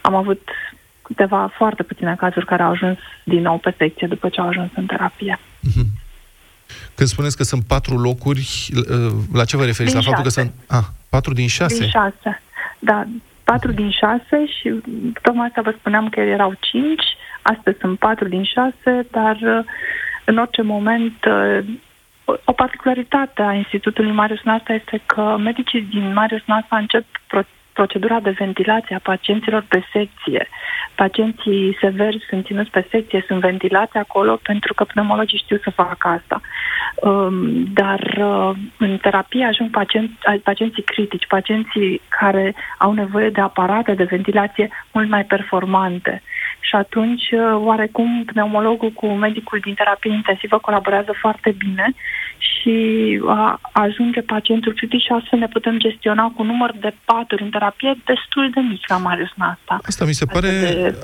am 0.00 0.14
avut 0.14 0.48
câteva 1.02 1.52
foarte 1.56 1.82
puține 1.82 2.14
cazuri 2.18 2.46
care 2.46 2.62
au 2.62 2.70
ajuns 2.70 2.98
din 3.24 3.42
nou 3.42 3.58
pe 3.58 3.74
secție 3.78 4.06
după 4.06 4.28
ce 4.28 4.40
au 4.40 4.48
ajuns 4.48 4.70
în 4.74 4.86
terapie. 4.86 5.38
Mm-hmm. 5.38 5.88
Când 6.94 7.08
spuneți 7.08 7.36
că 7.36 7.42
sunt 7.42 7.64
patru 7.64 7.96
locuri, 7.96 8.68
uh, 8.76 9.12
la 9.32 9.44
ce 9.44 9.56
vă 9.56 9.64
referiți? 9.64 9.94
Din 9.94 10.04
la 10.04 10.10
faptul 10.10 10.30
șase. 10.30 10.40
că 10.40 10.48
sunt... 10.48 10.78
Ah, 10.78 10.86
patru 11.08 11.32
din 11.32 11.48
șase? 11.48 11.78
Din 11.78 11.88
șase, 11.88 12.42
da. 12.78 13.04
Patru 13.44 13.72
din 13.72 13.90
șase 13.90 14.46
și 14.46 14.80
tocmai 15.22 15.46
asta 15.46 15.60
vă 15.62 15.74
spuneam 15.78 16.08
că 16.08 16.20
erau 16.20 16.54
cinci, 16.60 17.04
astăzi 17.42 17.78
sunt 17.80 17.98
patru 17.98 18.28
din 18.28 18.44
șase, 18.44 19.06
dar 19.10 19.36
uh, 19.42 19.64
în 20.30 20.38
orice 20.38 20.62
moment 20.62 21.24
uh, 21.24 21.58
o 22.44 22.52
particularitate 22.52 23.42
a 23.42 23.52
Institutului 23.52 24.12
Marius 24.12 24.42
Nasta 24.42 24.72
este 24.72 25.00
că 25.06 25.36
medicii 25.38 25.82
din 25.82 26.12
Marius 26.12 26.42
Nasta 26.46 26.76
încep 26.76 27.04
procedura 27.72 28.20
de 28.20 28.30
ventilație 28.30 28.94
a 28.96 29.08
pacienților 29.12 29.64
pe 29.68 29.80
secție. 29.92 30.48
Pacienții 30.94 31.76
severi 31.80 32.24
sunt 32.28 32.44
ținuți 32.46 32.70
pe 32.70 32.86
secție, 32.90 33.24
sunt 33.26 33.40
ventilați 33.40 33.96
acolo 33.96 34.38
pentru 34.42 34.74
că 34.74 34.84
pneumologii 34.84 35.42
știu 35.44 35.58
să 35.62 35.70
facă 35.70 36.08
asta. 36.08 36.40
Um, 36.96 37.64
dar 37.80 38.00
uh, 38.18 38.50
în 38.78 38.96
terapie 38.96 39.44
ajung 39.44 39.70
pacienți, 39.70 40.14
pacienții 40.42 40.82
critici, 40.82 41.26
pacienții 41.26 42.00
care 42.20 42.54
au 42.78 42.92
nevoie 42.92 43.30
de 43.30 43.40
aparate 43.40 43.94
de 43.94 44.04
ventilație 44.04 44.68
mult 44.92 45.08
mai 45.08 45.24
performante. 45.24 46.22
Și 46.68 46.74
atunci, 46.74 47.26
uh, 47.30 47.40
oarecum, 47.68 48.24
pneumologul 48.24 48.90
cu 48.90 49.06
medicul 49.06 49.58
din 49.62 49.74
terapie 49.74 50.12
intensivă 50.12 50.58
colaborează 50.58 51.12
foarte 51.20 51.50
bine 51.58 51.94
și 52.48 52.76
a, 53.26 53.60
ajunge 53.72 54.20
pacientul 54.20 54.72
critic 54.74 55.00
și 55.00 55.12
astfel 55.18 55.38
ne 55.38 55.48
putem 55.48 55.78
gestiona 55.78 56.32
cu 56.36 56.42
număr 56.42 56.74
de 56.80 56.94
paturi 57.04 57.42
în 57.42 57.50
terapie 57.50 57.94
destul 58.04 58.50
de 58.54 58.60
mic 58.60 58.88
la 58.88 58.96
Marius 58.96 59.32
Nasta. 59.34 59.78
Asta 59.82 60.04
mi 60.04 60.12
se 60.12 60.26
pare... 60.26 60.48
De... 60.48 60.94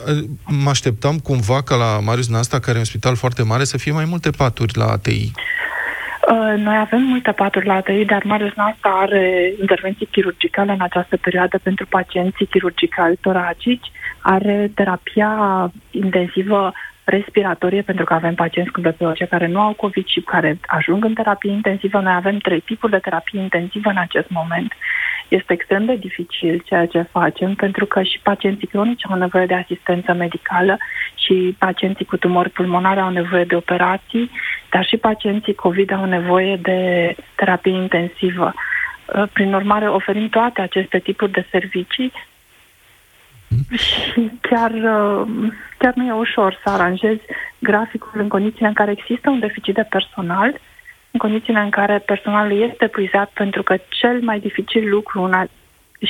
Mă 0.65 0.71
așteptam 0.71 1.19
cumva 1.19 1.63
ca 1.63 1.75
la 1.77 2.01
Marius 2.01 2.29
Nasta, 2.29 2.59
care 2.59 2.77
e 2.77 2.79
un 2.79 2.93
spital 2.93 3.17
foarte 3.17 3.43
mare, 3.43 3.65
să 3.65 3.79
fie 3.79 3.93
mai 3.93 4.05
multe 4.05 4.31
paturi 4.31 4.79
la 4.79 4.85
ATI. 4.85 5.31
Uh, 6.31 6.55
noi 6.57 6.77
avem 6.77 7.03
multe 7.03 7.33
paturi 7.33 7.67
la 7.67 7.75
ATI, 7.75 8.05
dar 8.05 8.25
Marius 8.25 8.55
Nasta 8.55 8.89
are 8.89 9.53
intervenții 9.61 10.07
chirurgicale 10.07 10.73
în 10.73 10.81
această 10.81 11.17
perioadă 11.17 11.59
pentru 11.63 11.87
pacienții 11.87 12.47
chirurgicali 12.47 13.17
toracici, 13.21 13.91
are 14.21 14.71
terapia 14.75 15.71
intensivă 15.91 16.73
respiratorie, 17.05 17.83
pentru 17.83 18.05
că 18.05 18.15
avem 18.15 18.35
pacienți 18.35 18.73
cu 18.73 18.81
BPOC 18.81 19.29
care 19.29 19.47
nu 19.47 19.61
au 19.61 19.73
COVID 19.73 20.07
și 20.07 20.21
care 20.21 20.59
ajung 20.67 21.05
în 21.05 21.15
terapie 21.15 21.53
intensivă. 21.53 22.01
Noi 22.01 22.15
avem 22.15 22.39
trei 22.39 22.61
tipuri 22.61 22.93
de 22.93 22.99
terapie 22.99 23.41
intensivă 23.41 23.89
în 23.91 23.97
acest 23.97 24.29
moment. 24.29 24.73
Este 25.29 25.53
extrem 25.53 25.85
de 25.85 25.97
dificil 25.97 26.63
ceea 26.65 26.87
ce 26.87 27.03
facem, 27.03 27.55
pentru 27.55 27.87
că 27.87 28.03
și 28.03 28.21
pacienții 28.23 28.67
cronici 28.67 29.07
au 29.11 29.19
nevoie 29.19 29.47
de 29.47 29.55
asistență 29.55 30.13
medicală 30.13 30.79
și 31.15 31.57
pacienții 31.59 32.05
cu 32.05 32.17
tumori 32.17 32.51
pulmonare 32.51 33.01
au 33.01 33.11
nevoie 33.11 33.45
de 33.45 33.57
operații, 33.57 34.31
dar 34.71 34.85
și 34.85 34.97
pacienții 34.97 35.55
COVID 35.55 35.93
au 35.93 36.05
nevoie 36.05 36.57
de 36.57 37.15
terapie 37.35 37.73
intensivă. 37.73 38.55
Prin 39.33 39.55
urmare, 39.55 39.89
oferim 39.89 40.29
toate 40.29 40.61
aceste 40.61 40.99
tipuri 40.99 41.33
de 41.33 41.47
servicii 41.51 42.13
și 43.77 44.31
chiar, 44.41 44.71
uh, 44.71 45.27
chiar 45.79 45.95
nu 45.95 46.07
e 46.07 46.13
ușor 46.13 46.61
să 46.65 46.71
aranjezi 46.71 47.23
graficul 47.59 48.21
în 48.21 48.29
condițiile 48.29 48.69
în 48.69 48.75
care 48.75 48.91
există 48.91 49.31
un 49.31 49.39
deficit 49.39 49.75
de 49.75 49.87
personal, 49.91 50.61
în 51.15 51.21
condițiile 51.21 51.59
în 51.59 51.71
care 51.71 51.99
personalul 51.99 52.71
este 52.71 52.87
puizat, 52.87 53.31
pentru 53.35 53.63
că 53.63 53.75
cel 53.89 54.21
mai 54.21 54.39
dificil 54.41 54.89
lucru 54.89 55.23
una, 55.23 55.49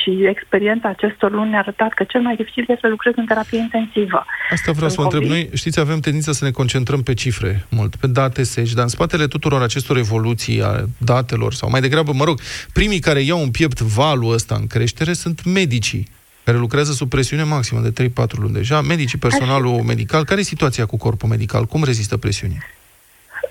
și 0.03 0.25
experiența 0.25 0.89
acestor 0.89 1.31
luni 1.31 1.49
ne-a 1.49 1.59
arătat 1.59 1.93
că 1.93 2.03
cel 2.03 2.21
mai 2.21 2.35
dificil 2.35 2.65
este 2.67 2.77
să 2.81 2.87
lucrezi 2.87 3.19
în 3.19 3.25
terapie 3.25 3.59
intensivă. 3.59 4.25
Asta 4.49 4.71
vreau 4.71 4.89
să 4.89 4.95
vă 4.97 5.03
întreb. 5.03 5.23
Noi, 5.23 5.49
știți, 5.53 5.79
avem 5.79 5.99
tendința 5.99 6.31
să 6.31 6.45
ne 6.45 6.51
concentrăm 6.51 7.01
pe 7.03 7.13
cifre 7.13 7.65
mult, 7.69 7.95
pe 7.95 8.07
date 8.07 8.43
seci, 8.43 8.73
dar 8.73 8.83
în 8.83 8.89
spatele 8.89 9.27
tuturor 9.27 9.61
acestor 9.61 9.97
evoluții 9.97 10.61
a 10.61 10.83
datelor, 10.97 11.53
sau 11.53 11.69
mai 11.69 11.81
degrabă, 11.81 12.11
mă 12.13 12.23
rog, 12.23 12.39
primii 12.73 12.99
care 12.99 13.19
iau 13.19 13.41
în 13.41 13.51
piept 13.51 13.79
valul 13.79 14.33
ăsta 14.33 14.55
în 14.59 14.67
creștere 14.67 15.13
sunt 15.13 15.45
medicii 15.45 16.07
care 16.43 16.57
lucrează 16.57 16.91
sub 16.91 17.09
presiune 17.09 17.43
maximă 17.43 17.79
de 17.87 18.09
3-4 18.09 18.11
luni 18.37 18.53
deja, 18.53 18.81
medicii, 18.81 19.17
personalul 19.17 19.73
Așa. 19.73 19.83
medical. 19.83 20.25
Care 20.25 20.39
e 20.39 20.43
situația 20.43 20.85
cu 20.85 20.97
corpul 20.97 21.29
medical? 21.29 21.65
Cum 21.65 21.83
rezistă 21.83 22.17
presiunii? 22.17 22.59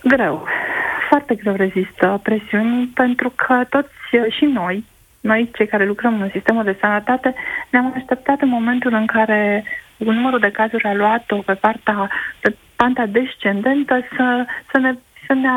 Greu. 0.05 0.47
Foarte 1.15 1.35
greu 1.35 1.55
rezistă 1.55 2.21
presiunii, 2.23 2.87
pentru 2.87 3.33
că 3.37 3.65
toți 3.69 3.93
și 4.29 4.45
noi, 4.45 4.85
noi 5.21 5.51
cei 5.55 5.67
care 5.67 5.87
lucrăm 5.87 6.21
în 6.21 6.31
sistemul 6.31 6.65
de 6.65 6.77
sănătate, 6.81 7.35
ne-am 7.71 7.93
așteptat 7.97 8.41
în 8.41 8.49
momentul 8.49 8.93
în 8.93 9.07
care 9.07 9.65
numărul 9.97 10.39
de 10.39 10.51
cazuri 10.51 10.85
a 10.85 10.95
luat-o 10.95 11.37
pe 11.37 11.55
partea, 11.55 12.11
pe 12.41 12.57
panta 12.77 13.07
descendentă 13.07 14.01
să, 14.17 14.45
să, 14.71 14.79
ne, 14.79 14.95
să, 15.27 15.33
ne, 15.33 15.49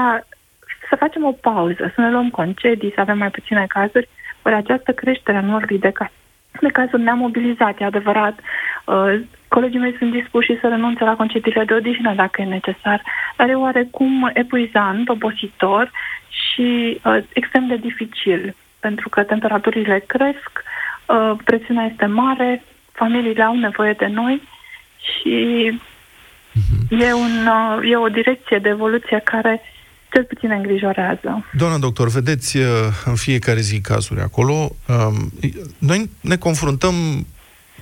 să 0.89 0.95
facem 0.95 1.23
o 1.23 1.31
pauză, 1.31 1.91
să 1.95 2.01
ne 2.01 2.11
luăm 2.11 2.29
concedii, 2.29 2.91
să 2.95 3.01
avem 3.01 3.17
mai 3.17 3.29
puține 3.29 3.65
cazuri. 3.67 4.09
Ori 4.41 4.55
această 4.55 4.91
creștere 4.91 5.37
a 5.37 5.41
numărului 5.41 5.79
de 5.79 5.91
cazuri 5.91 6.17
de 6.61 6.69
cazuri 6.71 7.01
ne-am 7.01 7.17
mobilizat, 7.17 7.79
e 7.79 7.85
adevărat. 7.85 8.39
Uh, 8.85 9.19
colegii 9.47 9.79
mei 9.79 9.95
sunt 9.97 10.11
dispuși 10.11 10.59
să 10.59 10.67
renunțe 10.67 11.03
la 11.03 11.15
concediile 11.15 11.63
de 11.63 11.73
odihnă 11.73 12.13
dacă 12.13 12.41
e 12.41 12.45
necesar, 12.45 13.01
dar 13.37 13.49
e 13.49 13.55
oarecum 13.55 14.31
epuizant, 14.33 15.09
obositor 15.09 15.91
și 16.29 16.99
uh, 17.03 17.17
extrem 17.33 17.67
de 17.67 17.75
dificil, 17.75 18.55
pentru 18.79 19.09
că 19.09 19.23
temperaturile 19.23 20.03
cresc, 20.07 20.51
uh, 21.05 21.31
presiunea 21.43 21.85
este 21.85 22.05
mare, 22.05 22.63
familiile 22.91 23.43
au 23.43 23.55
nevoie 23.55 23.93
de 23.97 24.05
noi 24.07 24.41
și 24.99 25.35
mhm. 26.51 27.01
e, 27.01 27.13
un, 27.13 27.47
uh, 27.47 27.89
e 27.91 27.95
o 27.97 28.09
direcție 28.09 28.57
de 28.57 28.69
evoluție 28.69 29.21
care 29.23 29.61
cel 30.11 30.23
puțin 30.23 30.51
îngrijorează. 30.51 31.45
Doamna 31.53 31.77
doctor, 31.77 32.07
vedeți 32.09 32.57
uh, 32.57 32.63
în 33.05 33.15
fiecare 33.15 33.59
zi 33.59 33.81
cazuri 33.81 34.21
acolo. 34.21 34.53
Um, 34.87 35.31
noi 35.77 36.09
ne 36.21 36.37
confruntăm 36.37 36.93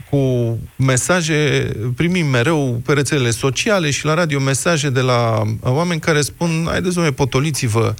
cu 0.09 0.57
mesaje, 0.75 1.67
primim 1.95 2.25
mereu 2.25 2.81
pe 2.85 2.93
rețelele 2.93 3.29
sociale 3.29 3.91
și 3.91 4.05
la 4.05 4.13
radio 4.13 4.39
mesaje 4.39 4.89
de 4.89 5.01
la 5.01 5.41
oameni 5.61 5.99
care 5.99 6.21
spun 6.21 6.49
haideți, 6.65 6.93
domnule, 6.93 7.15
potoliți-vă, 7.15 7.93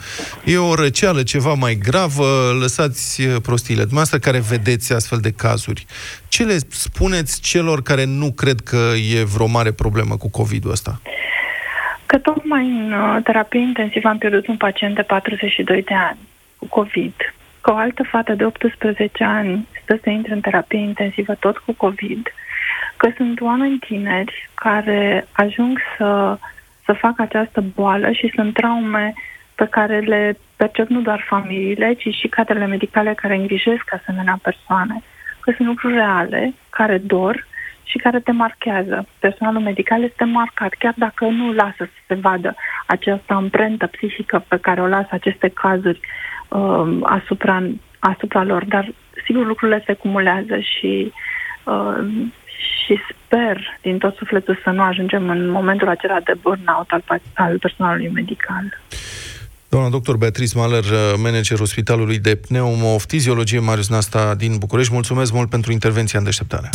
e 0.45 0.57
o 0.57 0.75
răceală 0.75 1.23
ceva 1.23 1.53
mai 1.53 1.75
gravă, 1.75 2.57
lăsați 2.59 3.23
prostiile. 3.23 3.81
Dumneavoastră 3.81 4.17
care 4.19 4.39
vedeți 4.39 4.93
astfel 4.93 5.19
de 5.19 5.31
cazuri, 5.31 5.85
ce 6.27 6.43
le 6.43 6.57
spuneți 6.69 7.41
celor 7.41 7.81
care 7.81 8.03
nu 8.03 8.31
cred 8.31 8.59
că 8.59 8.91
e 9.15 9.23
vreo 9.23 9.47
mare 9.47 9.71
problemă 9.71 10.17
cu 10.17 10.29
COVID-ul 10.29 10.71
ăsta? 10.71 11.01
Uh, 11.05 11.25
Că 12.05 12.17
tocmai 12.17 12.65
în 12.65 12.91
uh, 12.91 13.23
terapie 13.23 13.59
intensivă 13.59 14.07
am 14.07 14.17
pierdut 14.17 14.47
un 14.47 14.57
pacient 14.57 14.95
de 14.95 15.01
42 15.01 15.81
de 15.81 15.93
ani 15.93 16.19
cu 16.57 16.65
COVID. 16.65 17.13
Că 17.65 17.71
o 17.71 17.75
altă 17.75 18.03
fată 18.03 18.33
de 18.33 18.45
18 18.45 19.23
ani 19.23 19.67
stă 19.81 19.99
să 20.03 20.09
intre 20.09 20.33
în 20.33 20.41
terapie 20.41 20.79
intensivă 20.79 21.33
tot 21.33 21.57
cu 21.57 21.73
COVID. 21.73 22.33
Că 22.97 23.09
sunt 23.15 23.41
oameni 23.41 23.77
tineri 23.77 24.49
care 24.53 25.27
ajung 25.31 25.79
să, 25.97 26.37
să 26.85 26.93
facă 26.93 27.21
această 27.21 27.63
boală 27.75 28.11
și 28.11 28.31
sunt 28.35 28.53
traume 28.53 29.13
pe 29.55 29.67
care 29.67 29.99
le 29.99 30.37
percep 30.55 30.87
nu 30.87 31.01
doar 31.01 31.25
familiile, 31.27 31.93
ci 31.93 32.15
și 32.15 32.27
cadrele 32.27 32.65
medicale 32.65 33.13
care 33.13 33.35
îngrijesc 33.35 33.93
asemenea 33.93 34.39
persoane. 34.41 35.01
Că 35.39 35.51
sunt 35.55 35.67
lucruri 35.67 35.93
reale, 35.93 36.53
care 36.69 36.97
dor 36.97 37.47
și 37.85 37.97
care 37.97 38.19
te 38.19 38.31
marchează. 38.31 39.07
Personalul 39.19 39.61
medical 39.61 40.03
este 40.03 40.23
marcat, 40.23 40.73
chiar 40.79 40.93
dacă 40.97 41.25
nu 41.25 41.53
lasă 41.53 41.75
să 41.77 41.99
se 42.07 42.15
vadă 42.15 42.55
această 42.85 43.33
amprentă 43.33 43.87
psihică 43.87 44.45
pe 44.47 44.57
care 44.57 44.81
o 44.81 44.87
lasă 44.87 45.09
aceste 45.11 45.47
cazuri 45.47 45.99
uh, 46.47 46.97
asupra, 47.03 47.63
asupra 47.99 48.43
lor. 48.43 48.65
Dar, 48.65 48.93
sigur, 49.25 49.45
lucrurile 49.45 49.83
se 49.85 49.93
cumulează 49.93 50.57
și, 50.59 51.11
uh, 51.63 51.97
și 52.83 52.99
sper 53.09 53.77
din 53.81 53.97
tot 53.97 54.15
sufletul 54.15 54.59
să 54.63 54.69
nu 54.69 54.81
ajungem 54.81 55.29
în 55.29 55.49
momentul 55.49 55.87
acela 55.87 56.19
de 56.19 56.33
burnout 56.41 56.89
al, 56.89 57.03
al 57.33 57.59
personalului 57.59 58.09
medical. 58.13 58.79
Doamna 59.69 59.89
doctor 59.89 60.17
Beatrice 60.17 60.57
Mahler, 60.57 60.83
managerul 61.17 61.65
Spitalului 61.65 62.19
de 62.19 62.35
Pneumofiziologie 62.35 63.59
Marius 63.59 63.89
Nasta 63.89 64.35
din 64.35 64.57
București, 64.57 64.93
mulțumesc 64.93 65.33
mult 65.33 65.49
pentru 65.49 65.71
intervenția 65.71 66.19
în 66.19 66.25
deșteptare. 66.25 66.69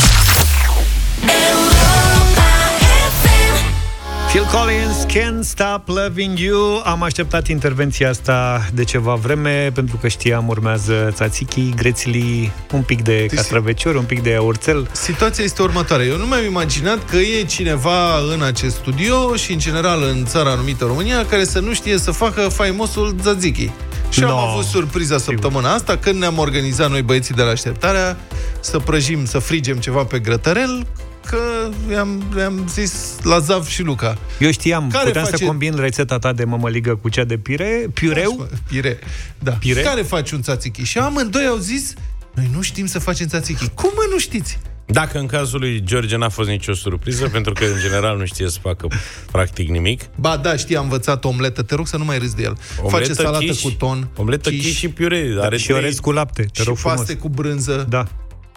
Phil 4.32 4.44
Collins, 4.44 5.04
Can't 5.06 5.42
Stop 5.42 5.88
Loving 5.88 6.38
You. 6.38 6.82
Am 6.84 7.02
așteptat 7.02 7.48
intervenția 7.48 8.08
asta 8.08 8.66
de 8.72 8.84
ceva 8.84 9.14
vreme 9.14 9.70
Pentru 9.74 9.96
că 9.96 10.08
știam 10.08 10.48
urmează 10.48 11.10
tzatziki, 11.14 11.74
grețili 11.74 12.52
Un 12.72 12.82
pic 12.82 13.02
de 13.02 13.16
deci, 13.18 13.30
castraveciori, 13.34 13.96
un 13.96 14.04
pic 14.04 14.22
de 14.22 14.38
urțel 14.38 14.88
Situația 14.92 15.44
este 15.44 15.62
următoarea. 15.62 16.06
Eu 16.06 16.16
nu 16.16 16.24
mi-am 16.24 16.44
imaginat 16.44 17.10
că 17.10 17.16
e 17.16 17.44
cineva 17.44 18.18
în 18.34 18.42
acest 18.42 18.76
studio 18.76 19.36
Și 19.36 19.52
în 19.52 19.58
general 19.58 20.02
în 20.02 20.24
țara 20.24 20.50
anumită 20.50 20.84
România 20.84 21.26
Care 21.26 21.44
să 21.44 21.60
nu 21.60 21.72
știe 21.72 21.98
să 21.98 22.10
facă 22.10 22.40
faimosul 22.40 23.12
tzatziki. 23.12 23.70
Și 24.10 24.20
no. 24.20 24.30
am 24.30 24.48
avut 24.48 24.64
surpriza 24.64 25.18
săptămâna 25.18 25.72
asta 25.72 25.96
când 25.96 26.18
ne-am 26.18 26.38
organizat 26.38 26.90
noi 26.90 27.02
băieții 27.02 27.34
de 27.34 27.42
la 27.42 27.50
așteptarea 27.50 28.16
să 28.60 28.78
prăjim, 28.78 29.24
să 29.24 29.38
frigem 29.38 29.76
ceva 29.76 30.04
pe 30.04 30.18
grătărel 30.18 30.86
că 31.30 31.70
i-am, 31.90 32.22
i-am 32.38 32.68
zis 32.68 33.16
la 33.22 33.38
Zav 33.38 33.66
și 33.66 33.82
Luca. 33.82 34.18
Eu 34.38 34.50
știam, 34.50 34.90
care 34.90 35.06
puteam 35.06 35.24
face... 35.24 35.36
să 35.36 35.44
combin 35.44 35.74
rețeta 35.76 36.18
ta 36.18 36.32
de 36.32 36.44
mămăligă 36.44 36.96
cu 36.96 37.08
cea 37.08 37.24
de 37.24 37.36
pire, 37.38 37.86
piureu. 37.94 38.48
Pire, 38.68 38.98
da. 39.38 39.52
Pire? 39.52 39.80
Care 39.80 40.02
faci 40.02 40.30
un 40.30 40.40
tzatziki? 40.40 40.82
Și 40.82 40.98
amândoi 40.98 41.46
au 41.46 41.56
zis, 41.56 41.94
noi 42.34 42.50
nu 42.54 42.60
știm 42.62 42.86
să 42.86 42.98
facem 42.98 43.26
tzatziki. 43.26 43.68
Cum 43.68 43.90
mă 43.94 44.06
nu 44.12 44.18
știți? 44.18 44.58
Dacă 44.86 45.18
în 45.18 45.26
cazul 45.26 45.58
lui 45.58 45.82
George 45.84 46.16
n-a 46.16 46.28
fost 46.28 46.48
nicio 46.48 46.74
surpriză, 46.74 47.28
pentru 47.36 47.52
că 47.52 47.64
în 47.64 47.80
general 47.80 48.18
nu 48.18 48.24
știe 48.24 48.48
să 48.48 48.58
facă 48.62 48.88
practic 49.30 49.68
nimic. 49.68 50.02
Ba 50.16 50.36
da, 50.36 50.56
știi, 50.56 50.76
am 50.76 50.82
învățat 50.82 51.24
omletă. 51.24 51.62
Te 51.62 51.74
rog 51.74 51.86
să 51.86 51.96
nu 51.96 52.04
mai 52.04 52.18
râzi 52.18 52.36
de 52.36 52.42
el. 52.42 52.56
Omletă 52.82 52.96
Face 52.96 53.12
salată 53.12 53.44
chiș, 53.44 53.62
cu 53.62 53.70
ton. 53.70 54.08
Omletă 54.16 54.50
chiș, 54.50 54.64
chiș 54.64 54.76
și 54.76 54.88
piure. 54.88 55.36
Are 55.40 55.56
și 55.56 55.72
orez 55.72 55.98
cu 55.98 56.10
lapte. 56.12 56.46
Te 56.52 56.62
rog 56.62 56.76
și 56.76 56.82
frumos. 56.82 57.06
cu 57.18 57.28
brânză. 57.28 57.86
Da. 57.88 58.06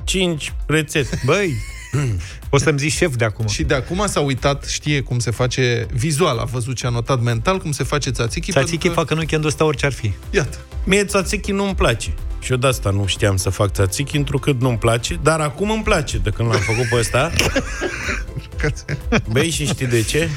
5 0.03 0.53
rețete. 0.65 1.21
Băi, 1.25 1.53
o 2.49 2.57
să-mi 2.57 2.79
zici 2.79 2.91
șef 2.91 3.15
de 3.15 3.25
acum. 3.25 3.47
Și 3.47 3.63
de 3.63 3.73
acum 3.73 4.03
s-a 4.07 4.19
uitat, 4.19 4.65
știe 4.65 5.01
cum 5.01 5.19
se 5.19 5.31
face 5.31 5.85
vizual, 5.93 6.37
a 6.37 6.43
văzut 6.43 6.75
ce 6.75 6.85
a 6.85 6.89
notat 6.89 7.21
mental, 7.21 7.57
cum 7.59 7.71
se 7.71 7.83
face 7.83 8.11
tzatziki. 8.11 8.49
Tzatziki 8.51 8.77
pentru 8.77 8.89
că- 8.89 8.99
fac 8.99 9.09
în 9.11 9.17
weekendul 9.17 9.49
ăsta 9.49 9.65
orice 9.65 9.85
ar 9.85 9.91
fi. 9.93 10.11
Iată. 10.29 10.57
Mie 10.85 11.03
tzatziki 11.03 11.51
nu-mi 11.51 11.75
place. 11.75 12.13
Și 12.39 12.51
eu 12.51 12.57
de 12.57 12.67
asta 12.67 12.89
nu 12.89 13.05
știam 13.05 13.37
să 13.37 13.49
fac 13.49 13.71
tzatziki, 13.71 14.17
întrucât 14.17 14.61
nu-mi 14.61 14.77
place, 14.77 15.19
dar 15.21 15.39
acum 15.39 15.69
îmi 15.71 15.83
place 15.83 16.17
de 16.17 16.29
când 16.29 16.49
l-am 16.49 16.59
făcut 16.59 16.85
pe 16.89 16.95
ăsta. 16.95 17.31
Băi, 19.31 19.49
și 19.49 19.65
știi 19.65 19.85
de 19.87 20.01
ce? 20.01 20.29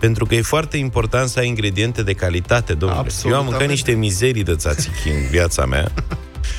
Pentru 0.00 0.24
că 0.26 0.34
e 0.34 0.42
foarte 0.42 0.76
important 0.76 1.28
să 1.28 1.38
ai 1.38 1.46
ingrediente 1.46 2.02
de 2.02 2.12
calitate, 2.12 2.74
domnule. 2.74 3.00
Absolut, 3.00 3.32
eu 3.32 3.38
am 3.38 3.44
mâncat 3.44 3.60
avem. 3.62 3.72
niște 3.74 3.92
mizerii 3.92 4.42
de 4.42 4.54
tzatziki 4.54 5.08
în 5.08 5.28
viața 5.30 5.64
mea, 5.66 5.92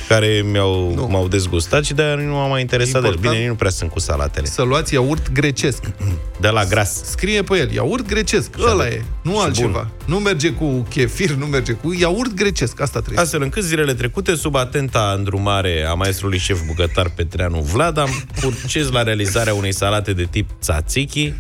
care 0.08 0.42
mi-au, 0.52 0.94
Nu. 0.94 1.08
m-au 1.08 1.28
dezgustat 1.28 1.84
și 1.86 1.94
de-aia 1.94 2.16
nu 2.16 2.34
m-am 2.34 2.50
mai 2.50 2.62
interesat 2.62 3.02
de 3.02 3.08
ele. 3.08 3.16
Important. 3.16 3.36
Bine, 3.36 3.48
nu 3.50 3.56
prea 3.56 3.70
sunt 3.72 3.92
cu 3.92 4.00
salatele. 4.00 4.46
Să 4.46 4.62
luați 4.62 4.94
iaurt 4.94 5.32
grecesc. 5.32 5.84
De 6.42 6.48
la 6.48 6.66
gras. 6.66 7.04
Scrie 7.04 7.42
pe 7.42 7.58
el, 7.58 7.72
iaurt 7.72 8.08
grecesc. 8.08 8.50
Ăla 8.70 8.88
e, 8.88 9.04
nu 9.24 9.32
și 9.32 9.38
altceva. 9.40 9.70
bun. 10.06 10.16
Nu 10.16 10.20
merge 10.24 10.52
cu 10.52 10.86
chefir, 10.90 11.30
nu 11.32 11.46
merge 11.46 11.72
cu 11.72 11.94
iaurt 11.94 12.34
grecesc. 12.34 12.82
Asta 12.82 13.00
trebuie. 13.00 13.20
Astfel 13.24 13.42
încât 13.42 13.64
zilele 13.64 13.94
trecute, 13.94 14.36
sub 14.36 14.56
atenta 14.56 15.14
îndrumare 15.18 15.86
a 15.90 15.94
maestrului 15.94 16.38
șef 16.38 16.60
bucătar 16.66 17.10
Petreanu 17.10 17.60
Vlad, 17.60 17.98
am 17.98 18.10
purces 18.42 18.90
la 18.92 19.04
realizarea 19.04 19.54
unei 19.54 19.74
salate 19.74 20.14
de 20.14 20.28
tip 20.30 20.50
tzatziki, 20.60 21.34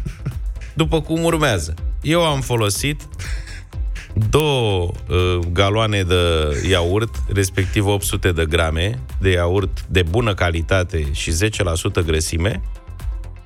după 0.73 1.01
cum 1.01 1.23
urmează. 1.23 1.73
Eu 2.01 2.25
am 2.25 2.41
folosit 2.41 3.01
două 4.29 4.91
uh, 5.09 5.39
galoane 5.51 6.01
de 6.01 6.15
iaurt, 6.69 7.15
respectiv 7.33 7.85
800 7.85 8.31
de 8.31 8.45
grame 8.45 8.99
de 9.19 9.29
iaurt 9.29 9.85
de 9.87 10.03
bună 10.09 10.33
calitate 10.33 11.07
și 11.11 11.31
10% 12.01 12.05
grăsime, 12.05 12.61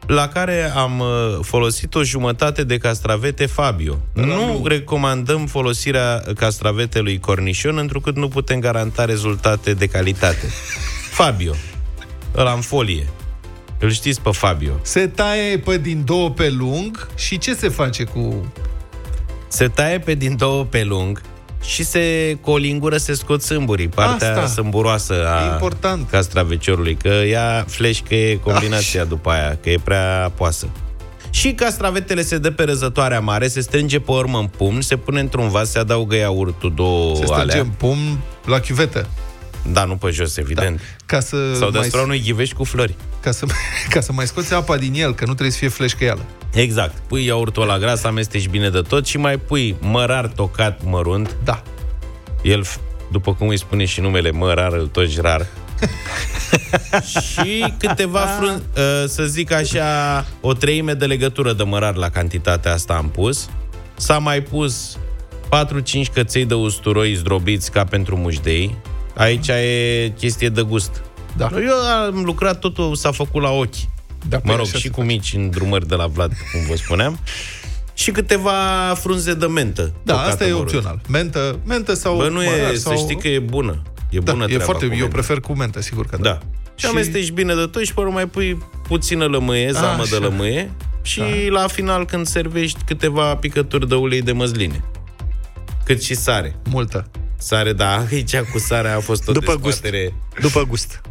la 0.07 0.27
care 0.27 0.71
am 0.75 0.99
uh, 0.99 1.39
folosit 1.41 1.95
o 1.95 2.03
jumătate 2.03 2.63
de 2.63 2.77
castravete 2.77 3.45
Fabio. 3.45 3.99
Nu 4.13 4.61
recomandăm 4.65 5.45
folosirea 5.45 6.23
castravetelui 6.35 7.19
cornișon, 7.19 7.77
întrucât 7.77 8.15
nu 8.15 8.27
putem 8.27 8.59
garanta 8.59 9.05
rezultate 9.05 9.73
de 9.73 9.85
calitate. 9.85 10.47
Fabio, 11.19 11.53
ăla 12.35 12.51
în 12.51 12.61
folie. 12.61 13.07
Îl 13.79 13.91
știți 13.91 14.21
pe 14.21 14.29
Fabio. 14.31 14.79
Se 14.81 15.07
taie 15.07 15.57
pe 15.57 15.77
din 15.77 16.01
două 16.05 16.29
pe 16.29 16.49
lung 16.49 17.07
și 17.15 17.37
ce 17.37 17.53
se 17.53 17.69
face 17.69 18.03
cu... 18.03 18.51
Se 19.53 19.67
taie 19.67 19.99
pe 19.99 20.13
din 20.13 20.37
două 20.37 20.63
pe 20.63 20.83
lung 20.83 21.21
și 21.63 21.83
se, 21.83 22.37
cu 22.41 22.51
o 22.51 22.57
lingură 22.57 22.97
se 22.97 23.13
scot 23.13 23.41
sâmburii, 23.41 23.87
partea 23.87 24.29
Asta. 24.29 24.47
sâmburoasă 24.47 25.13
a 25.27 25.45
E 25.45 25.51
important. 25.51 26.09
castraveciorului, 26.09 26.95
că 26.95 27.07
ea 27.07 27.65
flash 27.67 27.99
că 28.07 28.15
e 28.15 28.35
combinația 28.35 29.03
după 29.03 29.29
aia, 29.29 29.57
că 29.61 29.69
e 29.69 29.77
prea 29.83 30.31
poasă. 30.35 30.67
Și 31.29 31.51
castravetele 31.53 32.21
se 32.21 32.37
dă 32.37 32.51
pe 32.51 32.63
răzătoarea 32.63 33.19
mare, 33.19 33.47
se 33.47 33.61
strânge 33.61 33.99
pe 33.99 34.11
urmă 34.11 34.37
în 34.39 34.47
pumn, 34.47 34.81
se 34.81 34.95
pune 34.97 35.19
într-un 35.19 35.49
vas, 35.49 35.69
se 35.71 35.79
adaugă 35.79 36.15
iaurtul, 36.15 36.73
două 36.75 37.15
Se 37.15 37.25
strânge 37.25 37.41
alea. 37.51 37.59
în 37.61 37.69
pumn 37.77 38.19
la 38.45 38.59
chiuvetă. 38.59 39.07
Da, 39.71 39.83
nu 39.83 39.95
pe 39.95 40.09
jos, 40.09 40.37
evident. 40.37 40.81
Ca 41.05 41.19
să, 41.19 41.53
Sau 41.53 41.69
de 41.69 41.77
mai, 41.77 41.89
unui 42.03 42.21
ghivești 42.21 42.55
cu 42.55 42.63
flori. 42.63 42.95
ca, 43.21 43.31
să, 43.31 43.45
ca 43.89 44.01
să 44.01 44.11
mai 44.11 44.27
scoți 44.27 44.53
apa 44.53 44.77
din 44.77 44.93
el, 44.93 45.13
că 45.13 45.25
nu 45.25 45.31
trebuie 45.31 45.51
să 45.51 45.57
fie 45.57 45.67
fleșcăială. 45.67 46.21
Exact. 46.53 46.95
Pui 47.07 47.25
iaurtul 47.25 47.65
la 47.65 47.77
gras, 47.77 48.03
amesteci 48.03 48.47
bine 48.47 48.69
de 48.69 48.81
tot 48.81 49.05
și 49.05 49.17
mai 49.17 49.37
pui 49.37 49.75
mărar 49.79 50.27
tocat 50.27 50.79
mărunt. 50.83 51.35
Da. 51.43 51.63
El, 52.41 52.65
f- 52.65 52.79
după 53.11 53.33
cum 53.33 53.47
îi 53.47 53.57
spune 53.57 53.85
și 53.85 54.01
numele, 54.01 54.31
mărar, 54.31 54.73
îl 54.73 54.87
toci 54.87 55.19
rar. 55.19 55.45
și 57.31 57.73
câteva 57.79 58.19
frun... 58.19 58.63
uh, 58.77 59.03
să 59.07 59.23
zic 59.23 59.51
așa, 59.51 60.25
o 60.41 60.53
treime 60.53 60.93
de 60.93 61.05
legătură 61.05 61.53
de 61.53 61.63
mărar 61.63 61.95
la 61.95 62.09
cantitatea 62.09 62.73
asta 62.73 62.93
am 62.93 63.09
pus. 63.09 63.49
S-a 63.95 64.17
mai 64.17 64.41
pus 64.41 64.97
4-5 66.09 66.13
căței 66.13 66.45
de 66.45 66.53
usturoi 66.53 67.13
zdrobiți 67.13 67.71
ca 67.71 67.83
pentru 67.83 68.15
mușdei. 68.17 68.77
Aici 69.15 69.47
e 69.47 70.13
chestie 70.17 70.49
de 70.49 70.61
gust. 70.61 71.01
Da. 71.37 71.49
Eu 71.53 72.05
am 72.05 72.23
lucrat, 72.23 72.59
totul 72.59 72.95
s-a 72.95 73.11
făcut 73.11 73.41
la 73.41 73.49
ochi. 73.49 73.75
Da, 74.29 74.37
Mă 74.37 74.41
păi 74.43 74.55
rog, 74.55 74.65
așa 74.65 74.77
și 74.77 74.83
se 74.83 74.89
cu 74.89 75.01
mici 75.01 75.33
îndrumări 75.33 75.87
de 75.87 75.95
la 75.95 76.07
Vlad, 76.07 76.31
cum 76.51 76.65
vă 76.67 76.75
spuneam. 76.75 77.19
Și 77.93 78.11
câteva 78.11 78.51
frunze 78.95 79.33
de 79.33 79.45
mentă. 79.45 79.93
Da, 80.03 80.13
tocată 80.13 80.29
asta 80.31 80.43
e 80.45 80.51
mărunt. 80.51 80.61
opțional. 80.73 81.01
Mentă, 81.07 81.59
mentă 81.65 81.93
sau 81.93 82.15
Bă, 82.15 82.27
nu 82.29 82.43
e, 82.43 82.49
mărar, 82.49 82.73
să 82.73 82.79
sau... 82.79 82.97
știi 82.97 83.15
că 83.17 83.27
e 83.27 83.39
bună. 83.39 83.81
E 84.09 84.19
da, 84.19 84.31
bună 84.31 84.43
e 84.43 84.47
treaba 84.47 84.63
foarte, 84.63 84.85
cu 84.85 84.91
eu 84.93 84.97
mentă. 84.99 85.13
prefer 85.13 85.39
cu 85.39 85.53
mentă, 85.53 85.81
sigur 85.81 86.05
că 86.05 86.17
da. 86.17 86.29
Da. 86.29 86.37
Și, 86.75 86.85
Și- 86.85 86.91
amesteci 86.91 87.31
bine 87.31 87.53
de 87.55 87.65
tot 87.65 87.85
și 87.85 87.93
pe 87.93 87.99
urmă 87.99 88.13
mai 88.13 88.25
pui 88.27 88.57
puțină 88.87 89.25
lămâie, 89.25 89.71
zamă 89.71 90.03
de 90.09 90.15
Așa. 90.15 90.25
lămâie 90.25 90.71
și 91.01 91.21
la 91.49 91.67
final 91.67 92.05
când 92.05 92.25
servești 92.27 92.79
câteva 92.85 93.35
picături 93.35 93.87
de 93.87 93.95
ulei 93.95 94.21
de 94.21 94.31
măsline. 94.31 94.83
Cât 95.85 96.03
și 96.03 96.15
sare. 96.15 96.55
Multă. 96.69 97.07
Sare, 97.43 97.73
da, 97.73 98.05
aici 98.11 98.37
cu 98.39 98.59
sarea 98.59 98.95
a 98.95 98.99
fost 98.99 99.27
o 99.27 99.31
După 99.31 99.55
gust. 99.55 99.81
dezbatere. 99.81 100.13
După 100.41 100.63
gust. 100.67 101.01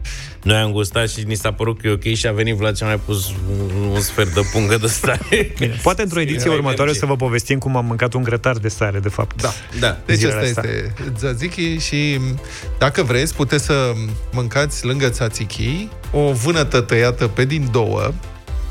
Noi 0.43 0.57
am 0.57 0.71
gustat 0.73 1.09
și 1.11 1.23
ni 1.27 1.35
s-a 1.35 1.53
părut 1.53 1.81
că 1.81 1.87
e 1.87 1.91
ok 1.91 2.03
și 2.15 2.27
a 2.27 2.33
venit 2.33 2.57
Vlad 2.57 2.77
și 2.77 2.83
a 2.83 2.87
mai 2.87 3.01
pus 3.05 3.29
un, 3.29 3.87
un 3.87 4.01
sfert 4.01 4.35
de 4.35 4.41
pungă 4.53 4.77
de 4.77 4.87
stare. 4.87 5.53
Bine, 5.59 5.79
poate 5.83 6.03
într-o 6.03 6.21
ediție 6.21 6.47
Mai 6.49 6.57
următoare 6.57 6.85
merge. 6.85 6.99
să 6.99 7.07
vă 7.07 7.17
povestim 7.17 7.59
cum 7.59 7.77
am 7.77 7.85
mâncat 7.85 8.13
un 8.13 8.23
grătar 8.23 8.57
de 8.57 8.69
sare, 8.69 8.99
de 8.99 9.09
fapt. 9.09 9.43
Da. 9.43 9.53
Da. 9.81 9.99
Deci 10.07 10.17
Zilele 10.17 10.35
asta 10.49 10.61
astea. 10.61 10.73
este 10.75 11.11
tzatziki 11.17 11.77
și 11.79 12.19
dacă 12.79 13.03
vreți, 13.03 13.35
puteți 13.35 13.65
să 13.65 13.93
mâncați 14.33 14.85
lângă 14.85 15.09
tzatziki 15.09 15.89
o 16.13 16.33
vânătă 16.33 16.81
tăiată 16.81 17.27
pe 17.29 17.45
din 17.45 17.69
două. 17.73 18.13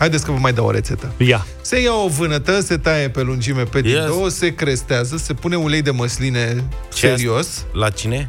Haideți 0.01 0.25
că 0.25 0.31
vă 0.31 0.37
mai 0.37 0.53
dau 0.53 0.65
o 0.65 0.71
rețetă. 0.71 1.11
Ia. 1.17 1.45
Se 1.61 1.81
ia 1.81 1.93
o 1.93 2.07
vânătă, 2.07 2.59
se 2.61 2.77
taie 2.77 3.09
pe 3.09 3.21
lungime 3.21 3.63
pe 3.63 3.81
din 3.81 3.91
Yes. 3.95 4.05
două, 4.05 4.29
se 4.29 4.55
crestează, 4.55 5.17
se 5.17 5.33
pune 5.33 5.55
ulei 5.55 5.81
de 5.81 5.91
măsline 5.91 6.63
serios. 6.89 7.65
La 7.73 7.89
cine? 7.89 8.27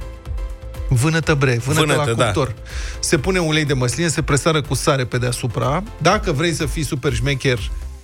Vânătă 0.89 1.35
bre, 1.35 1.61
vânătă, 1.65 1.85
Vânătă, 1.87 2.11
la 2.11 2.17
da. 2.17 2.25
cuptor. 2.25 2.55
Se 3.01 3.19
pune 3.19 3.39
ulei 3.39 3.65
de 3.65 3.73
măsline, 3.73 4.09
se 4.09 4.23
presară 4.23 4.61
cu 4.63 4.75
sare 4.75 5.05
pe 5.05 5.19
deasupra. 5.19 5.83
Dacă 5.99 6.33
vrei 6.33 6.53
să 6.53 6.67
fii 6.67 6.83
super 6.85 7.15
șmecher, 7.15 7.59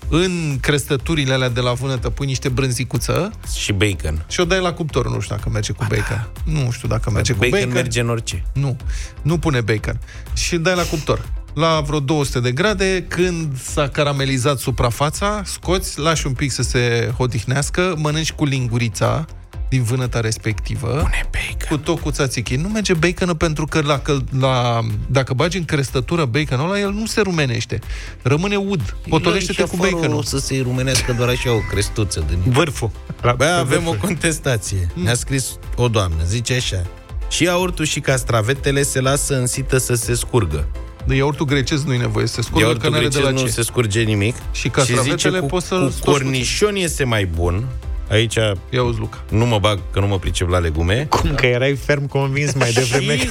în 0.08 0.58
crestăturile 0.60 1.32
alea 1.32 1.48
de 1.48 1.60
la 1.60 1.72
vânătă 1.72 2.10
pui 2.10 2.26
niște 2.26 2.48
brânzicuță 2.48 3.30
Și 3.56 3.72
bacon. 3.72 4.24
și 4.28 4.40
o 4.40 4.44
dai 4.44 4.60
la 4.60 4.72
cuptor. 4.72 5.08
Nu 5.10 5.20
știu 5.20 5.34
dacă 5.36 5.48
merge 5.52 5.72
cu 5.72 5.86
bacon. 5.88 6.28
Nu 6.44 6.70
știu 6.70 6.88
dacă 6.88 7.10
merge 7.10 7.32
cu 7.32 7.38
Bacon, 7.38 7.58
bacon. 7.58 7.72
merge 7.74 8.00
în 8.00 8.08
orice. 8.08 8.44
Nu, 8.52 8.76
nu 9.22 9.38
pune 9.38 9.60
bacon. 9.60 10.00
Și 10.32 10.54
îl 10.54 10.60
dai 10.62 10.74
la 10.74 10.82
cuptor. 10.82 11.24
La 11.54 11.80
vreo 11.86 12.00
200 12.00 12.40
de 12.40 12.52
grade, 12.52 13.04
când 13.08 13.58
s-a 13.60 13.88
caramelizat 13.88 14.58
suprafața, 14.58 15.42
scoți, 15.44 15.98
lași 15.98 16.26
un 16.26 16.32
pic 16.32 16.50
să 16.50 16.62
se 16.62 17.12
hodihnească, 17.16 17.94
mănânci 17.98 18.32
cu 18.32 18.44
lingurița 18.44 19.24
din 19.68 19.82
vânăta 19.82 20.20
respectivă. 20.20 20.86
Pune 20.86 21.28
bacon. 21.30 21.68
Cu 21.68 21.76
tot 21.78 22.00
cu 22.00 22.10
tzatziki. 22.10 22.56
Nu 22.56 22.68
merge 22.68 22.94
baconul 22.94 23.36
pentru 23.36 23.64
că 23.64 23.80
la, 23.80 23.98
căl- 23.98 24.24
la, 24.38 24.80
dacă 25.10 25.34
bagi 25.34 25.56
în 25.58 25.64
crestătură 25.64 26.24
baconul 26.24 26.64
ăla, 26.70 26.78
el 26.78 26.90
nu 26.92 27.06
se 27.06 27.20
rumenește. 27.20 27.78
Rămâne 28.22 28.56
ud. 28.56 28.96
Potolește-te 29.08 29.62
cu 29.62 29.76
baconul. 29.76 30.22
să 30.22 30.38
se 30.38 30.60
rumenească 30.62 31.12
doar 31.12 31.28
așa 31.28 31.52
o 31.52 31.58
crestuță 31.70 32.24
din 32.28 32.52
Vârful. 32.52 32.90
La, 33.22 33.32
Bă, 33.32 33.44
pe 33.44 33.50
avem 33.50 33.82
vârful. 33.82 33.98
o 34.02 34.06
contestație. 34.06 34.90
Ne-a 35.02 35.14
scris 35.14 35.46
o 35.76 35.88
doamnă, 35.88 36.24
zice 36.26 36.54
așa. 36.54 36.86
Și 37.30 37.42
iaurtul 37.42 37.84
și 37.84 38.00
castravetele 38.00 38.82
se 38.82 39.00
lasă 39.00 39.38
în 39.38 39.46
sită 39.46 39.78
să 39.78 39.94
se 39.94 40.14
scurgă. 40.14 40.68
De 41.08 41.14
iaurtul 41.14 41.46
grecesc 41.46 41.84
nu 41.84 41.92
e 41.92 41.96
nevoie 41.96 42.26
să 42.26 42.34
se 42.34 42.42
scurgă, 42.42 42.58
că 42.58 42.64
Iaurtul 42.66 42.90
n-are 42.90 43.02
de 43.02 43.08
grecesc 43.08 43.24
la 43.34 43.40
nu 43.40 43.46
ce. 43.46 43.52
se 43.52 43.62
scurge 43.62 44.02
nimic. 44.02 44.36
Și 44.52 44.68
castravetele 44.68 45.16
zice, 45.16 45.38
cu, 45.38 45.46
poți 45.46 45.66
să-l 45.66 45.84
cu 45.84 45.90
stoși 45.90 46.18
cornișon 46.18 46.74
este 46.76 47.04
mai 47.04 47.24
bun. 47.26 47.64
Aici 48.10 48.34
Ia 48.70 48.82
uzi, 48.82 48.98
Luca. 48.98 49.24
nu 49.30 49.46
mă 49.46 49.58
bag, 49.58 49.78
că 49.92 50.00
nu 50.00 50.06
mă 50.06 50.18
pricep 50.18 50.48
la 50.48 50.58
legume. 50.58 51.06
Cum 51.10 51.34
că 51.34 51.46
erai 51.46 51.74
ferm 51.74 52.06
convins 52.06 52.54
mai 52.54 52.70
devreme. 52.72 53.18
Și 53.18 53.26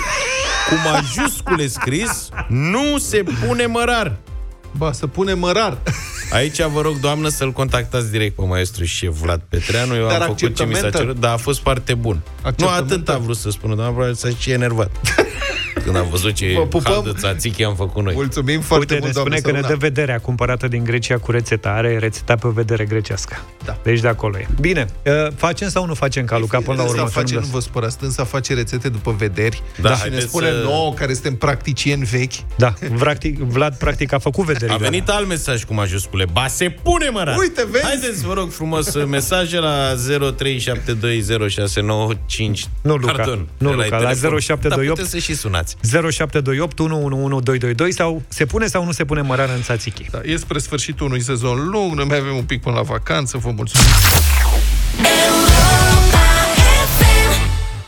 cu 0.70 0.74
majuscule 0.92 1.68
scris, 1.68 2.30
nu 2.48 2.98
se 2.98 3.24
pune 3.46 3.66
mărar. 3.66 4.16
Ba, 4.72 4.92
să 4.92 5.08
pune 5.08 5.34
mărar. 5.34 5.78
Aici 6.32 6.62
vă 6.62 6.82
rog, 6.82 7.00
doamnă, 7.00 7.28
să-l 7.28 7.52
contactați 7.52 8.12
direct 8.12 8.36
pe 8.36 8.42
maestru 8.46 8.84
șef 8.84 9.14
Vlad 9.22 9.42
Petreanu. 9.50 9.96
Eu 9.96 10.08
Dar 10.08 10.22
am 10.22 10.36
făcut 10.36 10.38
ce 10.38 10.46
mi 10.46 10.56
s-a 10.56 10.64
acceptamentă? 10.64 10.98
cerut, 10.98 11.20
dar 11.20 11.34
a 11.34 11.38
fost 11.38 11.60
foarte 11.60 11.94
bun. 11.94 12.22
Nu 12.26 12.48
Acceptamentă? 12.48 12.94
atât 12.94 13.10
a 13.10 13.18
vrut 13.18 13.38
să 13.38 13.50
spună, 13.50 13.76
dar 13.76 13.88
probabil 13.88 14.14
să 14.14 14.30
și 14.38 14.52
enervat. 14.52 14.92
Când 15.84 15.96
am 16.00 16.08
văzut 16.10 16.30
Vă 16.30 16.36
ce 16.36 16.66
pupăm. 16.70 16.94
hal 16.94 17.02
de 17.04 17.12
tzatziki 17.12 17.64
am 17.64 17.76
făcut 17.76 18.04
noi. 18.04 18.14
Mulțumim 18.14 18.62
foarte 18.62 18.94
Uite, 18.94 18.94
ne 18.94 19.00
mult, 19.00 19.14
spune 19.16 19.30
doamne 19.30 19.40
că 19.40 19.52
ne 19.52 19.60
Săuna. 19.68 19.68
dă 19.80 19.86
vederea 19.88 20.20
cumpărată 20.20 20.68
din 20.68 20.84
Grecia 20.84 21.18
cu 21.18 21.32
rețeta. 21.32 21.70
Are 21.70 21.98
rețeta 21.98 22.36
pe 22.36 22.48
vedere 22.54 22.86
grecească. 22.86 23.42
Da. 23.66 23.78
Deci 23.84 24.00
de 24.00 24.08
acolo 24.08 24.38
e. 24.38 24.48
Bine, 24.60 24.86
uh, 25.06 25.14
facem 25.36 25.70
sau 25.70 25.86
nu 25.86 25.94
facem 25.94 26.26
ca 26.26 26.38
Luca 26.38 26.58
până 26.60 26.78
la 26.78 26.84
Dânsa 26.84 26.96
urmă? 26.98 27.10
face, 27.10 27.36
nu 27.36 27.46
vă 27.52 27.60
spărați, 27.60 27.98
dânsa 28.00 28.24
face 28.24 28.54
rețete 28.54 28.90
după 28.90 29.16
vederi 29.18 29.62
Da, 29.82 29.90
și 29.90 29.94
ne 29.96 30.00
haideți 30.00 30.26
spune 30.26 30.48
să- 30.50 30.62
nouă, 30.64 30.94
care 30.94 31.14
suntem 31.14 31.36
practicieni 31.36 32.04
vechi, 32.04 32.34
Da, 32.58 32.74
practic, 33.00 33.38
Vlad 33.40 33.76
practic 33.76 34.14
a 34.14 34.18
făcut 34.18 34.46
vedere. 34.46 34.57
A 34.70 34.78
venit 34.78 35.10
alt 35.10 35.28
mesaj 35.28 35.64
cu 35.64 35.74
majuscule. 35.74 36.26
Ba 36.32 36.48
se 36.48 36.70
pune, 36.70 37.10
mă, 37.10 37.24
rar. 37.24 37.38
Uite, 37.38 37.68
vezi? 37.72 37.84
Haideți, 37.86 38.26
vă 38.26 38.34
rog 38.34 38.52
frumos, 38.52 38.94
mesaje 39.18 39.60
la 39.60 39.94
03720695. 39.96 39.96
Nu, 42.82 42.96
Luca. 42.96 43.12
Pardon, 43.14 43.48
Nu, 43.58 43.70
de 43.70 43.76
la 43.76 43.84
Luca, 43.84 43.98
la 43.98 44.04
telefon. 44.10 44.40
0728. 44.40 44.70
Dar 44.70 44.80
puteți 44.96 45.10
să 45.10 45.18
și 45.18 45.36
sunați. 45.36 45.76
sunați. 45.82 46.16
0728 46.16 46.80
111222 46.80 47.92
sau 47.94 48.22
se 48.28 48.46
pune 48.46 48.68
sau 48.68 48.86
nu 48.86 48.92
se 48.92 49.06
pune 49.06 49.22
mărar 49.22 49.50
în 49.56 49.62
tzatziki. 49.62 50.06
Da, 50.12 50.22
e 50.26 50.36
spre 50.36 50.60
sfârșitul 50.60 51.06
unui 51.06 51.22
sezon 51.22 51.70
lung, 51.70 51.94
noi 51.94 52.06
mai 52.06 52.18
avem 52.18 52.36
un 52.36 52.44
pic 52.44 52.62
până 52.62 52.76
la 52.76 52.82
vacanță, 52.82 53.38
vă 53.38 53.52
mulțumim. 53.56 53.88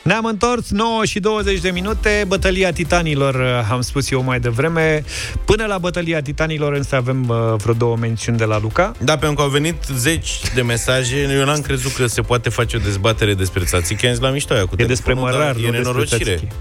Ne-am 0.10 0.26
întors 0.26 0.70
9 0.70 1.06
și 1.06 1.20
20 1.20 1.60
de 1.60 1.70
minute, 1.70 2.24
bătălia 2.28 2.72
titanilor, 2.72 3.36
uh, 3.36 3.72
am 3.72 3.82
spus 3.82 4.12
eu 4.12 4.24
mai 4.24 4.40
devreme. 4.40 5.04
Până 5.46 5.66
la 5.66 5.78
bătălia 5.78 6.22
titanilor 6.22 6.74
însă 6.74 6.96
avem 6.96 7.30
uh, 7.30 7.36
vreo 7.58 7.74
două 7.74 7.98
mențiuni 7.98 8.38
de 8.38 8.44
la 8.44 8.60
Luca. 8.60 8.92
Da, 9.04 9.18
pentru 9.18 9.36
că 9.36 9.42
au 9.42 9.48
venit 9.48 9.76
zeci 9.98 10.40
de 10.54 10.62
mesaje, 10.62 11.36
eu 11.38 11.46
n-am 11.46 11.62
crezut 11.62 11.92
că 11.92 12.08
se 12.08 12.22
poate 12.22 12.50
face 12.50 12.78
o 12.78 12.80
dezbatere 12.80 13.34
despre 13.34 13.64
tzatziki, 13.64 14.06
am 14.06 14.12
zis 14.12 14.22
la 14.22 14.30
mișto 14.30 14.54
aia 14.54 14.66
cu 14.66 14.76
E 14.78 14.86
despre 14.86 15.14
telefonul, 15.14 15.38
mărar, 15.40 15.54
dar 15.54 15.62
nu 15.62 15.68
e 15.68 15.72
despre 15.72 15.88
nenorocire. 15.88 16.24
tzatziki. 16.24 16.54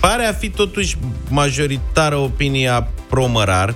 Pare 0.00 0.24
a 0.24 0.32
fi 0.32 0.50
totuși 0.50 0.96
majoritară 1.28 2.16
opinia 2.16 2.88
pro-mărar, 3.08 3.74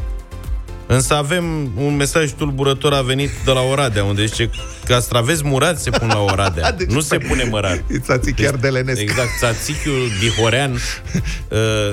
însă 0.86 1.14
avem 1.14 1.70
un 1.76 1.96
mesaj 1.96 2.30
tulburător 2.30 2.92
a 2.92 3.02
venit 3.02 3.30
de 3.44 3.50
la 3.50 3.60
Oradea, 3.60 4.04
unde 4.04 4.24
zice 4.24 4.50
castraveți 4.84 5.44
murați 5.44 5.82
se 5.82 5.90
pun 5.90 6.08
la 6.08 6.20
Oradea, 6.20 6.72
Deci, 6.78 6.88
nu 6.88 7.00
se 7.00 7.18
pune 7.18 7.44
mărar. 7.44 7.84
Ți 8.20 8.32
chiar 8.32 8.54
de 8.54 8.68
lenesc. 8.68 9.00
Exact, 9.00 9.28
tzațichiul 9.36 10.08
bihorean 10.20 10.72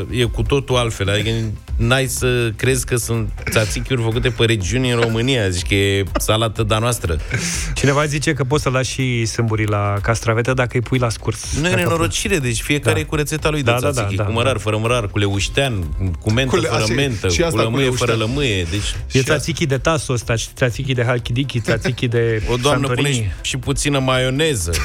uh, 0.09 0.19
e 0.19 0.23
cu 0.23 0.41
totul 0.41 0.75
altfel. 0.75 1.09
Adică 1.09 1.29
n-ai 1.81 2.07
să 2.07 2.51
crezi 2.55 2.85
că 2.85 2.95
sunt 2.95 3.29
tzațichiuri 3.49 4.01
făcute 4.01 4.29
pe 4.29 4.45
regiuni 4.45 4.91
în 4.91 4.99
România. 4.99 5.49
Zici 5.49 5.67
că 5.67 5.73
e 5.75 6.03
salată 6.19 6.63
de 6.63 6.75
noastră. 6.79 7.17
Cineva 7.73 8.05
zice 8.05 8.33
că 8.33 8.43
poți 8.43 8.63
să 8.63 8.69
lași 8.69 8.91
și 8.91 9.25
sâmburii 9.25 9.65
la 9.65 9.93
castravete 10.01 10.53
dacă 10.53 10.69
îi 10.73 10.81
pui 10.81 10.97
la 10.97 11.09
scurs. 11.09 11.53
Nu 11.59 11.67
e 11.67 11.69
Dacă 11.69 11.81
nenorocire, 11.81 12.37
deci 12.37 12.61
fiecare 12.61 12.93
Da. 12.93 12.99
e 12.99 13.03
cu 13.03 13.15
rețeta 13.15 13.49
lui 13.49 13.63
Da, 13.63 13.71
de 13.73 13.79
da, 13.79 13.85
da, 13.85 13.91
tzatziki. 13.91 14.15
da, 14.15 14.23
cu 14.23 14.31
mărar, 14.31 14.53
da. 14.53 14.59
fără 14.59 14.77
mărar, 14.77 15.07
cu 15.07 15.17
leuștean, 15.17 15.83
cu 16.21 16.31
mentă, 16.31 16.55
Cu 16.55 16.61
le- 16.61 16.67
fără 16.67 16.83
așa 16.83 16.91
e. 16.91 16.95
mentă, 16.95 17.27
Și 17.29 17.39
cu 17.39 17.45
asta 17.45 17.57
cu 17.57 17.63
lămâie, 17.63 17.89
fără 17.89 18.11
leuștean. 18.11 18.19
lămâie. 18.35 18.63
Deci 18.63 18.95
E 19.11 19.21
tzatziki 19.21 19.65
de 19.65 19.77
tasos, 19.77 20.21
tzatziki 20.53 20.93
de 20.93 21.03
halkidiki, 21.03 21.59
tzatziki 21.59 22.07
de 22.07 22.41
o 22.49 22.55
doamnă 22.55 22.87
pune 22.87 22.97
și, 23.09 23.13
Santorini. 23.15 23.33
și 23.41 23.57
puțină 23.57 23.99
maioneză. 23.99 24.71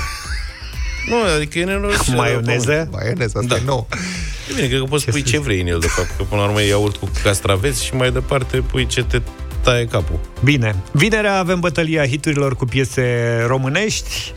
Nu, 1.09 1.17
adică 1.37 1.59
e 1.59 1.65
nenorocire. 1.65 2.17
Maioneză? 2.23 2.89
Maioneza, 2.93 3.39
asta 3.39 3.55
Da. 3.55 3.57
e 3.57 3.65
nou. 3.65 3.89
E 4.51 4.55
bine, 4.55 4.67
cred 4.67 4.79
că 4.81 4.85
poți 4.87 5.11
pui 5.11 5.23
ce 5.23 5.39
vrei 5.41 5.61
în 5.61 5.67
el, 5.67 5.79
de 5.79 5.87
fapt. 5.87 6.11
Că 6.17 6.23
până 6.23 6.41
la 6.41 6.47
urmă 6.47 6.63
e 6.63 6.69
iaurt 6.69 6.97
cu 6.97 7.11
castraveți 7.23 7.85
și 7.85 7.95
mai 7.95 8.11
departe 8.11 8.57
pui 8.57 8.87
ce 8.87 9.03
te 9.05 9.21
taie 9.63 9.85
capul. 9.87 10.21
Bine. 10.45 10.75
Vinerea 10.93 11.39
avem 11.39 11.61
bătălia 11.61 12.07
hiturilor 12.07 12.57
cu 12.57 12.65
piese 12.65 13.05
românești. 13.47 14.33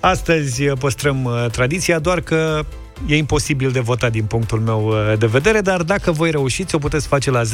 Astăzi 0.00 0.66
uh, 0.66 0.78
păstrăm 0.78 1.24
uh, 1.24 1.46
tradiția, 1.50 1.98
doar 1.98 2.20
că 2.20 2.64
e 3.06 3.16
imposibil 3.16 3.70
de 3.70 3.80
votat 3.80 4.12
din 4.12 4.24
punctul 4.24 4.60
meu 4.60 4.86
uh, 4.86 5.18
de 5.18 5.26
vedere, 5.26 5.60
dar 5.60 5.82
dacă 5.82 6.10
voi 6.12 6.30
reușiți, 6.30 6.74
o 6.74 6.78
puteți 6.78 7.06
face 7.06 7.30
la 7.30 7.42
0372069599. 7.42 7.46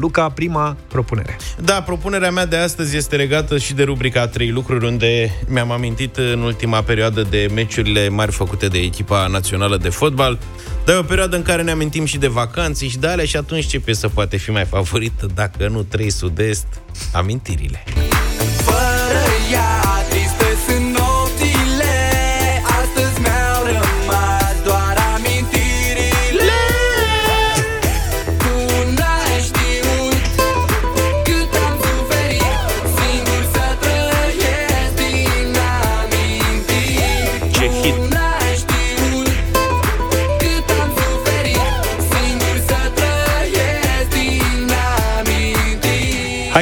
Luca, 0.00 0.28
prima 0.28 0.76
propunere. 0.88 1.36
Da, 1.64 1.82
propunerea 1.82 2.30
mea 2.30 2.46
de 2.46 2.56
astăzi 2.56 2.96
este 2.96 3.16
legată 3.16 3.58
și 3.58 3.74
de 3.74 3.82
rubrica 3.82 4.26
trei 4.26 4.50
lucruri, 4.50 4.84
unde 4.86 5.30
mi-am 5.48 5.70
amintit 5.70 6.16
în 6.16 6.40
ultima 6.40 6.82
perioadă 6.82 7.22
de 7.22 7.48
meciurile 7.54 8.08
mari 8.08 8.32
făcute 8.32 8.66
de 8.66 8.78
echipa 8.78 9.26
națională 9.26 9.76
de 9.76 9.88
fotbal, 9.88 10.38
dar 10.84 10.94
e 10.94 10.98
o 10.98 11.02
perioadă 11.02 11.36
în 11.36 11.42
care 11.42 11.62
ne 11.62 11.70
amintim 11.70 12.04
și 12.04 12.18
de 12.18 12.26
vacanțe 12.26 12.88
și 12.88 12.98
de 12.98 13.06
alea 13.06 13.24
și 13.24 13.36
atunci 13.36 13.66
ce 13.66 13.80
piesă 13.80 14.08
poate 14.08 14.36
fi 14.36 14.50
mai 14.50 14.64
favorită, 14.64 15.26
dacă 15.34 15.68
nu 15.68 15.82
trei 15.82 16.10
sud-est, 16.10 16.66
amintirile. 17.12 17.84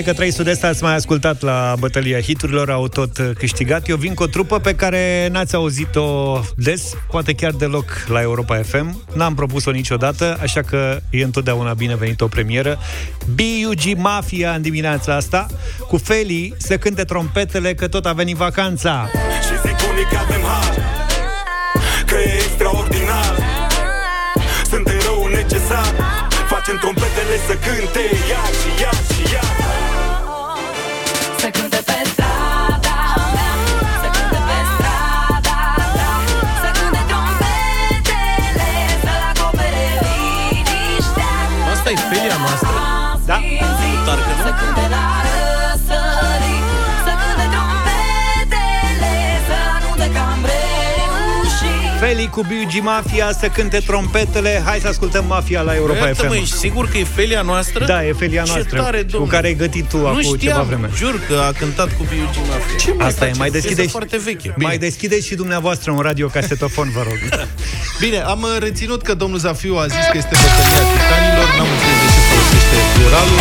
Că 0.04 0.12
3 0.12 0.30
sud 0.30 0.64
ați 0.64 0.82
mai 0.82 0.94
ascultat 0.94 1.42
la 1.42 1.74
bătălia 1.78 2.20
hiturilor, 2.20 2.70
au 2.70 2.88
tot 2.88 3.18
uh, 3.18 3.30
câștigat. 3.38 3.88
Eu 3.88 3.96
vin 3.96 4.14
cu 4.14 4.22
o 4.22 4.26
trupă 4.26 4.58
pe 4.58 4.74
care 4.74 5.28
n-ați 5.32 5.54
auzit-o 5.54 6.40
des, 6.56 6.92
poate 7.10 7.32
chiar 7.32 7.52
deloc 7.52 7.84
la 8.06 8.20
Europa 8.20 8.56
FM. 8.56 9.02
N-am 9.14 9.34
propus-o 9.34 9.70
niciodată, 9.70 10.38
așa 10.40 10.62
că 10.62 11.00
e 11.10 11.24
întotdeauna 11.24 11.72
binevenit 11.72 12.20
o 12.20 12.26
premieră. 12.26 12.78
B.U.G. 13.34 13.96
Mafia 13.96 14.52
în 14.52 14.62
dimineața 14.62 15.14
asta, 15.14 15.46
cu 15.88 15.96
Feli 15.96 16.54
să 16.58 16.76
cânte 16.76 17.02
trompetele 17.02 17.74
că 17.74 17.88
tot 17.88 18.06
a 18.06 18.12
venit 18.12 18.36
vacanța. 18.36 19.08
Și 19.46 19.60
zic 19.66 19.90
unii 19.90 20.06
că 20.10 20.16
avem 20.24 20.42
har 20.42 20.74
Că 22.06 22.14
e 22.14 22.34
extraordinar 22.34 23.34
Sunt 24.70 24.88
erou 24.88 25.26
necesar 25.26 25.92
Facem 26.48 26.76
trompetele 26.80 27.36
să 27.46 27.54
cânte 27.66 28.04
Iar 28.30 28.52
și 28.60 28.82
iar 28.82 28.94
și 29.08 29.13
cu 52.34 52.40
B.U.G. 52.40 52.82
Mafia 52.82 53.32
să 53.40 53.46
cânte 53.48 53.78
trompetele. 53.86 54.62
Hai 54.64 54.78
să 54.80 54.88
ascultăm 54.88 55.24
Mafia 55.28 55.60
la 55.62 55.74
Europa 55.74 56.06
Iartă-mă, 56.06 56.34
FM. 56.34 56.40
ești 56.42 56.56
sigur 56.56 56.88
că 56.88 56.96
e 56.98 57.04
felia 57.04 57.42
noastră? 57.42 57.84
Da, 57.84 58.06
e 58.06 58.12
felia 58.12 58.42
Ce 58.42 58.52
noastră, 58.54 58.82
tare, 58.82 58.98
cu 59.00 59.06
domnule. 59.10 59.32
care 59.34 59.46
ai 59.46 59.54
gătit 59.54 59.88
tu 59.88 59.98
nu 59.98 60.06
acum 60.06 60.20
știam, 60.22 60.38
ceva 60.38 60.62
vreme. 60.62 60.88
jur 60.96 61.20
că 61.28 61.34
a 61.48 61.52
cântat 61.58 61.86
cu 61.96 62.02
B.U.G. 62.02 62.36
Mafia. 62.48 62.76
Ce 62.78 62.94
Asta 63.04 63.26
e, 63.26 63.32
mai 63.38 63.50
deschideți, 63.50 63.90
foarte 63.90 64.16
veche. 64.18 64.54
mai 64.56 64.78
deschideți 64.78 65.26
și 65.26 65.34
dumneavoastră 65.34 65.90
un 65.90 65.98
radiocasetofon, 66.00 66.90
vă 66.90 67.02
rog. 67.08 67.18
Bine, 68.04 68.18
am 68.18 68.42
uh, 68.42 68.56
reținut 68.58 69.02
că 69.02 69.14
domnul 69.14 69.38
Zafiu 69.38 69.74
a 69.76 69.86
zis 69.86 70.04
că 70.12 70.16
este 70.22 70.34
bătălia 70.42 70.84
titanilor, 70.92 71.48
n-am 71.56 71.68
înțeles 71.74 71.98
de 72.04 72.08
ce 72.14 72.20
folosește 72.30 72.76
pluralul. 72.94 73.40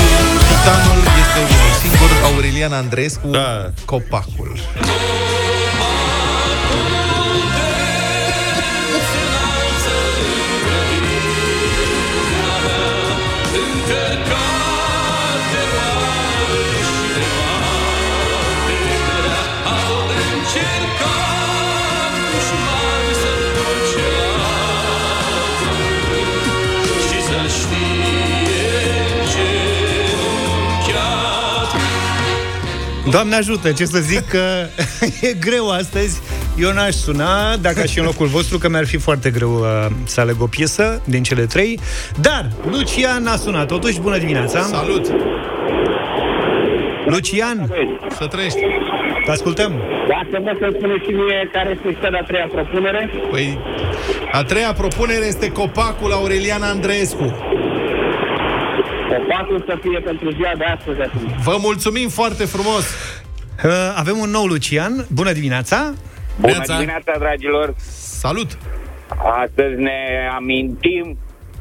Titanul 0.52 1.00
este 1.24 1.40
unul 1.54 1.72
singur, 1.82 2.10
Aurelian 2.28 2.74
Andreescu, 2.74 3.28
Da. 3.28 3.70
copacul. 3.86 4.52
Doamne 33.14 33.36
ajută, 33.36 33.72
ce 33.72 33.86
să 33.86 34.00
zic 34.00 34.28
că 34.28 34.44
e 35.28 35.34
greu 35.34 35.70
astăzi. 35.70 36.22
Eu 36.58 36.72
n-aș 36.72 36.94
suna, 36.94 37.56
dacă 37.56 37.80
aș 37.80 37.92
fi 37.92 38.00
în 38.00 38.06
locul 38.06 38.28
vostru, 38.28 38.58
că 38.58 38.70
mi-ar 38.70 38.86
fi 38.86 38.98
foarte 38.98 39.30
greu 39.30 39.54
uh, 39.54 39.86
să 40.04 40.22
aleg 40.22 40.36
o 40.42 40.48
piesă 40.48 41.02
din 41.06 41.24
cele 41.24 41.46
trei. 41.46 41.80
Dar 42.22 42.50
Lucian 42.72 43.28
a 43.28 43.36
sunat. 43.36 43.68
Totuși, 43.68 44.00
bună 44.00 44.18
dimineața! 44.18 44.62
Salut! 44.62 45.06
Lucian, 47.06 47.74
Să 48.10 48.28
trăiești! 48.28 48.60
te 49.26 49.32
ascultăm! 49.32 49.72
Dacă 50.08 50.44
mă 50.44 50.58
să 50.60 50.76
spuneți 50.78 51.04
și 51.04 51.12
mie 51.12 51.50
care 51.52 51.70
este 51.78 51.98
cea 52.02 52.10
de-a 52.10 52.24
treia 52.28 52.50
propunere. 52.52 53.10
Păi, 53.32 53.60
a 54.32 54.44
treia 54.44 54.74
propunere 54.74 55.26
este 55.26 55.52
copacul 55.52 56.12
Aurelian 56.12 56.62
Andreescu. 56.62 57.38
Copacul 59.18 59.64
să 59.68 59.78
fie 59.82 60.00
pentru 60.00 60.32
ziua 60.32 60.52
de 60.58 60.64
astăzi 60.64 61.00
atunci. 61.02 61.32
Vă 61.44 61.58
mulțumim 61.60 62.10
foarte 62.10 62.46
frumos! 62.46 62.84
Uh, 63.66 63.72
avem 63.96 64.18
un 64.18 64.30
nou 64.30 64.46
Lucian. 64.46 65.06
Bună 65.10 65.32
dimineața! 65.32 65.94
Bună 66.40 66.54
Neața. 66.54 66.74
dimineața, 66.74 67.12
dragilor! 67.20 67.74
Salut! 68.22 68.58
Astăzi 69.44 69.82
ne 69.82 70.30
amintim 70.36 71.18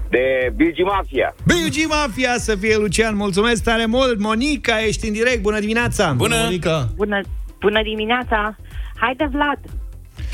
de 0.08 0.52
Bigi 0.56 0.82
Mafia. 0.82 1.34
B.U.G. 1.46 1.88
Mafia 1.88 2.34
să 2.38 2.56
fie 2.56 2.76
Lucian, 2.76 3.16
mulțumesc 3.16 3.62
tare 3.62 3.86
mult! 3.86 4.18
Monica, 4.18 4.84
ești 4.84 5.06
în 5.06 5.12
direct, 5.12 5.42
bună 5.42 5.60
dimineața! 5.60 6.12
Bună! 6.16 6.36
Monica! 6.42 6.88
Bună, 6.96 7.20
bună 7.60 7.82
dimineața! 7.82 8.56
Haide, 9.00 9.28
Vlad! 9.32 9.58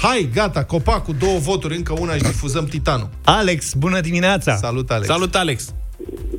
Hai, 0.01 0.29
gata, 0.35 0.65
copacul, 0.65 1.15
două 1.19 1.39
voturi, 1.39 1.77
încă 1.77 1.95
una 2.01 2.13
și 2.15 2.23
difuzăm 2.23 2.65
Titanul. 2.67 3.09
Alex, 3.25 3.75
bună 3.75 4.01
dimineața! 4.01 4.55
Salut, 4.57 4.91
Alex. 4.91 5.07
Salut, 5.07 5.35
Alex! 5.35 5.75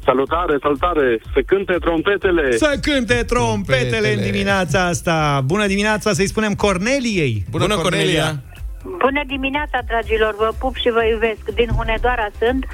Salutare, 0.05 0.57
salutare! 0.61 1.21
Se 1.33 1.41
cânte 1.41 1.73
trompetele! 1.73 2.51
Să 2.57 2.77
cânte 2.81 3.23
trompetele 3.27 3.85
în 3.85 3.91
Trompetele. 4.01 4.31
dimineața 4.31 4.85
asta! 4.85 5.41
Bună 5.45 5.67
dimineața, 5.67 6.13
să-i 6.13 6.27
spunem 6.27 6.53
Corneliei! 6.53 7.43
Bună, 7.49 7.63
Bună, 7.67 7.75
Cornelia! 7.81 8.35
Bună 8.83 9.21
dimineața, 9.27 9.79
dragilor! 9.87 10.35
Vă 10.37 10.49
pup 10.59 10.75
și 10.75 10.89
vă 10.89 11.03
iubesc. 11.05 11.39
Din 11.55 11.69
Hunedoara 11.77 12.27
sunt. 12.39 12.65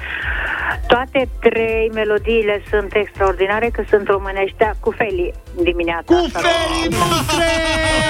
Toate 0.86 1.28
trei 1.40 1.90
melodiile 1.94 2.62
sunt 2.70 2.94
extraordinare, 2.94 3.68
că 3.72 3.82
sunt 3.88 4.06
românești, 4.06 4.56
da, 4.58 4.70
cu 4.80 4.90
Feli 4.90 5.32
dimineața 5.62 6.14
Cu 6.14 6.22
asta. 6.26 6.38
Feli 6.38 6.88
nu 6.94 6.96
cred! 7.32 8.06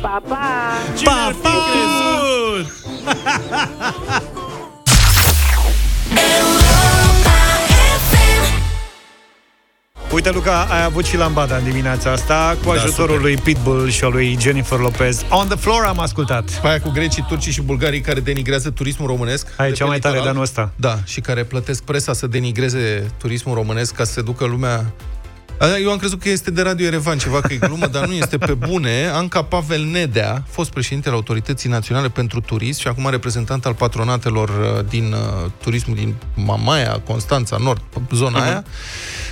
Pa, 0.00 0.22
pa! 0.28 0.72
Cine 0.96 1.10
Pa, 1.10 1.24
ar 1.26 1.32
fi 1.32 1.40
pa! 1.42 1.50
crezut? 7.66 8.62
Uite, 10.12 10.30
Luca, 10.30 10.66
ai 10.70 10.82
avut 10.82 11.04
și 11.04 11.16
lambada 11.16 11.56
în 11.56 11.64
dimineața 11.64 12.10
asta 12.10 12.56
cu 12.64 12.70
ajutorul 12.70 13.14
super. 13.14 13.20
lui 13.20 13.36
Pitbull 13.36 13.90
și 13.90 14.04
al 14.04 14.12
lui 14.12 14.36
Jennifer 14.40 14.78
Lopez. 14.78 15.24
On 15.28 15.46
the 15.46 15.56
floor 15.56 15.84
am 15.84 15.98
ascultat. 15.98 16.60
Aia 16.62 16.80
cu 16.80 16.90
grecii, 16.90 17.24
turcii 17.28 17.52
și 17.52 17.62
bulgarii 17.62 18.00
care 18.00 18.20
denigrează 18.20 18.70
turismul 18.70 19.08
românesc. 19.08 19.46
Aia 19.56 19.68
e 19.68 19.70
de 19.70 19.76
cea 19.76 19.84
pe 19.84 19.90
mai 19.90 19.98
tare 19.98 20.14
de 20.14 20.20
litoral. 20.20 20.28
anul 20.28 20.42
ăsta. 20.42 20.72
Da, 20.76 20.98
și 21.04 21.20
care 21.20 21.44
plătesc 21.44 21.82
presa 21.82 22.12
să 22.12 22.26
denigreze 22.26 23.10
turismul 23.18 23.54
românesc 23.54 23.94
ca 23.94 24.04
să 24.04 24.12
se 24.12 24.22
ducă 24.22 24.44
lumea... 24.44 24.92
A, 25.62 25.78
Eu 25.78 25.90
am 25.90 25.96
crezut 25.96 26.20
că 26.20 26.28
este 26.28 26.50
de 26.50 26.62
Radio 26.62 26.86
Erevan 26.86 27.18
ceva, 27.18 27.40
că 27.40 27.52
e 27.52 27.56
glumă, 27.56 27.86
dar 27.86 28.06
nu 28.06 28.12
este 28.12 28.38
pe 28.38 28.54
bune. 28.54 29.10
Anca 29.12 29.42
Pavel 29.42 29.84
Nedea, 29.84 30.44
fost 30.48 30.70
președintele 30.70 31.14
Autorității 31.14 31.68
Naționale 31.68 32.08
pentru 32.08 32.40
Turism 32.40 32.80
și 32.80 32.88
acum 32.88 33.10
reprezentant 33.10 33.66
al 33.66 33.74
patronatelor 33.74 34.48
uh, 34.48 34.84
din 34.88 35.12
uh, 35.12 35.50
turismul 35.60 35.96
din 35.96 36.14
Mamaia, 36.34 37.00
Constanța, 37.04 37.56
Nord, 37.56 37.82
zona 38.10 38.42
aia, 38.42 38.64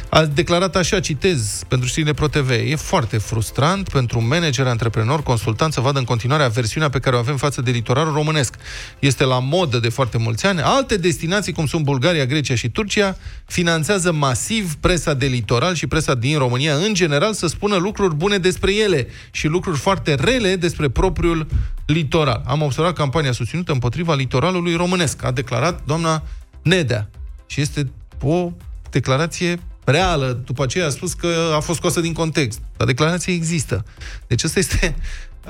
a 0.08 0.24
declarat 0.24 0.76
așa, 0.76 1.00
citez, 1.00 1.62
pentru 1.68 1.88
știrile 1.88 2.12
ProTV, 2.12 2.50
e 2.50 2.76
foarte 2.76 3.18
frustrant 3.18 3.88
pentru 3.88 4.18
un 4.18 4.26
manager, 4.26 4.66
antreprenor, 4.66 5.22
consultant 5.22 5.72
să 5.72 5.80
vadă 5.80 5.98
în 5.98 6.04
continuare 6.04 6.42
aversiunea 6.42 6.88
pe 6.88 6.98
care 6.98 7.16
o 7.16 7.18
avem 7.18 7.36
față 7.36 7.60
de 7.62 7.70
litoralul 7.70 8.12
românesc. 8.12 8.54
Este 8.98 9.24
la 9.24 9.38
modă 9.38 9.78
de 9.78 9.88
foarte 9.88 10.18
mulți 10.18 10.46
ani. 10.46 10.60
Alte 10.60 10.96
destinații, 10.96 11.52
cum 11.52 11.66
sunt 11.66 11.84
Bulgaria, 11.84 12.24
Grecia 12.26 12.54
și 12.54 12.68
Turcia, 12.68 13.16
finanțează 13.46 14.12
masiv 14.12 14.74
presa 14.74 15.14
de 15.14 15.26
litoral 15.26 15.74
și 15.74 15.86
presa 15.86 16.14
din 16.20 16.38
România, 16.38 16.74
în 16.74 16.94
general, 16.94 17.32
să 17.32 17.46
spună 17.46 17.76
lucruri 17.76 18.14
bune 18.14 18.38
despre 18.38 18.74
ele 18.74 19.06
și 19.30 19.46
lucruri 19.46 19.78
foarte 19.78 20.14
rele 20.14 20.56
despre 20.56 20.88
propriul 20.88 21.46
litoral. 21.86 22.42
Am 22.46 22.62
observat 22.62 22.92
campania 22.92 23.32
susținută 23.32 23.72
împotriva 23.72 24.14
litoralului 24.14 24.74
românesc, 24.74 25.24
a 25.24 25.30
declarat 25.30 25.80
doamna 25.86 26.22
Nedea. 26.62 27.10
Și 27.46 27.60
este 27.60 27.90
o 28.22 28.52
declarație 28.90 29.60
reală. 29.84 30.42
După 30.44 30.62
aceea 30.62 30.86
a 30.86 30.90
spus 30.90 31.12
că 31.12 31.52
a 31.54 31.60
fost 31.60 31.78
scoasă 31.78 32.00
din 32.00 32.12
context. 32.12 32.60
Dar 32.76 32.86
declarația 32.86 33.32
există. 33.32 33.84
Deci 34.26 34.44
asta 34.44 34.58
este, 34.58 34.94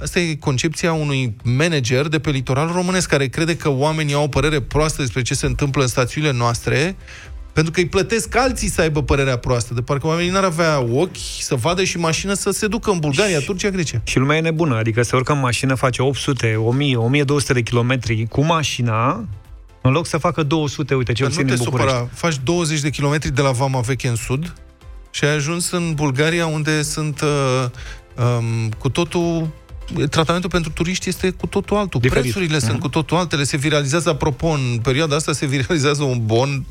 asta 0.02 0.20
e 0.20 0.34
concepția 0.34 0.92
unui 0.92 1.36
manager 1.42 2.08
de 2.08 2.18
pe 2.18 2.30
litoralul 2.30 2.72
românesc 2.72 3.08
care 3.08 3.26
crede 3.26 3.56
că 3.56 3.68
oamenii 3.68 4.14
au 4.14 4.22
o 4.22 4.28
părere 4.28 4.60
proastă 4.60 5.02
despre 5.02 5.22
ce 5.22 5.34
se 5.34 5.46
întâmplă 5.46 5.82
în 5.82 5.88
stațiunile 5.88 6.32
noastre 6.32 6.96
pentru 7.52 7.72
că 7.72 7.80
îi 7.80 7.86
plătesc 7.86 8.36
alții 8.36 8.68
să 8.68 8.80
aibă 8.80 9.02
părerea 9.02 9.36
proastă. 9.38 9.74
De 9.74 9.80
parcă 9.80 10.06
oamenii 10.06 10.30
n-ar 10.30 10.44
avea 10.44 10.80
ochi 10.92 11.16
să 11.40 11.54
vadă 11.54 11.84
și 11.84 11.98
mașină 11.98 12.32
să 12.32 12.50
se 12.50 12.66
ducă 12.66 12.90
în 12.90 12.98
Bulgaria, 12.98 13.38
Turcia, 13.40 13.68
Grecia. 13.68 14.00
Și 14.04 14.18
lumea 14.18 14.36
e 14.36 14.40
nebună, 14.40 14.76
adică 14.76 15.02
se 15.02 15.16
urcă 15.16 15.32
în 15.32 15.40
mașină, 15.40 15.74
face 15.74 16.02
800, 16.02 16.54
1000, 16.56 16.96
1200 16.96 17.52
de 17.52 17.62
kilometri 17.62 18.26
cu 18.28 18.44
mașina, 18.44 19.24
în 19.82 19.92
loc 19.92 20.06
să 20.06 20.18
facă 20.18 20.42
200, 20.42 20.94
uite, 20.94 21.12
ce 21.12 21.22
Dar 21.22 21.30
nu 21.30 21.36
puțin 21.36 21.54
te 21.54 21.58
în 21.58 21.64
București. 21.70 21.92
supăra. 21.92 22.10
Faci 22.14 22.36
20 22.44 22.80
de 22.80 22.90
kilometri 22.90 23.30
de 23.34 23.40
la 23.42 23.50
Vama 23.50 23.80
Veche 23.80 24.08
în 24.08 24.16
sud 24.16 24.52
și 25.10 25.24
ai 25.24 25.34
ajuns 25.34 25.70
în 25.70 25.94
Bulgaria 25.94 26.46
unde 26.46 26.82
sunt 26.82 27.20
uh, 27.20 27.64
um, 28.24 28.68
cu 28.78 28.88
totul 28.88 29.48
tratamentul 30.10 30.50
pentru 30.50 30.70
turiști 30.70 31.08
este 31.08 31.30
cu 31.30 31.46
totul 31.46 31.76
altul. 31.76 32.00
Diferit. 32.00 32.22
Prețurile 32.22 32.58
sunt 32.58 32.80
cu 32.80 32.88
totul 32.88 33.16
altele. 33.16 33.44
Se 33.44 33.56
viralizează, 33.56 34.08
apropo, 34.08 34.46
în 34.46 34.78
perioada 34.82 35.16
asta 35.16 35.32
se 35.32 35.46
viralizează 35.46 36.02
un 36.02 36.20
bon 36.26 36.64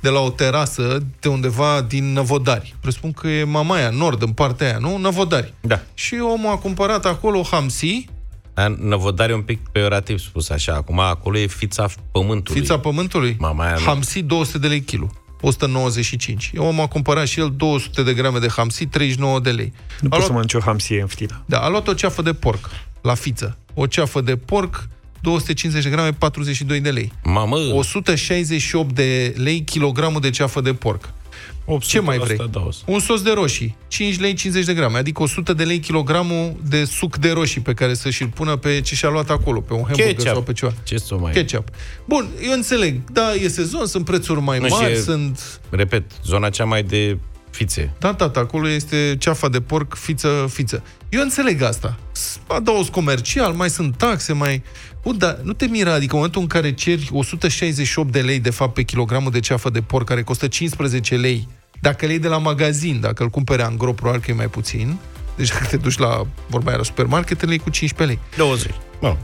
de 0.00 0.08
la 0.08 0.20
o 0.20 0.30
terasă 0.30 0.98
de 1.20 1.28
undeva 1.28 1.80
din 1.88 2.12
Năvodari. 2.12 2.74
Presupun 2.80 3.12
că 3.12 3.28
e 3.28 3.44
Mamaia, 3.44 3.90
nord, 3.90 4.22
în 4.22 4.32
partea 4.32 4.66
aia, 4.66 4.78
nu? 4.78 4.96
Năvodari. 4.96 5.52
Da. 5.60 5.80
Și 5.94 6.14
omul 6.14 6.50
a 6.50 6.56
cumpărat 6.56 7.04
acolo 7.06 7.42
hamsi, 7.50 8.06
Dar 8.54 8.68
Năvodare 8.68 9.32
e 9.32 9.34
un 9.34 9.42
pic 9.42 9.68
peorativ 9.72 10.18
spus 10.18 10.48
așa. 10.48 10.74
Acum 10.74 10.98
acolo 10.98 11.38
e 11.38 11.46
fița 11.46 11.88
pământului. 12.12 12.60
fița 12.60 12.78
pământului, 12.78 13.36
Mamaia 13.38 13.72
nu. 13.74 13.78
hamsi 13.84 14.22
200 14.22 14.58
de 14.58 14.66
lei 14.66 14.80
kilo. 14.80 15.10
195. 15.40 16.52
Omul 16.56 16.82
a 16.82 16.86
cumpărat 16.86 17.26
și 17.26 17.40
el 17.40 17.52
200 17.56 18.02
de 18.02 18.14
grame 18.14 18.38
de 18.38 18.48
hamsi, 18.48 18.86
39 18.86 19.40
de 19.40 19.50
lei. 19.50 19.72
Nu 20.00 20.08
a 20.10 20.16
pot 20.16 20.18
să 20.18 20.18
luat, 20.18 20.30
mănânci 20.30 20.54
o 20.54 20.60
hamsie 20.60 21.00
înftită. 21.00 21.42
da, 21.46 21.58
a 21.58 21.68
luat 21.68 21.88
o 21.88 21.94
ceafă 21.94 22.22
de 22.22 22.32
porc 22.32 22.70
la 23.00 23.14
fiță. 23.14 23.56
O 23.74 23.86
ceafă 23.86 24.20
de 24.20 24.36
porc, 24.36 24.88
250 25.20 25.84
de 25.84 25.90
grame, 25.90 26.12
42 26.12 26.80
de 26.80 26.90
lei. 26.90 27.12
Mamă, 27.24 27.56
168 27.56 28.94
de 28.94 29.34
lei 29.36 29.60
kilogramul 29.60 30.20
de 30.20 30.30
ceafă 30.30 30.60
de 30.60 30.74
porc. 30.74 31.12
800 31.70 31.92
Ce 31.98 32.00
mai 32.00 32.18
vrei? 32.18 32.36
asta 32.38 32.50
dau. 32.52 32.72
Un 32.86 32.98
sos 33.00 33.22
de 33.22 33.30
roșii, 33.32 33.76
5 33.88 34.18
lei 34.20 34.34
50 34.34 34.64
de 34.66 34.74
grame, 34.74 34.98
adică 34.98 35.22
100 35.22 35.52
de 35.52 35.64
lei 35.64 35.78
kilogramul 35.78 36.56
de 36.68 36.84
suc 36.84 37.16
de 37.16 37.30
roșii 37.30 37.60
pe 37.60 37.74
care 37.74 37.94
să 37.94 38.10
și-l 38.10 38.28
pună 38.28 38.56
pe 38.56 38.80
ce 38.80 38.94
și-a 38.94 39.08
luat 39.08 39.30
acolo, 39.30 39.60
pe 39.60 39.72
un 39.72 39.78
hamburger 39.82 40.06
Ketchup. 40.06 40.32
sau 40.32 40.42
pe 40.42 40.52
ceva. 40.52 40.72
Ce 40.82 40.98
să 40.98 41.14
o 41.14 41.18
mai... 41.18 41.32
Ketchup. 41.32 41.68
Bun, 42.04 42.28
eu 42.42 42.52
înțeleg. 42.52 43.00
Da, 43.12 43.32
e 43.34 43.48
sezon, 43.48 43.86
sunt 43.86 44.04
prețuri 44.04 44.40
mai 44.40 44.58
Nu, 44.58 44.66
și 44.66 44.72
mari, 44.72 44.92
e- 44.92 45.00
sunt... 45.00 45.60
Repet, 45.70 46.04
zona 46.24 46.50
cea 46.50 46.64
mai 46.64 46.82
de 46.82 47.18
fițe. 47.50 47.92
Da, 47.98 48.14
tata, 48.14 48.40
acolo 48.40 48.68
este 48.68 49.16
ceafa 49.18 49.48
de 49.48 49.60
porc, 49.60 49.94
fiță, 49.94 50.48
fiță. 50.52 50.82
Eu 51.08 51.20
înțeleg 51.22 51.62
asta. 51.62 51.98
S- 52.12 52.38
Adaos 52.46 52.88
comercial, 52.88 53.52
mai 53.52 53.70
sunt 53.70 53.96
taxe, 53.96 54.32
mai... 54.32 54.62
Bun, 55.02 55.18
dar 55.18 55.38
nu 55.42 55.52
te 55.52 55.66
mira, 55.66 55.92
adică 55.92 56.10
în 56.12 56.16
momentul 56.16 56.40
în 56.40 56.46
care 56.46 56.72
ceri 56.74 57.08
168 57.12 58.12
de 58.12 58.20
lei, 58.20 58.38
de 58.38 58.50
fapt, 58.50 58.74
pe 58.74 58.82
kilogramul 58.82 59.30
de 59.30 59.40
ceafă 59.40 59.70
de 59.70 59.80
porc, 59.80 60.06
care 60.06 60.22
costă 60.22 60.46
15 60.46 61.14
lei, 61.16 61.48
dacă 61.80 62.04
le 62.06 62.10
iei 62.10 62.20
de 62.20 62.28
la 62.28 62.38
magazin, 62.38 63.00
dacă 63.00 63.22
îl 63.22 63.28
cumpere 63.28 63.62
angro, 63.62 63.92
probabil 63.92 64.20
că 64.20 64.30
e 64.30 64.34
mai 64.34 64.48
puțin, 64.48 64.96
deci 65.36 65.48
dacă 65.48 65.64
te 65.64 65.76
duci 65.76 65.98
la, 65.98 66.26
vorba 66.48 66.68
aia, 66.68 66.76
la 66.76 66.82
supermarket, 66.84 67.40
le 67.44 67.48
iei 67.50 67.58
cu 67.58 67.70
15 67.70 68.16
lei. 68.16 68.26
20. 68.36 68.70
Bun. 69.00 69.16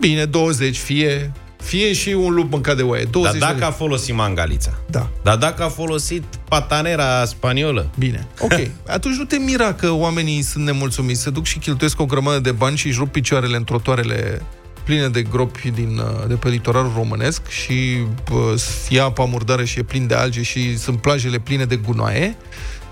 Bine, 0.00 0.24
20, 0.24 0.76
fie, 0.76 1.32
fie 1.62 1.92
și 1.92 2.08
un 2.08 2.34
lup 2.34 2.50
mâncat 2.52 2.76
de 2.76 2.82
oaie. 2.82 3.04
20 3.04 3.30
Dar 3.32 3.40
de 3.40 3.46
dacă 3.46 3.58
lei. 3.58 3.68
a 3.68 3.70
folosit 3.70 4.14
mangalița, 4.14 4.78
Da. 4.90 5.08
dar 5.22 5.36
dacă 5.36 5.62
a 5.62 5.68
folosit 5.68 6.24
patanera 6.48 7.24
spaniolă, 7.24 7.90
Bine, 7.98 8.26
ok. 8.40 8.52
Atunci 8.86 9.16
nu 9.16 9.24
te 9.24 9.36
mira 9.36 9.74
că 9.74 9.90
oamenii 9.90 10.42
sunt 10.42 10.64
nemulțumiți, 10.64 11.22
se 11.22 11.30
duc 11.30 11.44
și 11.44 11.58
cheltuiesc 11.58 12.00
o 12.00 12.06
grămadă 12.06 12.38
de 12.38 12.52
bani 12.52 12.76
și 12.76 12.86
își 12.86 12.98
rup 12.98 13.12
picioarele 13.12 13.56
în 13.56 13.64
trotoarele 13.64 14.42
pline 14.88 15.08
de 15.08 15.22
gropi 15.22 15.70
din, 15.70 15.98
uh, 15.98 16.26
de 16.28 16.34
pe 16.34 16.48
litoralul 16.48 16.92
românesc 16.94 17.48
și 17.48 17.98
uh, 18.32 18.62
ia 18.88 19.04
apa 19.04 19.24
murdară 19.24 19.64
și 19.64 19.78
e 19.78 19.82
plin 19.82 20.06
de 20.06 20.14
alge 20.14 20.42
și 20.42 20.78
sunt 20.78 21.00
plajele 21.00 21.38
pline 21.38 21.64
de 21.64 21.76
gunoaie, 21.76 22.36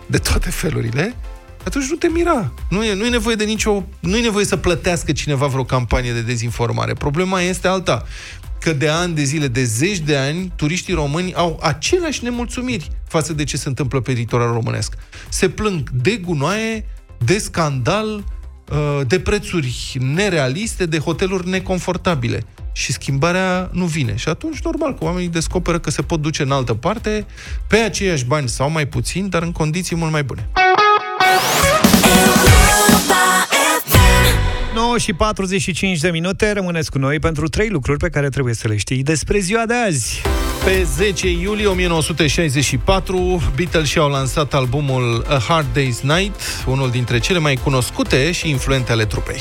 de 0.07 0.19
toate 0.19 0.51
felurile, 0.51 1.15
atunci 1.65 1.85
nu 1.91 1.97
te 1.97 2.09
mira. 2.09 2.53
Nu 2.71 2.85
e, 2.85 2.95
nu 2.95 3.07
e 3.07 3.09
nevoie 3.09 3.35
de 3.35 3.45
nicio... 3.45 3.85
Nu 4.01 4.17
e 4.17 4.21
nevoie 4.21 4.45
să 4.45 4.57
plătească 4.57 5.13
cineva 5.13 5.47
vreo 5.47 5.65
campanie 5.65 6.13
de 6.13 6.21
dezinformare. 6.21 6.93
Problema 6.93 7.41
este 7.41 7.69
alta 7.69 8.05
că 8.61 8.73
de 8.73 8.89
ani 8.89 9.15
de 9.15 9.23
zile, 9.23 9.49
de 9.49 9.65
zeci 9.65 9.99
de 9.99 10.17
ani, 10.17 10.53
turiștii 10.57 10.95
români 10.95 11.35
au 11.35 11.59
aceleași 11.63 12.25
nemulțumiri 12.25 12.91
față 13.09 13.33
de 13.33 13.45
ce 13.45 13.57
se 13.57 13.69
întâmplă 13.69 14.01
pe 14.01 14.13
litoralul 14.13 14.55
românesc. 14.55 14.95
Se 15.29 15.49
plâng 15.49 15.91
de 15.91 16.17
gunoaie, 16.17 16.87
de 17.25 17.39
scandal, 17.39 18.15
uh, 18.15 18.23
de 19.07 19.21
prețuri 19.21 19.97
nerealiste, 20.14 20.87
de 20.87 20.99
hoteluri 20.99 21.49
neconfortabile. 21.49 22.45
Și 22.73 22.93
schimbarea 22.93 23.71
nu 23.73 23.85
vine. 23.85 24.17
Și 24.17 24.29
atunci, 24.29 24.61
normal, 24.61 24.95
că 24.95 25.05
oamenii 25.05 25.29
descoperă 25.29 25.79
că 25.79 25.91
se 25.91 26.03
pot 26.03 26.21
duce 26.21 26.43
în 26.43 26.51
altă 26.51 26.75
parte, 26.75 27.27
pe 27.67 27.77
aceiași 27.77 28.25
bani 28.25 28.49
sau 28.49 28.71
mai 28.71 28.87
puțin, 28.87 29.29
dar 29.29 29.43
în 29.43 29.53
condiții 29.53 29.97
mult 29.97 30.12
mai 30.12 30.23
bune. 30.23 30.49
9 34.75 34.99
și 34.99 35.12
45 35.12 35.99
de 35.99 36.11
minute, 36.11 36.53
rămâneți 36.53 36.91
cu 36.91 36.99
noi 36.99 37.19
pentru 37.19 37.49
trei 37.49 37.69
lucruri 37.69 37.99
pe 37.99 38.09
care 38.09 38.29
trebuie 38.29 38.55
să 38.55 38.69
le 38.69 38.77
știi 38.77 39.03
despre 39.03 39.39
ziua 39.39 39.67
de 39.67 39.75
azi. 39.75 40.23
Pe 40.65 40.83
10 40.83 41.29
iulie 41.29 41.67
1964, 41.67 43.43
Beatles 43.55 43.89
și-au 43.89 44.09
lansat 44.09 44.55
albumul 44.55 45.25
A 45.29 45.39
Hard 45.49 45.67
Day's 45.67 46.01
Night, 46.01 46.41
unul 46.67 46.91
dintre 46.91 47.19
cele 47.19 47.39
mai 47.39 47.55
cunoscute 47.55 48.33
și 48.33 48.49
influente 48.49 48.93
ale 48.93 49.05
trupei. 49.05 49.41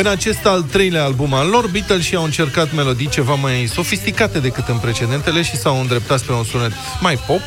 În 0.00 0.06
acest 0.06 0.46
al 0.46 0.62
treilea 0.62 1.04
album 1.04 1.34
al 1.34 1.48
lor, 1.48 1.66
Beatles 1.66 2.04
și-au 2.04 2.24
încercat 2.24 2.74
melodii 2.74 3.08
ceva 3.08 3.34
mai 3.34 3.66
sofisticate 3.72 4.38
decât 4.38 4.68
în 4.68 4.76
precedentele 4.78 5.42
și 5.42 5.56
s-au 5.56 5.80
îndreptat 5.80 6.18
spre 6.18 6.34
un 6.34 6.44
sunet 6.44 6.72
mai 7.00 7.18
pop. 7.26 7.40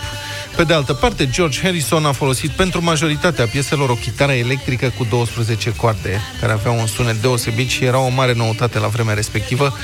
Pe 0.55 0.63
de 0.63 0.73
altă 0.73 0.93
parte, 0.93 1.29
George 1.29 1.59
Harrison 1.63 2.05
a 2.05 2.11
folosit 2.11 2.49
pentru 2.49 2.83
majoritatea 2.83 3.45
pieselor 3.45 3.89
o 3.89 3.93
chitară 3.93 4.31
electrică 4.31 4.93
cu 4.97 5.07
12 5.09 5.73
coarde, 5.75 6.21
care 6.39 6.51
avea 6.51 6.71
un 6.71 6.87
sunet 6.87 7.21
deosebit 7.21 7.69
și 7.69 7.83
era 7.83 7.99
o 7.99 8.09
mare 8.09 8.33
noutate 8.33 8.79
la 8.79 8.87
vremea 8.87 9.13
respectivă. 9.13 9.77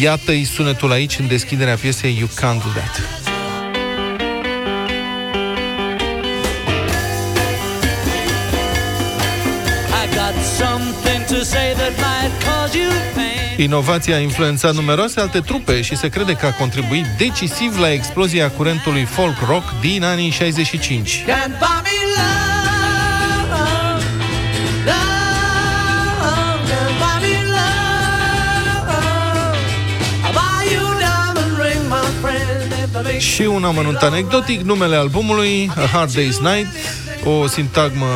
Iată-i 0.00 0.44
sunetul 0.44 0.90
aici 0.90 1.18
în 1.18 1.26
deschiderea 1.26 1.74
piesei 1.74 2.16
You 2.18 2.28
Can't 2.28 2.62
Do 2.62 2.70
That. 2.74 3.00
I 10.02 10.14
got 10.14 10.44
something 10.58 11.09
to 11.30 11.44
say 11.44 11.74
that 11.74 11.92
might 11.96 12.32
cause 12.44 12.76
you 12.78 12.90
pain. 13.14 13.64
Inovația 13.64 14.16
a 14.16 14.18
influențat 14.18 14.74
numeroase 14.74 15.20
alte 15.20 15.40
trupe 15.40 15.82
și 15.82 15.96
se 15.96 16.08
crede 16.08 16.32
că 16.32 16.46
a 16.46 16.50
contribuit 16.52 17.04
decisiv 17.18 17.78
la 17.78 17.92
explozia 17.92 18.50
curentului 18.50 19.04
folk 19.04 19.34
rock 19.48 19.64
din 19.80 20.02
anii 20.04 20.30
65. 20.30 21.10
Can't 21.10 21.58
buy 21.58 21.80
me 21.82 21.98
love, 22.16 23.58
love, 24.84 25.00
can't 26.70 26.94
buy 27.02 27.16
me 27.26 27.34
love. 27.54 28.90
I'll 30.24 30.32
buy 30.32 30.72
you 30.72 30.84
a 30.86 30.96
diamond 30.98 31.52
ring, 31.64 31.82
my 31.88 32.06
friend, 32.20 32.72
if 32.72 32.94
I 32.94 33.02
make 33.02 33.18
Și 33.18 33.42
un 33.42 33.64
amănunt 33.64 33.96
anecdotic, 33.96 34.60
numele 34.60 34.96
albumului, 34.96 35.70
A 35.76 35.86
Hard 35.92 36.10
Day's 36.10 36.38
Night, 36.54 36.68
o 37.24 37.46
sintagmă 37.46 38.06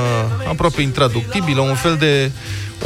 aproape 0.49 0.83
intraductibilă, 0.83 1.61
un 1.61 1.75
fel 1.75 1.97
de 1.97 2.31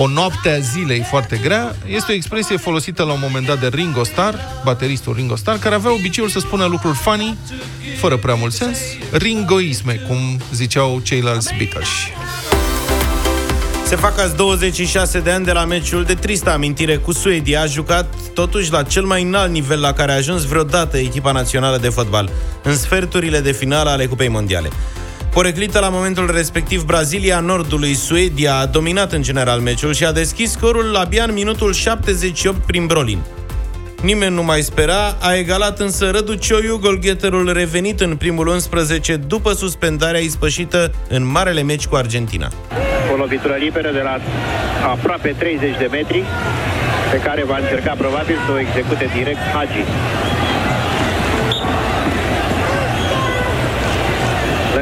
o 0.01 0.07
noapte 0.07 0.49
a 0.49 0.59
zilei 0.59 1.01
foarte 1.01 1.41
grea, 1.43 1.77
este 1.87 2.13
o 2.13 2.15
expresie 2.15 2.57
folosită 2.57 3.03
la 3.03 3.13
un 3.13 3.19
moment 3.23 3.47
dat 3.47 3.61
de 3.61 3.69
Ringo 3.69 4.05
Starr, 4.05 4.35
bateristul 4.65 5.15
Ringo 5.15 5.37
Starr, 5.37 5.59
care 5.59 5.75
avea 5.75 5.93
obiceiul 5.93 6.31
să 6.31 6.39
spună 6.39 6.65
lucruri 6.65 6.97
funny, 6.97 7.37
fără 7.99 8.17
prea 8.17 8.35
mult 8.35 8.53
sens, 8.53 8.79
ringoisme, 9.13 9.95
cum 10.07 10.19
ziceau 10.53 11.01
ceilalți 11.03 11.55
Beatles. 11.57 11.89
Se 13.87 13.97
fac 13.97 14.19
azi 14.19 14.37
26 14.37 15.21
de 15.21 15.31
ani 15.31 15.45
de 15.45 15.53
la 15.53 15.65
meciul 15.65 16.05
de 16.05 16.15
tristă 16.15 16.51
amintire 16.51 16.97
cu 16.97 17.13
Suedia, 17.13 17.61
a 17.61 17.67
jucat 17.67 18.15
totuși 18.35 18.73
la 18.73 18.83
cel 18.83 19.05
mai 19.05 19.23
înalt 19.23 19.53
nivel 19.53 19.81
la 19.81 19.93
care 19.93 20.13
a 20.13 20.17
ajuns 20.17 20.45
vreodată 20.45 20.97
echipa 20.97 21.33
națională 21.33 21.79
de 21.79 21.89
fotbal, 21.89 22.31
în 22.63 22.77
sferturile 22.77 23.41
de 23.41 23.53
finală 23.53 23.91
ale 23.91 24.07
Cupei 24.07 24.29
Mondiale. 24.29 24.69
Poreclită 25.31 25.79
la 25.79 25.89
momentul 25.89 26.31
respectiv, 26.35 26.85
Brazilia 26.85 27.41
Nordului, 27.41 27.95
Suedia 27.95 28.55
a 28.55 28.67
dominat 28.67 29.13
în 29.13 29.23
general 29.23 29.61
meciul 29.61 29.93
și 29.93 30.05
a 30.05 30.13
deschis 30.13 30.51
scorul 30.51 30.97
abia 30.97 31.25
în 31.25 31.33
minutul 31.33 31.73
78 31.73 32.57
prin 32.67 32.87
Brolin. 32.87 33.19
Nimeni 34.03 34.35
nu 34.35 34.43
mai 34.43 34.61
spera, 34.61 35.17
a 35.21 35.35
egalat 35.35 35.79
însă 35.79 36.11
Rădu 36.11 36.35
Cioiu, 36.35 36.79
golgheterul 36.79 37.53
revenit 37.53 38.01
în 38.01 38.17
primul 38.17 38.47
11 38.47 39.17
după 39.17 39.53
suspendarea 39.53 40.21
ispășită 40.21 40.93
în 41.09 41.27
marele 41.27 41.63
meci 41.63 41.87
cu 41.87 41.97
Argentina. 41.97 42.49
O 43.13 43.17
lovitură 43.17 43.55
liberă 43.55 43.91
de 43.93 44.01
la 44.01 44.19
aproape 44.91 45.35
30 45.39 45.79
de 45.79 45.89
metri, 45.91 46.25
pe 47.11 47.17
care 47.17 47.45
va 47.45 47.59
încerca 47.59 47.95
probabil 47.99 48.37
să 48.47 48.53
o 48.53 48.59
execute 48.59 49.11
direct 49.15 49.41
Hagi. 49.55 49.85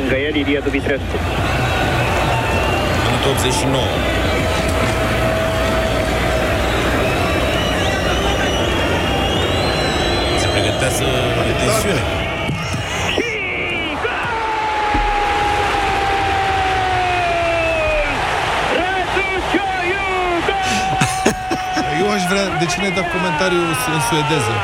Lângă 0.09 0.21
el, 0.21 0.35
Ilie 0.35 0.61
Dumitrescu. 0.65 1.17
Minutul 3.07 3.31
89. 3.31 3.83
Se 10.41 10.47
pregătea 10.53 10.91
să 10.99 11.05
are 11.41 11.53
tensiune. 11.61 12.03
Eu 22.01 22.11
aș 22.11 22.23
vrea, 22.31 22.59
de 22.59 22.65
ce 22.65 22.81
ne 22.81 22.89
da 22.89 23.03
comentariu 23.15 23.59
în 23.95 24.01
suedeză? 24.09 24.55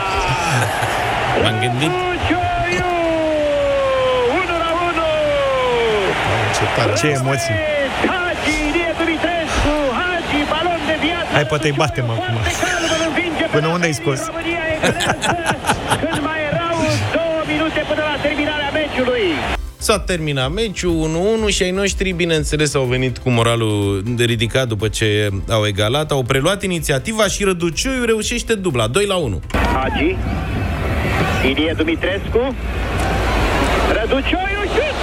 M-am 1.42 1.58
gândit 1.60 2.11
Ce 6.62 6.68
tare. 6.76 6.92
Ce 7.00 7.06
emoții. 7.06 7.54
Hagi, 8.12 8.54
Ilie 8.68 8.90
Dumitrescu, 8.98 9.74
Hagi, 10.00 10.40
balon 10.52 10.80
de 10.90 10.96
viață. 11.04 11.30
Hai, 11.32 11.44
poate 11.52 11.66
îi 11.66 11.74
batem 11.76 12.10
acum. 12.10 12.36
Până 13.50 13.66
unde 13.66 13.86
ai 13.86 13.92
scos? 13.92 14.20
România 14.26 14.62
egalează 14.74 15.36
când 16.02 16.18
mai 16.28 16.40
erau 16.52 16.76
două 17.16 17.38
minute 17.52 17.80
până 17.88 18.02
la 18.10 18.16
terminarea 18.22 18.70
meciului. 18.78 19.26
S-a 19.78 19.98
terminat 19.98 20.50
meciul 20.52 21.10
1-1 21.50 21.54
și 21.54 21.62
ai 21.62 21.70
noștri, 21.70 22.12
bineînțeles, 22.12 22.74
au 22.74 22.84
venit 22.84 23.18
cu 23.18 23.30
moralul 23.30 24.02
de 24.06 24.24
ridicat 24.24 24.66
după 24.68 24.88
ce 24.88 25.28
au 25.48 25.66
egalat, 25.66 26.10
au 26.10 26.22
preluat 26.22 26.62
inițiativa 26.62 27.26
și 27.26 27.44
Răduciuiu 27.44 28.04
reușește 28.04 28.54
dubla, 28.54 28.86
2 28.86 29.06
la 29.06 29.14
1. 29.14 29.40
Hagi, 29.74 30.16
Ilie 31.50 31.74
Dumitrescu, 31.76 32.54
Răducioiu, 33.92 34.62
șut! 34.74 34.94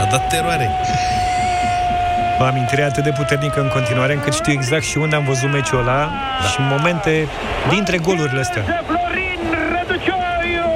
A 0.00 0.03
dat 0.14 0.28
teroare. 0.30 0.68
O 2.40 2.44
amintire 2.50 2.82
atât 2.82 3.04
de 3.08 3.12
puternică 3.20 3.58
în 3.60 3.70
continuare, 3.76 4.12
încât 4.12 4.34
știu 4.40 4.52
exact 4.52 4.84
și 4.90 4.96
unde 5.04 5.14
am 5.16 5.24
văzut 5.30 5.50
meciul 5.56 5.78
ăla 5.82 6.02
da. 6.02 6.46
și 6.50 6.58
momente 6.74 7.14
dintre 7.74 7.96
golurile 8.06 8.40
astea. 8.46 8.62
Florin 8.90 9.42
Răducioiu! 9.74 10.70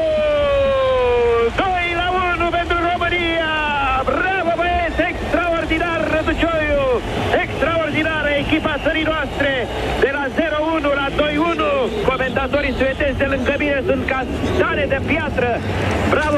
2 1.56 1.66
la 2.00 2.08
1 2.42 2.48
pentru 2.58 2.76
România! 2.90 3.52
Bravo 4.08 4.52
băieți! 4.60 5.00
Extraordinar 5.12 6.00
Răducioiu! 6.14 6.84
Extraordinară 7.44 8.30
echipa 8.42 8.74
țării 8.84 9.06
noastre! 9.12 9.52
De 10.04 10.10
la 10.18 10.24
0-1 10.36 11.00
la 11.00 11.08
2-1! 11.20 12.10
Comentatorii 12.10 12.74
suedezi 12.78 13.18
de 13.22 13.26
lângă 13.32 13.54
mine 13.62 13.78
sunt 13.88 14.02
ca 14.10 14.20
stane 14.54 14.84
de 14.92 14.98
piatră! 15.10 15.50
Bravo 16.14 16.37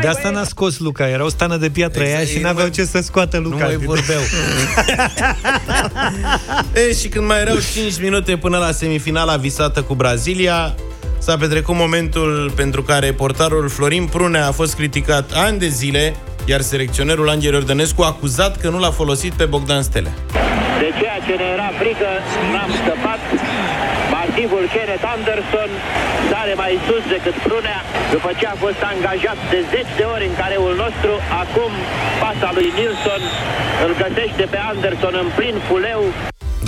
De 0.00 0.08
asta 0.08 0.30
n-a 0.30 0.44
scos 0.44 0.78
Luca, 0.78 1.08
era 1.08 1.24
o 1.24 1.28
stană 1.28 1.56
de 1.56 1.70
piatră 1.70 2.00
Exact, 2.02 2.18
aia 2.18 2.26
și 2.26 2.34
ei 2.34 2.40
nu 2.40 2.46
n-aveau 2.46 2.64
mai- 2.66 2.74
ce 2.74 2.84
să 2.84 3.00
scoată 3.00 3.38
Luca. 3.38 3.56
Nu 3.56 3.64
mai 3.64 3.76
vorbeau. 3.76 4.20
e, 6.88 6.92
și 6.94 7.08
când 7.08 7.26
mai 7.26 7.40
erau 7.40 7.56
5 7.72 8.00
minute 8.00 8.36
până 8.36 8.58
la 8.58 8.70
semifinala 8.72 9.36
visată 9.36 9.82
cu 9.82 9.94
Brazilia, 9.94 10.74
s-a 11.18 11.36
petrecut 11.36 11.74
momentul 11.74 12.52
pentru 12.56 12.82
care 12.82 13.12
portarul 13.12 13.68
Florin 13.68 14.06
Prunea 14.06 14.46
a 14.46 14.50
fost 14.52 14.74
criticat 14.74 15.30
ani 15.34 15.58
de 15.58 15.68
zile, 15.68 16.14
iar 16.44 16.60
selecționerul 16.60 17.28
Angel 17.28 17.52
Iordănescu 17.52 18.02
a 18.02 18.06
acuzat 18.06 18.56
că 18.60 18.68
nu 18.68 18.78
l-a 18.78 18.90
folosit 18.90 19.32
pe 19.32 19.44
Bogdan 19.44 19.82
Stelea. 19.82 20.12
De 20.78 20.88
ceea 21.00 21.18
ce 21.26 21.34
ne 21.42 21.48
era 21.56 21.70
frică, 21.80 22.08
n-am 22.52 22.70
scăpat. 22.82 23.20
Masivul 24.14 24.64
Kenneth 24.74 25.04
Anderson 25.16 25.70
sare 26.30 26.54
mai 26.62 26.72
sus 26.86 27.04
decât 27.14 27.36
Prunea, 27.46 27.80
după 28.14 28.30
ce 28.38 28.46
a 28.46 28.60
fost 28.64 28.80
angajat 28.92 29.38
de 29.52 29.60
zeci 29.72 29.92
de 30.00 30.04
ori 30.14 30.24
în 30.30 30.34
careul 30.40 30.74
nostru, 30.84 31.12
acum 31.42 31.72
pasa 32.22 32.48
lui 32.56 32.68
Nilsson 32.78 33.22
îl 33.84 33.92
găsește 34.02 34.44
pe 34.52 34.58
Anderson 34.70 35.14
în 35.22 35.28
plin 35.36 35.56
fuleu, 35.68 36.02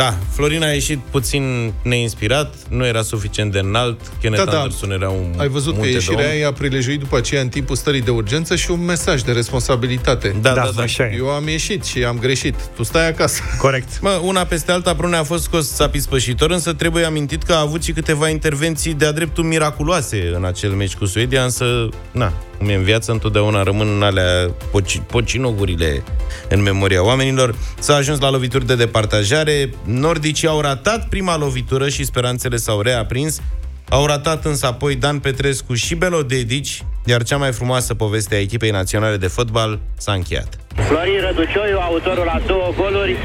Da, 0.02 0.14
Florin 0.32 0.62
a 0.62 0.66
ieșit 0.72 0.98
puțin 1.10 1.72
neinspirat, 1.82 2.54
nu 2.68 2.86
era 2.86 3.02
suficient 3.02 3.52
de 3.52 3.58
înalt, 3.58 4.00
Kenneth 4.20 4.44
Da, 4.44 4.50
da. 4.50 4.56
Anderson 4.58 4.90
era 4.90 5.08
un 5.08 5.34
Ai 5.36 5.48
văzut 5.48 5.68
că 5.72 5.74
munte 5.74 5.88
de 5.88 5.94
ieșirea 5.94 6.24
om. 6.24 6.30
aia 6.30 6.48
a 6.48 6.52
prilejuit 6.52 6.98
după 6.98 7.16
aceea 7.16 7.40
în 7.40 7.48
timpul 7.48 7.76
stării 7.76 8.00
de 8.00 8.10
urgență 8.10 8.56
și 8.56 8.70
un 8.70 8.84
mesaj 8.84 9.20
de 9.22 9.32
responsabilitate. 9.32 10.36
Da, 10.40 10.52
Da, 10.54 10.62
da, 10.62 10.70
da. 10.76 10.82
așa 10.82 11.04
e. 11.04 11.14
Eu 11.16 11.28
am 11.28 11.48
ieșit 11.48 11.84
și 11.84 12.04
am 12.04 12.18
greșit. 12.18 12.54
Tu 12.76 12.82
stai 12.82 13.08
acasă. 13.08 13.42
Corect. 13.58 14.00
Mă, 14.00 14.20
una 14.22 14.44
peste 14.44 14.72
alta, 14.72 14.94
Prunea 14.94 15.18
a 15.18 15.22
fost 15.22 15.42
scos 15.42 15.74
țapi 15.74 15.98
spășitor, 15.98 16.50
însă 16.50 16.72
trebuie 16.72 17.04
amintit 17.04 17.42
că 17.42 17.52
a 17.52 17.60
avut 17.60 17.82
și 17.82 17.92
câteva 17.92 18.28
intervenții 18.28 18.94
de-a 18.94 19.12
dreptul 19.12 19.44
miraculoase 19.44 20.32
în 20.34 20.44
acel 20.44 20.70
meci 20.70 20.94
cu 20.94 21.04
Suedia, 21.04 21.42
însă, 21.42 21.88
na, 22.12 22.32
cum 22.62 22.70
e 22.70 22.74
în 22.74 22.82
viață, 22.82 23.12
întotdeauna 23.12 23.62
rămân 23.62 23.88
în 23.96 24.02
alea 24.02 24.50
poci, 24.70 25.00
pocinogurile 25.06 26.02
în 26.48 26.62
memoria 26.62 27.04
oamenilor. 27.04 27.54
S-a 27.78 27.94
ajuns 27.94 28.20
la 28.20 28.30
lovituri 28.30 28.66
de 28.66 28.74
departajare, 28.74 29.74
nordicii 29.84 30.48
au 30.48 30.60
ratat 30.60 31.08
prima 31.08 31.36
lovitură 31.36 31.88
și 31.88 32.04
speranțele 32.04 32.56
s-au 32.56 32.80
reaprins, 32.80 33.40
au 33.88 34.06
ratat 34.06 34.44
însă 34.44 34.66
apoi 34.66 34.94
Dan 34.94 35.18
Petrescu 35.18 35.74
și 35.74 35.94
Belo 35.94 36.22
Dedici, 36.22 36.84
iar 37.04 37.22
cea 37.22 37.36
mai 37.36 37.52
frumoasă 37.52 37.94
poveste 37.94 38.34
a 38.34 38.40
echipei 38.40 38.70
naționale 38.70 39.16
de 39.16 39.26
fotbal 39.26 39.78
s-a 39.96 40.12
încheiat. 40.12 40.62
Florin 40.88 41.20
Răducioiu, 41.26 41.78
autorul 41.90 42.26
la 42.32 42.38
două 42.46 42.68
goluri, 42.80 43.16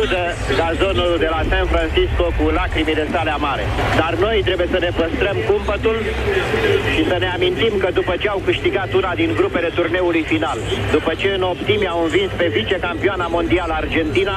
udă 0.00 0.24
gazonul 0.60 1.16
de 1.18 1.28
la 1.34 1.42
San 1.50 1.66
Francisco 1.72 2.24
cu 2.38 2.44
lacrimile 2.58 3.04
sale 3.12 3.30
amare. 3.30 3.64
Dar 4.00 4.12
noi 4.24 4.42
trebuie 4.44 4.68
să 4.74 4.78
ne 4.78 4.90
păstrăm 5.00 5.36
cumpătul 5.50 5.96
și 6.94 7.02
să 7.10 7.16
ne 7.18 7.28
amintim 7.36 7.74
că 7.82 7.88
după 7.98 8.14
ce 8.20 8.28
au 8.28 8.40
câștigat 8.44 8.92
una 8.92 9.12
din 9.14 9.30
grupele 9.38 9.70
turneului 9.78 10.24
final, 10.32 10.58
după 10.92 11.12
ce 11.20 11.28
în 11.28 11.42
optimi 11.42 11.88
au 11.88 12.02
învins 12.02 12.30
pe 12.36 12.46
vicecampioana 12.56 13.26
mondială 13.26 13.72
Argentina, 13.72 14.36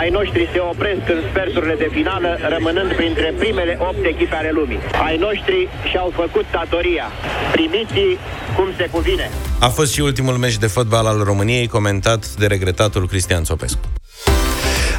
ai 0.00 0.10
noștri 0.10 0.48
se 0.52 0.58
opresc 0.58 1.04
în 1.14 1.20
sferturile 1.30 1.74
de 1.74 1.88
finală, 1.92 2.38
rămânând 2.54 2.90
printre 2.94 3.34
primele 3.38 3.76
opt 3.88 4.04
echipe 4.04 4.34
ale 4.34 4.50
lumii. 4.52 4.80
Ai 5.06 5.16
noștri 5.16 5.68
și-au 5.90 6.12
făcut 6.14 6.46
datoria. 6.50 7.06
Primiți 7.52 8.18
cum 8.56 8.68
se 8.76 8.88
cuvine. 8.90 9.30
A 9.58 9.68
fost 9.68 9.92
și 9.92 10.00
ultimul 10.00 10.34
meci 10.34 10.56
de 10.56 10.66
fotbal 10.66 11.06
al 11.06 11.22
României, 11.22 11.66
comentat 11.66 12.34
de 12.34 12.46
regretatul 12.46 13.08
Cristian 13.08 13.44
Țopescu. 13.44 13.80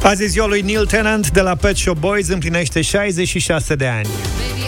Azi 0.03 0.23
e 0.23 0.27
ziua 0.27 0.47
lui 0.47 0.61
Neil 0.61 0.85
Tennant 0.85 1.31
de 1.31 1.41
la 1.41 1.55
Pet 1.55 1.75
Shop 1.75 1.97
Boys, 1.97 2.27
împlinește 2.27 2.81
66 2.81 3.75
de 3.75 3.87
ani. 3.87 4.07
Neil 4.37 4.62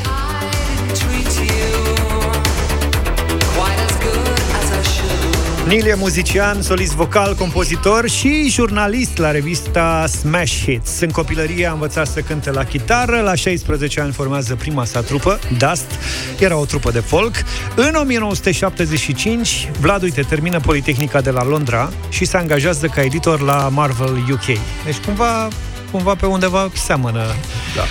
e 5.72 5.95
muzician, 5.95 6.61
solist 6.61 6.93
vocal, 6.93 7.36
compozitor 7.36 8.09
și 8.09 8.49
jurnalist 8.49 9.18
la 9.18 9.32
revista 9.32 10.05
Smash 10.07 10.63
Hits. 10.63 10.99
În 10.99 11.09
copilărie 11.09 11.66
a 11.66 11.72
învățat 11.72 12.07
să 12.07 12.20
cânte 12.20 12.51
la 12.51 12.63
chitară, 12.63 13.22
la 13.22 13.36
16 13.36 14.01
ani 14.01 14.11
formează 14.11 14.55
prima 14.55 14.86
sa 14.86 15.01
trupă, 15.01 15.39
Dust, 15.57 15.91
era 16.39 16.57
o 16.57 16.66
trupă 16.66 16.91
de 16.91 16.99
folk. 16.99 17.36
În 17.76 17.95
1975, 17.95 19.70
Vlad, 19.80 20.01
uite, 20.01 20.22
termină 20.22 20.59
Politehnica 20.59 21.22
de 21.22 21.30
la 21.30 21.43
Londra 21.43 21.91
și 22.09 22.26
se 22.26 22.38
angajează 22.38 22.88
ca 22.88 23.01
editor 23.01 23.41
la 23.41 23.70
Marvel 23.70 24.26
UK. 24.32 24.45
Deci 24.86 24.97
cumva 25.05 25.47
cumva 25.96 26.16
pe 26.16 26.26
undeva 26.26 26.70
seamănă. 26.74 27.24
Da. 27.76 27.84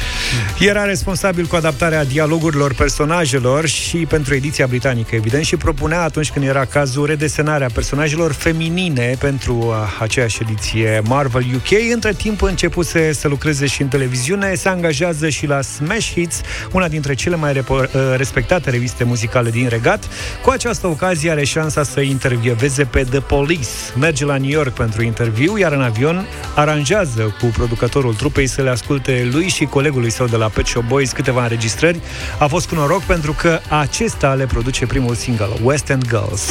Era 0.66 0.84
responsabil 0.84 1.46
cu 1.46 1.57
adaptarea 1.57 2.05
dialogurilor 2.05 2.74
personajelor 2.74 3.66
și 3.66 3.96
pentru 3.96 4.34
ediția 4.34 4.66
britanică, 4.66 5.14
evident, 5.14 5.44
și 5.44 5.57
propunea 5.57 6.02
atunci 6.02 6.30
când 6.30 6.44
era 6.44 6.64
cazul 6.64 7.07
redesenarea 7.07 7.68
personajelor 7.74 8.32
feminine 8.32 9.16
pentru 9.18 9.55
uh, 9.55 9.74
aceeași 10.00 10.38
ediție 10.42 11.02
Marvel 11.05 11.44
UK. 11.55 11.92
Între 11.92 12.12
timp 12.12 12.42
începuse 12.42 13.12
să 13.12 13.28
lucreze 13.28 13.66
și 13.66 13.82
în 13.82 13.88
televiziune, 13.88 14.55
se 14.55 14.68
angajează 14.68 15.28
și 15.28 15.46
la 15.46 15.61
Smash 15.61 16.11
Hits, 16.12 16.40
una 16.72 16.88
dintre 16.88 17.14
cele 17.14 17.36
mai 17.36 17.52
repo- 17.52 17.92
uh, 17.92 18.14
respectate 18.16 18.70
reviste 18.70 19.05
muzicale 19.05 19.50
din 19.50 19.68
regat. 19.68 20.09
Cu 20.42 20.50
această 20.50 20.86
ocazie 20.86 21.30
are 21.30 21.44
șansa 21.44 21.82
să 21.82 22.00
intervieveze 22.00 22.84
pe 22.84 23.05
The 23.11 23.20
Police. 23.20 23.68
Merge 23.98 24.24
la 24.24 24.36
New 24.36 24.50
York 24.50 24.72
pentru 24.72 25.02
interviu, 25.02 25.59
iar 25.59 25.72
în 25.72 25.82
avion 25.82 26.26
aranjează 26.55 27.36
cu 27.40 27.46
producătorul 27.46 27.92
trupei 28.03 28.47
să 28.47 28.62
le 28.62 28.70
asculte 28.70 29.28
lui 29.32 29.49
și 29.49 29.64
colegului 29.64 30.11
său 30.11 30.26
de 30.26 30.36
la 30.36 30.49
Pet 30.49 30.66
Shop 30.66 30.84
Boys 30.84 31.12
câteva 31.12 31.42
înregistrări. 31.42 32.01
A 32.38 32.47
fost 32.47 32.68
cu 32.68 32.74
noroc 32.74 33.03
pentru 33.03 33.32
că 33.32 33.61
acesta 33.68 34.34
le 34.34 34.47
produce 34.47 34.86
primul 34.86 35.14
single, 35.14 35.49
West 35.62 35.88
End 35.88 36.07
Girls. 36.09 36.49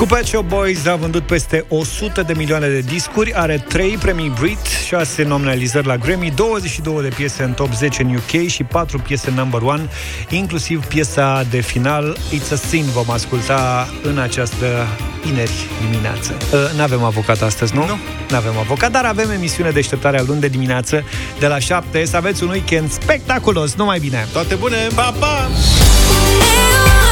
Cu 0.00 0.06
Pet 0.06 0.26
Shop 0.26 0.44
Boys 0.48 0.86
a 0.86 0.96
vândut 0.96 1.22
peste 1.22 1.64
100 1.68 2.22
de 2.22 2.32
milioane 2.32 2.68
de 2.68 2.80
discuri, 2.80 3.34
are 3.34 3.64
3 3.68 3.96
premii 3.96 4.32
Brit, 4.40 4.66
6 4.86 5.22
nominalizări 5.22 5.86
la 5.86 5.96
Grammy, 5.96 6.32
22 6.34 7.02
de 7.02 7.08
piese 7.08 7.42
în 7.42 7.52
top 7.52 7.74
10 7.74 8.02
în 8.02 8.14
UK 8.14 8.46
și 8.48 8.64
4 8.64 8.98
piese 8.98 9.30
number 9.30 9.62
1, 9.62 9.88
inclusiv 10.28 10.84
piesa 10.84 11.46
de 11.50 11.60
final 11.60 12.16
It's 12.34 12.52
a 12.52 12.56
Sin 12.68 12.84
vom 12.84 13.10
asculta 13.10 13.88
în 14.02 14.18
această 14.18 14.66
ineri 15.28 15.66
dimineață. 15.90 16.36
Uh, 16.52 16.76
n-avem 16.76 17.02
avocat 17.02 17.42
astăzi, 17.42 17.74
nu? 17.74 17.86
Nu. 17.86 17.98
N-avem 18.30 18.58
avocat, 18.58 18.90
dar 18.90 19.04
avem 19.04 19.30
emisiune 19.30 19.70
deșteptarea 19.70 20.22
luni 20.26 20.40
de 20.40 20.48
dimineață 20.48 21.04
de 21.38 21.46
la 21.46 21.58
7. 21.58 22.04
Să 22.04 22.16
aveți 22.16 22.42
un 22.42 22.48
weekend 22.48 22.90
spectaculos, 22.90 23.74
numai 23.74 23.98
bine! 23.98 24.26
Toate 24.32 24.54
bune! 24.54 24.88
Pa, 24.94 25.14
pa! 25.18 25.48
Eu 26.24 27.09